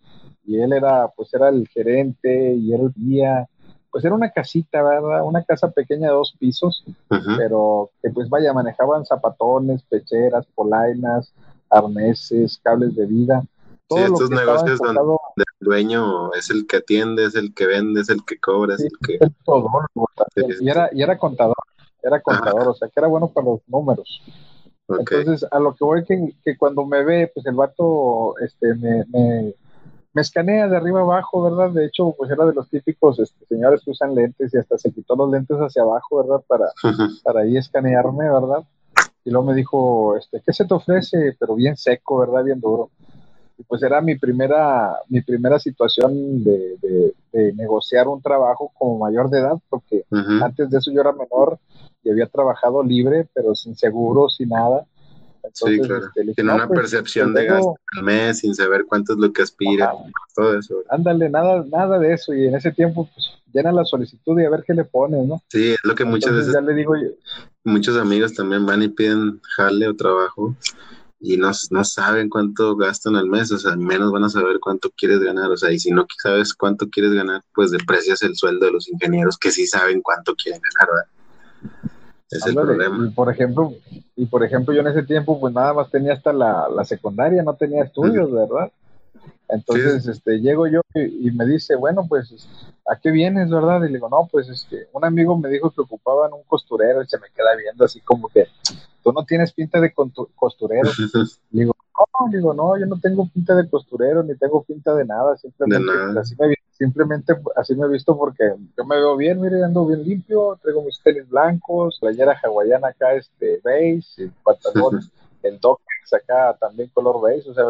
[0.45, 3.47] y él era, pues era el gerente y era el guía,
[3.91, 5.23] pues era una casita, ¿verdad?
[5.23, 6.83] Una casa pequeña de dos pisos,
[7.37, 11.33] pero que pues vaya, manejaban zapatones, pecheras, polainas,
[11.69, 13.43] arneses, cables de vida.
[13.87, 18.09] Todo sí, estos negocios donde dueño es el que atiende, es el que vende, es
[18.09, 19.19] el que cobra, es el que...
[19.45, 19.69] todo,
[20.59, 21.55] y, era, y era contador,
[22.01, 24.21] era contador, o sea, que era bueno para los números.
[24.87, 29.05] Entonces, a lo que voy que, que cuando me ve, pues el vato este, me,
[29.09, 29.53] me
[30.13, 31.71] me escanea de arriba abajo, ¿verdad?
[31.71, 34.91] De hecho, pues era de los típicos este, señores que usan lentes y hasta se
[34.91, 36.43] quitó los lentes hacia abajo, ¿verdad?
[36.47, 36.65] Para,
[37.23, 38.63] para ahí escanearme, ¿verdad?
[39.23, 41.35] Y luego me dijo, este, ¿qué se te ofrece?
[41.39, 42.43] Pero bien seco, ¿verdad?
[42.43, 42.89] Bien duro.
[43.67, 47.13] Pues era mi primera, mi primera situación de,
[47.55, 50.03] negociar un trabajo como mayor de edad, porque
[50.41, 51.59] antes de eso yo era menor
[52.03, 54.85] y había trabajado libre, pero sin seguro, sin nada.
[55.53, 56.07] sí, claro.
[56.07, 59.43] Este, Tiene una pues, percepción de gasto al mes sin saber cuánto es lo que
[59.43, 59.93] aspira,
[60.35, 60.75] todo eso.
[60.89, 62.33] Ándale, nada, nada de eso.
[62.33, 65.41] Y en ese tiempo, pues llena la solicitud y a ver qué le pones, ¿no?
[65.49, 66.53] Sí, es lo que muchas veces.
[66.53, 66.93] Ya le digo
[67.63, 70.55] Muchos amigos también van y piden jale o trabajo
[71.19, 74.89] y no, no saben cuánto gastan al mes, o sea, menos van a saber cuánto
[74.91, 78.65] quieres ganar, o sea, y si no sabes cuánto quieres ganar, pues deprecias el sueldo
[78.65, 81.91] de los ingenieros que sí saben cuánto quieren ganar, ¿verdad?
[82.31, 83.07] Es el problema.
[83.07, 83.73] Y por ejemplo,
[84.15, 87.43] y por ejemplo, yo en ese tiempo, pues nada más tenía hasta la, la secundaria,
[87.43, 88.71] no tenía estudios, ¿verdad?
[89.47, 92.47] Entonces, este, llego yo y, me dice, bueno, pues,
[92.87, 93.79] ¿a qué vienes, verdad?
[93.83, 97.07] Y le digo, no, pues, este, un amigo me dijo que ocupaban un costurero y
[97.07, 98.45] se me queda viendo así como que,
[99.03, 99.91] tú no tienes pinta de
[100.35, 100.89] costurero.
[101.51, 105.05] le digo, no, digo, no, yo no tengo pinta de costurero, ni tengo pinta de
[105.05, 109.63] nada, simplemente, Así, me, simplemente así me he visto porque yo me veo bien, mire,
[109.63, 115.01] ando bien limpio, traigo mis tenis blancos, playera hawaiana acá, este, beige, y pantalón,
[115.43, 117.65] el dockers acá también color beige, o sea,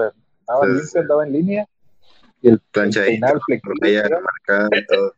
[0.49, 1.67] andaba limpio, andaba en línea,
[2.41, 3.39] y el, peinado
[4.87, 5.13] todo.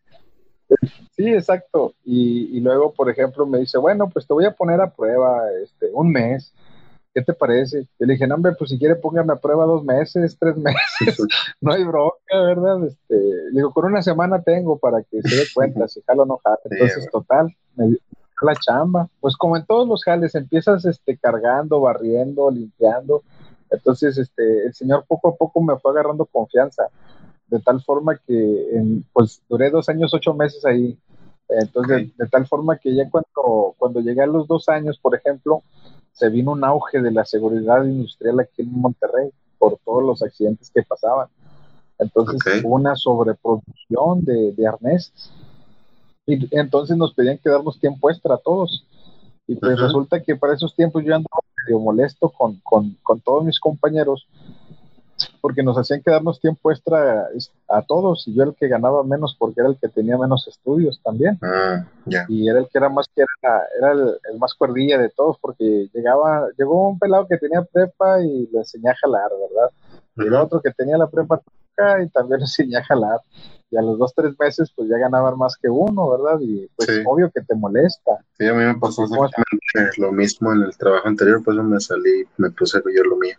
[1.18, 1.94] Sí, exacto.
[2.06, 5.90] Y, luego, por ejemplo, me dice, bueno, pues te voy a poner a prueba este,
[5.92, 6.54] un mes.
[7.14, 7.82] ¿Qué te parece?
[8.00, 10.78] Yo le dije, no, hombre, pues si quiere póngame a prueba dos meses, tres meses.
[11.62, 12.86] no hay bronca, ¿verdad?
[12.88, 16.38] Este, digo, con una semana tengo para que se dé cuenta si jalo o no
[16.38, 16.60] jalo.
[16.64, 17.98] Entonces, total, me dio
[18.42, 19.10] la chamba.
[19.20, 23.24] Pues como en todos los jales, empiezas este, cargando, barriendo, limpiando.
[23.72, 26.90] Entonces, este, el señor poco a poco me fue agarrando confianza
[27.52, 30.98] de tal forma que en, pues duré dos años, ocho meses ahí.
[31.50, 35.62] Entonces, de, tal forma que ya cuando, cuando llegué a los dos años, por ejemplo,
[36.14, 40.72] se vino un auge de la seguridad industrial aquí en Monterrey por todos los accidentes
[40.74, 41.28] que pasaban.
[42.00, 45.32] Entonces hubo una sobreproducción de, de arneses.
[46.26, 48.88] Y entonces nos pedían que darnos tiempo extra a todos.
[49.52, 53.44] Y pues resulta que para esos tiempos yo andaba medio molesto con, con, con todos
[53.44, 54.26] mis compañeros
[55.42, 57.28] porque nos hacían quedarnos tiempo extra
[57.68, 60.48] a todos y yo era el que ganaba menos porque era el que tenía menos
[60.48, 61.38] estudios también.
[61.42, 61.86] Ah,
[62.30, 65.90] y era el que era más que era, era el, más cuerdilla de todos porque
[65.94, 69.70] llegaba, llegó un pelado que tenía prepa y le enseñé a jalar, ¿verdad?
[70.16, 71.42] Y el otro que tenía la prepa
[72.04, 73.20] y también le enseñé a jalar.
[73.70, 76.40] Y a los dos, tres meses, pues ya ganaban más que uno, ¿verdad?
[76.42, 78.20] Y pues obvio que te molesta.
[78.38, 82.26] Sí, a mí me pasó exactamente lo mismo en el trabajo anterior, pues me salí,
[82.38, 83.38] me puse yo lo mío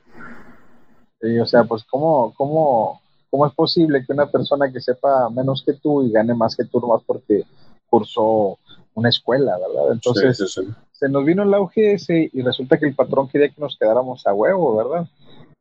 [1.40, 3.00] o sea, pues ¿cómo, cómo,
[3.30, 6.64] cómo es posible que una persona que sepa menos que tú y gane más que
[6.64, 7.44] tú nomás porque
[7.88, 8.58] cursó
[8.94, 9.92] una escuela, ¿verdad?
[9.92, 10.38] Entonces,
[10.90, 14.26] se nos vino el auge ese y resulta que el patrón quería que nos quedáramos
[14.26, 15.06] a huevo, ¿verdad?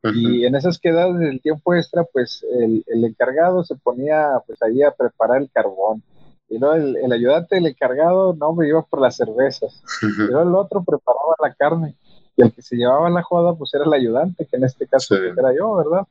[0.03, 4.81] Y en esas quedadas del tiempo extra, pues el, el, encargado se ponía pues ahí
[4.81, 6.01] a preparar el carbón.
[6.49, 9.83] Y luego el, el ayudante del encargado, no, me iba por las cervezas.
[10.01, 11.95] Y luego el otro preparaba la carne
[12.35, 15.15] y el que se llevaba la joda pues era el ayudante, que en este caso
[15.15, 16.07] era yo, ¿verdad?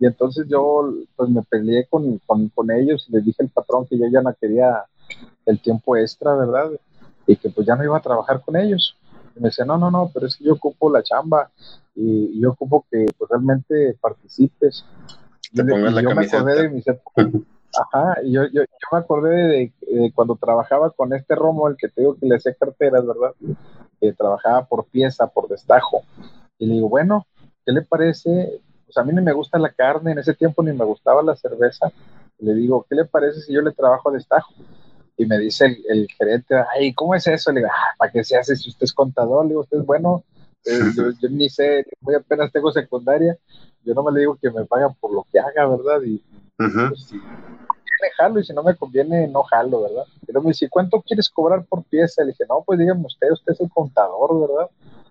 [0.00, 3.98] Y entonces yo pues me peleé con, con, ellos y les dije al patrón que
[3.98, 4.84] yo ya no quería
[5.46, 6.70] el tiempo extra, ¿verdad?
[7.26, 8.96] Y que pues ya no iba a trabajar con ellos.
[9.36, 11.50] Y me decía, no, no, no, pero es que yo ocupo la chamba
[11.94, 14.84] y, yo ocupo que pues, realmente participes.
[15.52, 16.84] y, yo me acordé de mis
[17.74, 21.76] Ajá, y yo, yo, yo me acordé de, de, cuando trabajaba con este Romo, el
[21.76, 23.32] que te digo que le hacía carteras, ¿verdad?
[24.10, 26.02] trabajaba por pieza, por destajo.
[26.58, 27.26] Y le digo, bueno,
[27.64, 28.60] ¿qué le parece?
[28.84, 31.36] Pues a mí ni me gusta la carne, en ese tiempo ni me gustaba la
[31.36, 31.92] cerveza.
[32.38, 34.52] le digo, ¿qué le parece si yo le trabajo a destajo?
[35.22, 37.52] Y me dice el, gerente, ay, ¿cómo es eso?
[37.52, 39.44] Le digo, ah, ¿para qué se hace si usted es contador?
[39.44, 40.24] Le digo, usted es bueno,
[40.64, 43.38] eh, yo, ni sé, muy apenas tengo secundaria,
[43.84, 46.02] yo no me le digo que me pagan por lo que haga, ¿verdad?
[46.04, 46.20] Y,
[46.56, 47.12] pues,
[48.16, 50.04] jalo y si no me conviene, no jalo, ¿verdad?
[50.26, 52.22] Pero me dice, ¿cuánto quieres cobrar por pieza?
[52.22, 54.70] Le dije, no, pues dígame usted, usted es el contador, ¿verdad?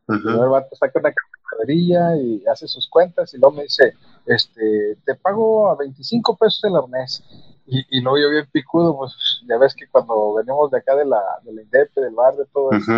[0.10, 3.94] Y luego el vato saca una calculadora y hace sus cuentas y luego me dice,
[4.26, 7.24] este, te pago a 25 pesos el arnés.
[7.68, 9.14] Y, y luego yo bien picudo, pues
[9.48, 12.46] ya ves que cuando venimos de acá de la, de la INDEP, del bar, de
[12.46, 12.92] todo eso.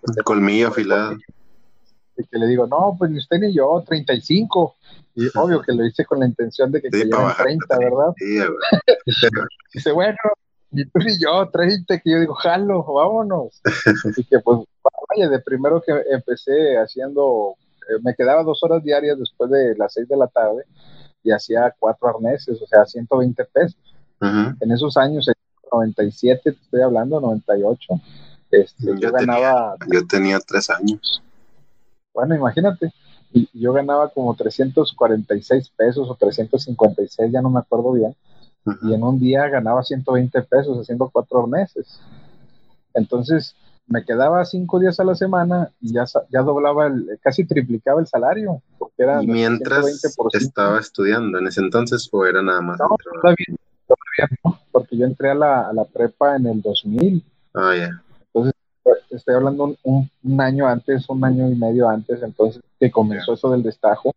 [0.00, 1.16] Pues, colmillo afilado.
[2.16, 4.74] Y que le digo, no, pues ni usted ni yo, 35.
[5.16, 8.14] Y obvio que lo hice con la intención de que sí, 30, ¿verdad?
[8.16, 8.38] Sí,
[9.72, 10.16] Dice, bueno,
[10.70, 13.60] ni tú ni yo, 30, que yo digo, jalo, vámonos.
[14.16, 14.60] y que pues,
[15.10, 17.54] vaya, de primero que empecé haciendo,
[17.88, 20.64] eh, me quedaba dos horas diarias después de las 6 de la tarde
[21.22, 23.85] y hacía cuatro arneses, o sea, 120 pesos.
[24.20, 25.34] En esos años, en
[25.72, 27.94] 97, te estoy hablando, 98,
[28.50, 29.76] este, yo, ganaba...
[29.92, 31.22] yo tenía tres años.
[32.14, 32.92] Bueno, imagínate
[33.32, 38.14] y yo ganaba como 346 pesos o 356, ya no me acuerdo bien,
[38.82, 42.00] y en un día ganaba 120 pesos haciendo cuatro meses.
[42.94, 43.54] Entonces
[43.86, 48.06] me quedaba cinco días a la semana y ya, ya doblaba, el, casi triplicaba el
[48.08, 48.62] salario.
[48.78, 49.86] Porque era y mientras
[50.32, 52.80] estaba estudiando en ese entonces o era nada más.
[52.80, 52.88] No,
[53.20, 53.54] todavía,
[54.44, 57.24] no, porque yo entré a la, a la prepa en el 2000.
[57.54, 58.02] Ah, ya.
[58.26, 58.54] Entonces
[59.10, 63.50] estoy hablando un, un, año antes, un año y medio antes, entonces que comenzó eso
[63.50, 64.14] del destajo.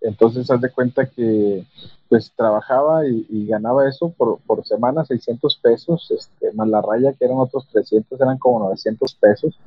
[0.00, 1.66] Entonces, haz de cuenta que
[2.08, 7.24] pues trabajaba y, ganaba eso por, por, semana, 600 pesos, este, más la raya que
[7.24, 9.58] eran otros 300, eran como 900 pesos.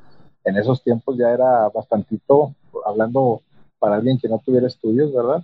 [0.44, 2.54] En esos tiempos ya era bastantito,
[2.84, 3.40] hablando
[3.78, 5.42] para alguien que no tuviera estudios, ¿verdad?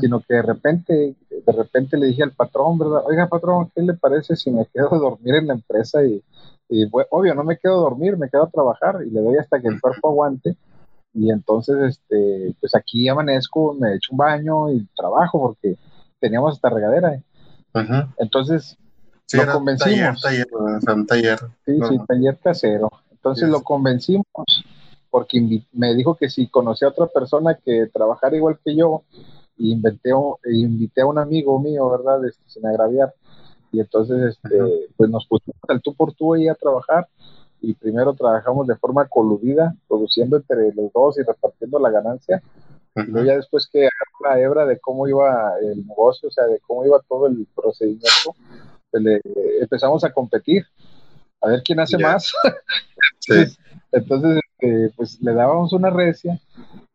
[0.00, 3.02] Sino que de repente, de repente le dije al patrón, ¿verdad?
[3.06, 6.04] Oiga, patrón, ¿qué le parece si me quedo a dormir en la empresa?
[6.04, 6.22] Y,
[6.68, 9.60] y obvio, no me quedo a dormir, me quedo a trabajar y le doy hasta
[9.60, 10.56] que el cuerpo aguante
[11.12, 15.76] y entonces, este, pues aquí amanezco, me echo un baño y trabajo porque
[16.20, 17.14] teníamos esta regadera.
[17.14, 17.22] ¿eh?
[18.18, 18.76] Entonces,
[19.32, 20.22] lo convencimos.
[20.22, 20.46] Taller,
[21.06, 22.90] taller, Sí, sí, taller casero.
[23.10, 24.24] Entonces lo convencimos
[25.10, 29.02] porque me dijo que si conocía a otra persona que trabajara igual que yo,
[29.60, 30.10] y inventé,
[30.46, 32.24] invité a un amigo mío, ¿verdad?
[32.24, 33.12] Este, sin agraviar.
[33.70, 37.06] Y entonces, este, pues nos pusimos al tú por tú ahí a trabajar
[37.60, 42.42] y primero trabajamos de forma coludida, produciendo entre los dos y repartiendo la ganancia.
[42.96, 46.46] Y luego ya después que agarró la hebra de cómo iba el negocio, o sea,
[46.46, 48.34] de cómo iba todo el procedimiento,
[48.90, 49.04] pues
[49.60, 50.64] empezamos a competir,
[51.42, 52.32] a ver quién hace más.
[53.92, 56.38] entonces, este, pues le dábamos una recia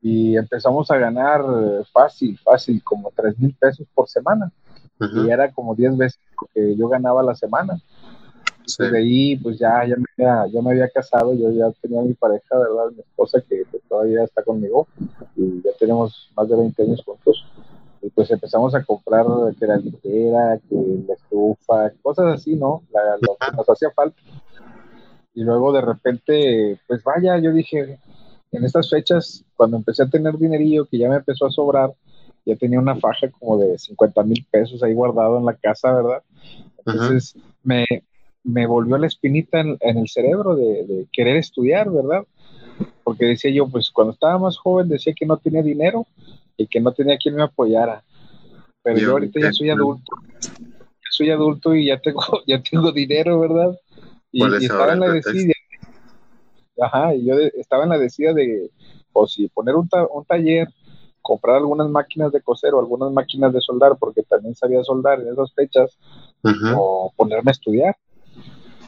[0.01, 1.43] y empezamos a ganar
[1.91, 4.51] fácil, fácil, como tres mil pesos por semana.
[4.99, 7.77] Y era como 10 veces lo que yo ganaba la semana.
[8.65, 12.13] Desde ahí, pues ya, ya, me había, ya me había casado, yo ya tenía mi
[12.13, 12.91] pareja, ¿verdad?
[12.95, 14.87] Mi esposa que pues, todavía está conmigo
[15.35, 17.45] y ya tenemos más de 20 años juntos.
[18.01, 19.25] Y pues empezamos a comprar
[19.59, 22.83] que la litera, que la estufa, cosas así, ¿no?
[23.21, 24.17] lo que nos hacía falta.
[25.35, 27.99] Y luego de repente, pues vaya, yo dije,
[28.51, 31.93] en estas fechas, cuando empecé a tener dinerillo, que ya me empezó a sobrar,
[32.45, 36.23] ya tenía una faja como de 50 mil pesos ahí guardado en la casa, ¿verdad?
[36.85, 37.85] Entonces me,
[38.43, 42.23] me volvió la espinita en, el cerebro de, querer estudiar, ¿verdad?
[43.03, 46.05] Porque decía yo, pues cuando estaba más joven decía que no tenía dinero
[46.55, 48.03] y que no tenía quien me apoyara.
[48.83, 50.15] Pero yo, ahorita ya soy adulto.
[50.41, 53.77] Ya soy adulto y ya tengo, ya tengo dinero, ¿verdad?
[54.35, 55.53] Y, estaba en la decida.
[56.81, 58.69] Ajá, y yo estaba en la decida de,
[59.13, 60.67] o si poner un, un taller,
[61.21, 65.29] comprar algunas máquinas de coser o algunas máquinas de soldar, porque también sabía soldar en
[65.29, 65.97] esas fechas,
[66.75, 67.95] o ponerme a estudiar.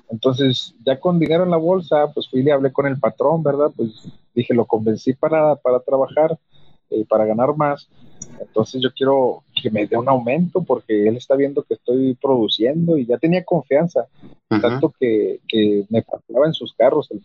[0.09, 3.41] Entonces, ya con dinero en la bolsa, pues fui y le hablé con el patrón,
[3.41, 3.71] ¿verdad?
[3.73, 4.03] Pues
[4.35, 6.37] dije, lo convencí para, para trabajar,
[6.89, 7.87] eh, para ganar más.
[8.39, 12.97] Entonces yo quiero que me dé un aumento porque él está viendo que estoy produciendo
[12.97, 14.07] y ya tenía confianza,
[14.47, 17.21] tanto que, que, me pagaba en sus carros el,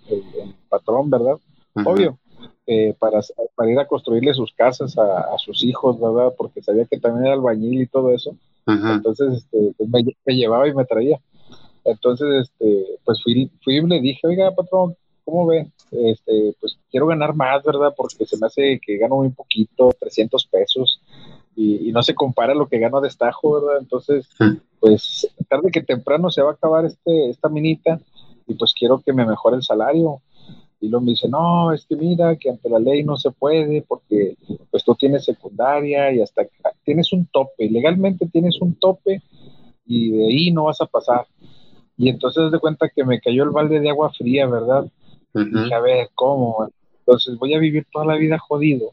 [0.68, 1.36] patrón, ¿verdad?
[1.74, 2.18] Obvio,
[2.66, 3.20] eh, para,
[3.54, 6.32] para, ir a construirle sus casas a, sus hijos, ¿verdad?
[6.36, 8.34] Porque sabía que también era albañil y todo eso.
[8.66, 9.88] Entonces este, pues
[10.24, 11.20] me, llevaba y me traía.
[11.84, 14.94] Entonces, este, pues fui, fui y le dije, oiga, patrón,
[15.24, 15.68] ¿cómo ve?
[15.92, 17.92] Este, pues quiero ganar más, ¿verdad?
[17.96, 21.00] Porque se me hace que gano muy poquito, 300 pesos,
[21.54, 23.80] y, no se compara lo que gano de estajo, ¿verdad?
[23.80, 24.26] Entonces,
[24.80, 28.00] pues tarde que temprano se va a acabar este, esta minita,
[28.46, 30.20] y pues quiero que me mejore el salario.
[30.80, 33.82] Y luego me dice, no, es que mira, que ante la ley no se puede
[33.82, 34.36] porque
[34.68, 36.42] pues tú tienes secundaria y hasta
[36.82, 39.22] tienes un tope, legalmente tienes un tope
[39.86, 41.26] y de ahí no vas a pasar.
[41.96, 44.86] Y entonces de cuenta que me cayó el balde de agua fría, ¿verdad?
[45.34, 46.68] Y a ver, ¿cómo?
[47.00, 48.92] Entonces voy a vivir toda la vida jodido.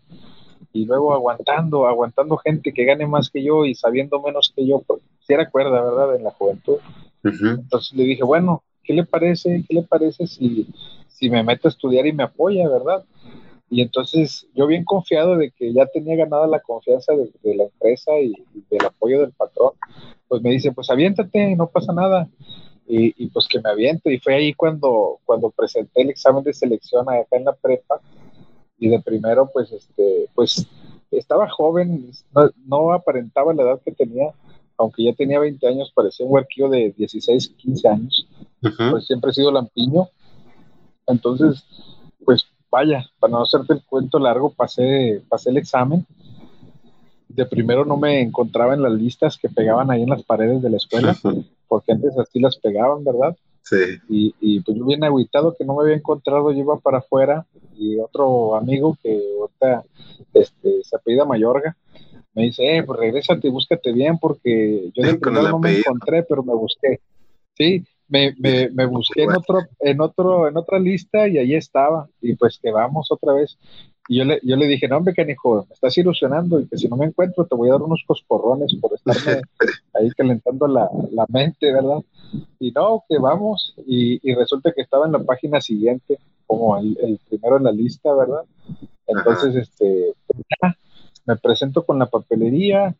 [0.71, 4.81] Y luego aguantando, aguantando gente que gane más que yo y sabiendo menos que yo,
[4.85, 6.15] porque si era cuerda, ¿verdad?
[6.15, 6.77] En la juventud.
[7.23, 9.63] Entonces le dije, bueno, ¿qué le parece?
[9.67, 10.67] ¿Qué le parece si,
[11.07, 13.03] si me meto a estudiar y me apoya, verdad?
[13.69, 18.11] Y entonces yo bien confiado de que ya tenía ganada la confianza de, la empresa
[18.19, 19.73] y, y, del apoyo del patrón,
[20.27, 22.27] pues me dice, pues aviéntate, no pasa nada
[22.91, 24.09] y, pues que me aviento.
[24.09, 28.01] Y fue ahí cuando, cuando presenté el examen de selección acá en la prepa
[28.79, 30.65] y de primero pues este pues
[31.11, 32.11] estaba joven,
[32.65, 34.31] no, aparentaba la edad que tenía,
[34.77, 38.27] aunque ya tenía 20 años, parecía un huerquillo de 16, 15 años,
[38.91, 40.07] pues siempre he sido lampiño.
[41.07, 41.63] Entonces,
[42.23, 46.05] pues vaya, para no hacerte el cuento largo, pasé, pasé el examen.
[47.27, 50.69] De primero no me encontraba en las listas que pegaban ahí en las paredes de
[50.69, 51.17] la escuela
[51.69, 53.37] porque antes así las pegaban, ¿verdad?
[53.61, 53.77] Sí.
[54.09, 57.45] Y, y pues yo bien aguitado que no me había encontrado, yo iba para afuera
[57.77, 59.85] y otro amigo que ahorita
[60.33, 61.77] este, se apellida Mayorga,
[62.33, 66.23] me dice, eh, pues regrésate y búscate bien porque yo del primero no me encontré,
[66.23, 66.99] pero me busqué.
[67.55, 72.09] Sí, me, me, me busqué en otro, en otro, en otra lista y ahí estaba.
[72.21, 73.57] Y pues que vamos otra vez.
[74.09, 76.87] Y yo le, yo le dije, no, hombre, canijo, me estás ilusionando y que si
[76.87, 79.43] no me encuentro te voy a dar unos coscorrones por estarme
[79.93, 81.99] ahí calentando la, la mente, ¿verdad?
[82.59, 83.75] Y no, que vamos.
[83.85, 86.17] Y, y, resulta que estaba en la página siguiente,
[86.47, 88.45] como el, el primero en la lista, ¿verdad?
[89.05, 90.43] Entonces, este, pues
[91.27, 92.95] me presento con la papelería,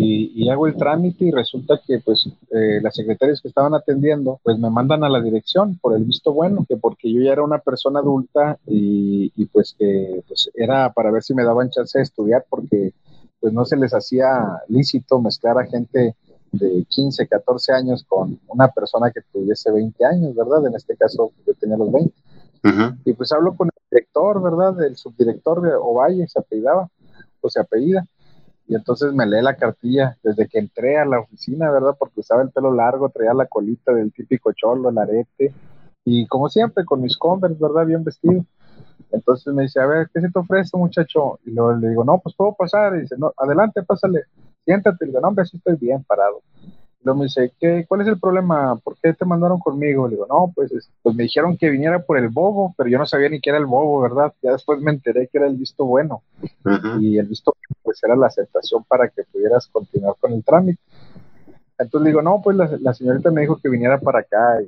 [0.00, 4.56] y, hago el trámite y resulta que pues eh, las secretarias que estaban atendiendo pues
[4.58, 7.58] me mandan a la dirección por el visto bueno, que porque yo ya era una
[7.58, 12.46] persona adulta y, pues que pues era para ver si me daban chance de estudiar
[12.48, 12.92] porque
[13.40, 16.14] pues no se les hacía lícito mezclar a gente
[16.52, 20.66] de 15, 14 años con una persona que tuviese 20 años, ¿verdad?
[20.66, 22.14] En este caso yo tenía los 20.
[23.04, 24.82] Y pues hablo con el director, ¿verdad?
[24.84, 26.88] El subdirector de Ovalle, se apellidaba,
[27.40, 28.06] o se apellida
[28.68, 31.96] y entonces me lee la cartilla desde que entré a la oficina, ¿verdad?
[31.98, 35.54] Porque usaba el pelo largo, traía la colita del típico cholo, el arete,
[36.04, 37.86] y como siempre, con mis Converse, ¿verdad?
[37.86, 38.44] Bien vestido.
[39.10, 41.38] Entonces me dice, a ver, ¿qué se te ofrece, muchacho?
[41.44, 42.94] Y luego le digo, no, pues puedo pasar.
[42.96, 44.24] Y dice, no, adelante, pásale,
[44.64, 45.04] siéntate.
[45.04, 46.42] Y digo, no, hombre, así estoy bien parado
[47.14, 48.76] me dice, ¿qué, ¿cuál es el problema?
[48.76, 50.08] ¿Por qué te mandaron conmigo?
[50.08, 50.72] Le digo, no, pues,
[51.02, 53.58] pues me dijeron que viniera por el bobo, pero yo no sabía ni qué era
[53.58, 54.32] el bobo, ¿verdad?
[54.42, 56.22] Ya después me enteré que era el visto bueno.
[57.00, 60.80] Y el visto pues era la aceptación para que pudieras continuar con el trámite.
[61.78, 64.58] Entonces le digo, no, pues la, señorita me dijo que viniera para acá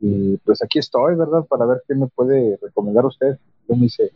[0.00, 1.44] y, pues aquí estoy, ¿verdad?
[1.44, 3.38] Para ver qué me puede recomendar usted.
[3.68, 4.10] Y me dice,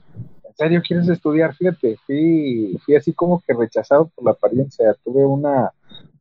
[0.45, 1.55] ¿en serio quieres estudiar?
[1.55, 4.97] Fíjate, fui, fui así como que rechazado por la apariencia.
[5.05, 5.71] Tuve una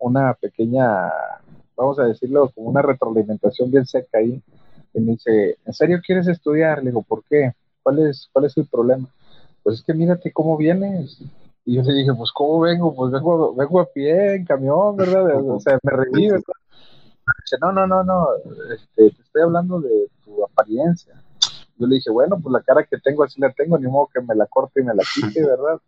[0.03, 1.11] una pequeña,
[1.75, 4.41] vamos a decirlo, como una retroalimentación bien seca ahí.
[4.93, 6.79] Y me dice, ¿en serio quieres estudiar?
[6.79, 7.53] Le digo, ¿por qué?
[7.81, 9.07] ¿Cuál es, cuál es el problema?
[9.63, 11.19] Pues es que mírate cómo vienes.
[11.65, 12.93] Y yo le dije, pues ¿cómo vengo?
[12.93, 15.25] Pues vengo, vengo a pie, en camión, ¿verdad?
[15.47, 16.53] O sea, me reí, ¿verdad?
[17.45, 18.27] Dice, no, no, no, no,
[18.73, 21.13] este, te estoy hablando de tu apariencia.
[21.77, 24.21] Yo le dije, bueno, pues la cara que tengo así la tengo, ni modo que
[24.21, 25.79] me la corte y me la quite, ¿verdad?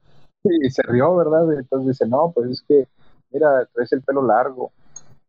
[0.43, 1.51] Y se rió, ¿verdad?
[1.53, 2.87] Entonces dice, no, pues es que
[3.31, 4.71] mira, traes el pelo largo.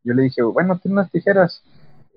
[0.04, 1.62] Yo le dije, bueno, tiene unas tijeras,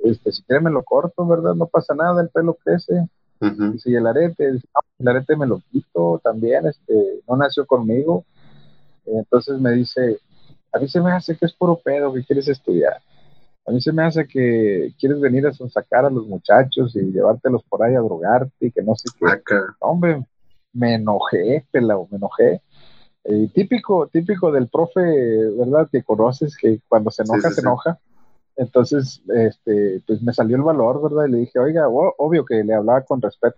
[0.03, 1.55] este, si quieres me lo corto, ¿verdad?
[1.55, 3.07] No pasa nada, el pelo crece.
[3.41, 8.25] Y si el arete, el arete me lo quito también, este, no nació conmigo.
[9.05, 10.19] Entonces me dice,
[10.73, 13.01] a mí se me hace que es puro pedo que quieres estudiar.
[13.65, 17.63] A mí se me hace que quieres venir a sacar a los muchachos y llevártelos
[17.63, 19.25] por ahí a drogarte y que no sé qué.
[19.79, 20.25] Hombre,
[20.73, 22.61] me enojé, pelado, me enojé.
[23.23, 25.87] Eh, típico, típico del profe, ¿verdad?
[25.91, 27.99] Que conoces, que cuando se enoja, se enoja.
[28.55, 31.27] Entonces, este, pues me salió el valor, ¿verdad?
[31.27, 33.57] Y le dije, oiga, obvio que le hablaba con respeto.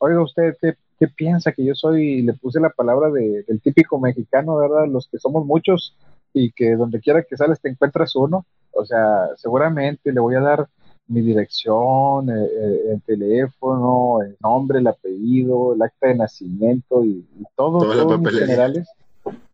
[0.00, 2.18] oiga, ¿usted qué, qué, piensa que yo soy?
[2.18, 4.86] Y le puse la palabra de, del típico mexicano, ¿verdad?
[4.86, 5.96] Los que somos muchos
[6.32, 8.44] y que donde quiera que sales te encuentras uno.
[8.72, 10.68] O sea, seguramente le voy a dar
[11.08, 17.24] mi dirección, eh, eh, el, teléfono, el nombre, el apellido, el acta de nacimiento y,
[17.54, 18.88] todo, todos mis generales.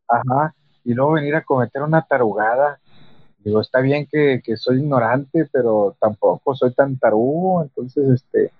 [0.08, 0.54] Ajá.
[0.84, 2.80] Y luego venir a cometer una tarugada.
[3.44, 7.62] Digo, está bien que, que, soy ignorante, pero tampoco soy tan tarugo.
[7.62, 8.50] Entonces, este,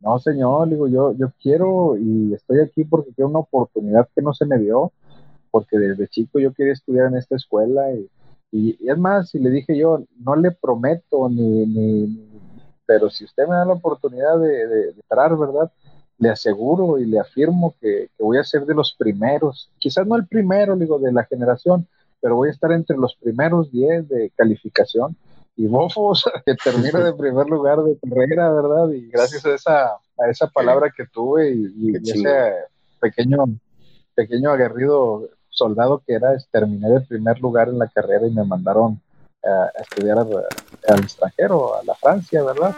[0.00, 4.34] no, señor, digo, yo, yo quiero y estoy aquí porque quiero una oportunidad que no
[4.34, 4.92] se me dio,
[5.50, 8.08] porque desde chico yo quería estudiar en esta escuela y,
[8.52, 12.30] y, es más, si le dije yo, no le prometo ni, ni,
[12.84, 15.72] pero si usted me da la oportunidad de, entrar, ¿verdad?
[16.18, 20.26] Le aseguro y le afirmo que, voy a ser de los primeros, quizás no el
[20.26, 21.88] primero, digo, de la generación,
[22.20, 25.16] pero voy a estar entre los primeros 10 de calificación.
[25.56, 28.90] Y bofos, que termine de primer lugar de carrera, ¿verdad?
[28.90, 32.52] Y gracias a esa, a esa palabra que tuve y, ese
[33.00, 33.44] pequeño,
[34.14, 35.28] pequeño aguerrido
[35.62, 39.00] soldado que era, terminé de primer lugar en la carrera y me mandaron
[39.44, 42.74] a estudiar al extranjero, a la Francia, ¿verdad?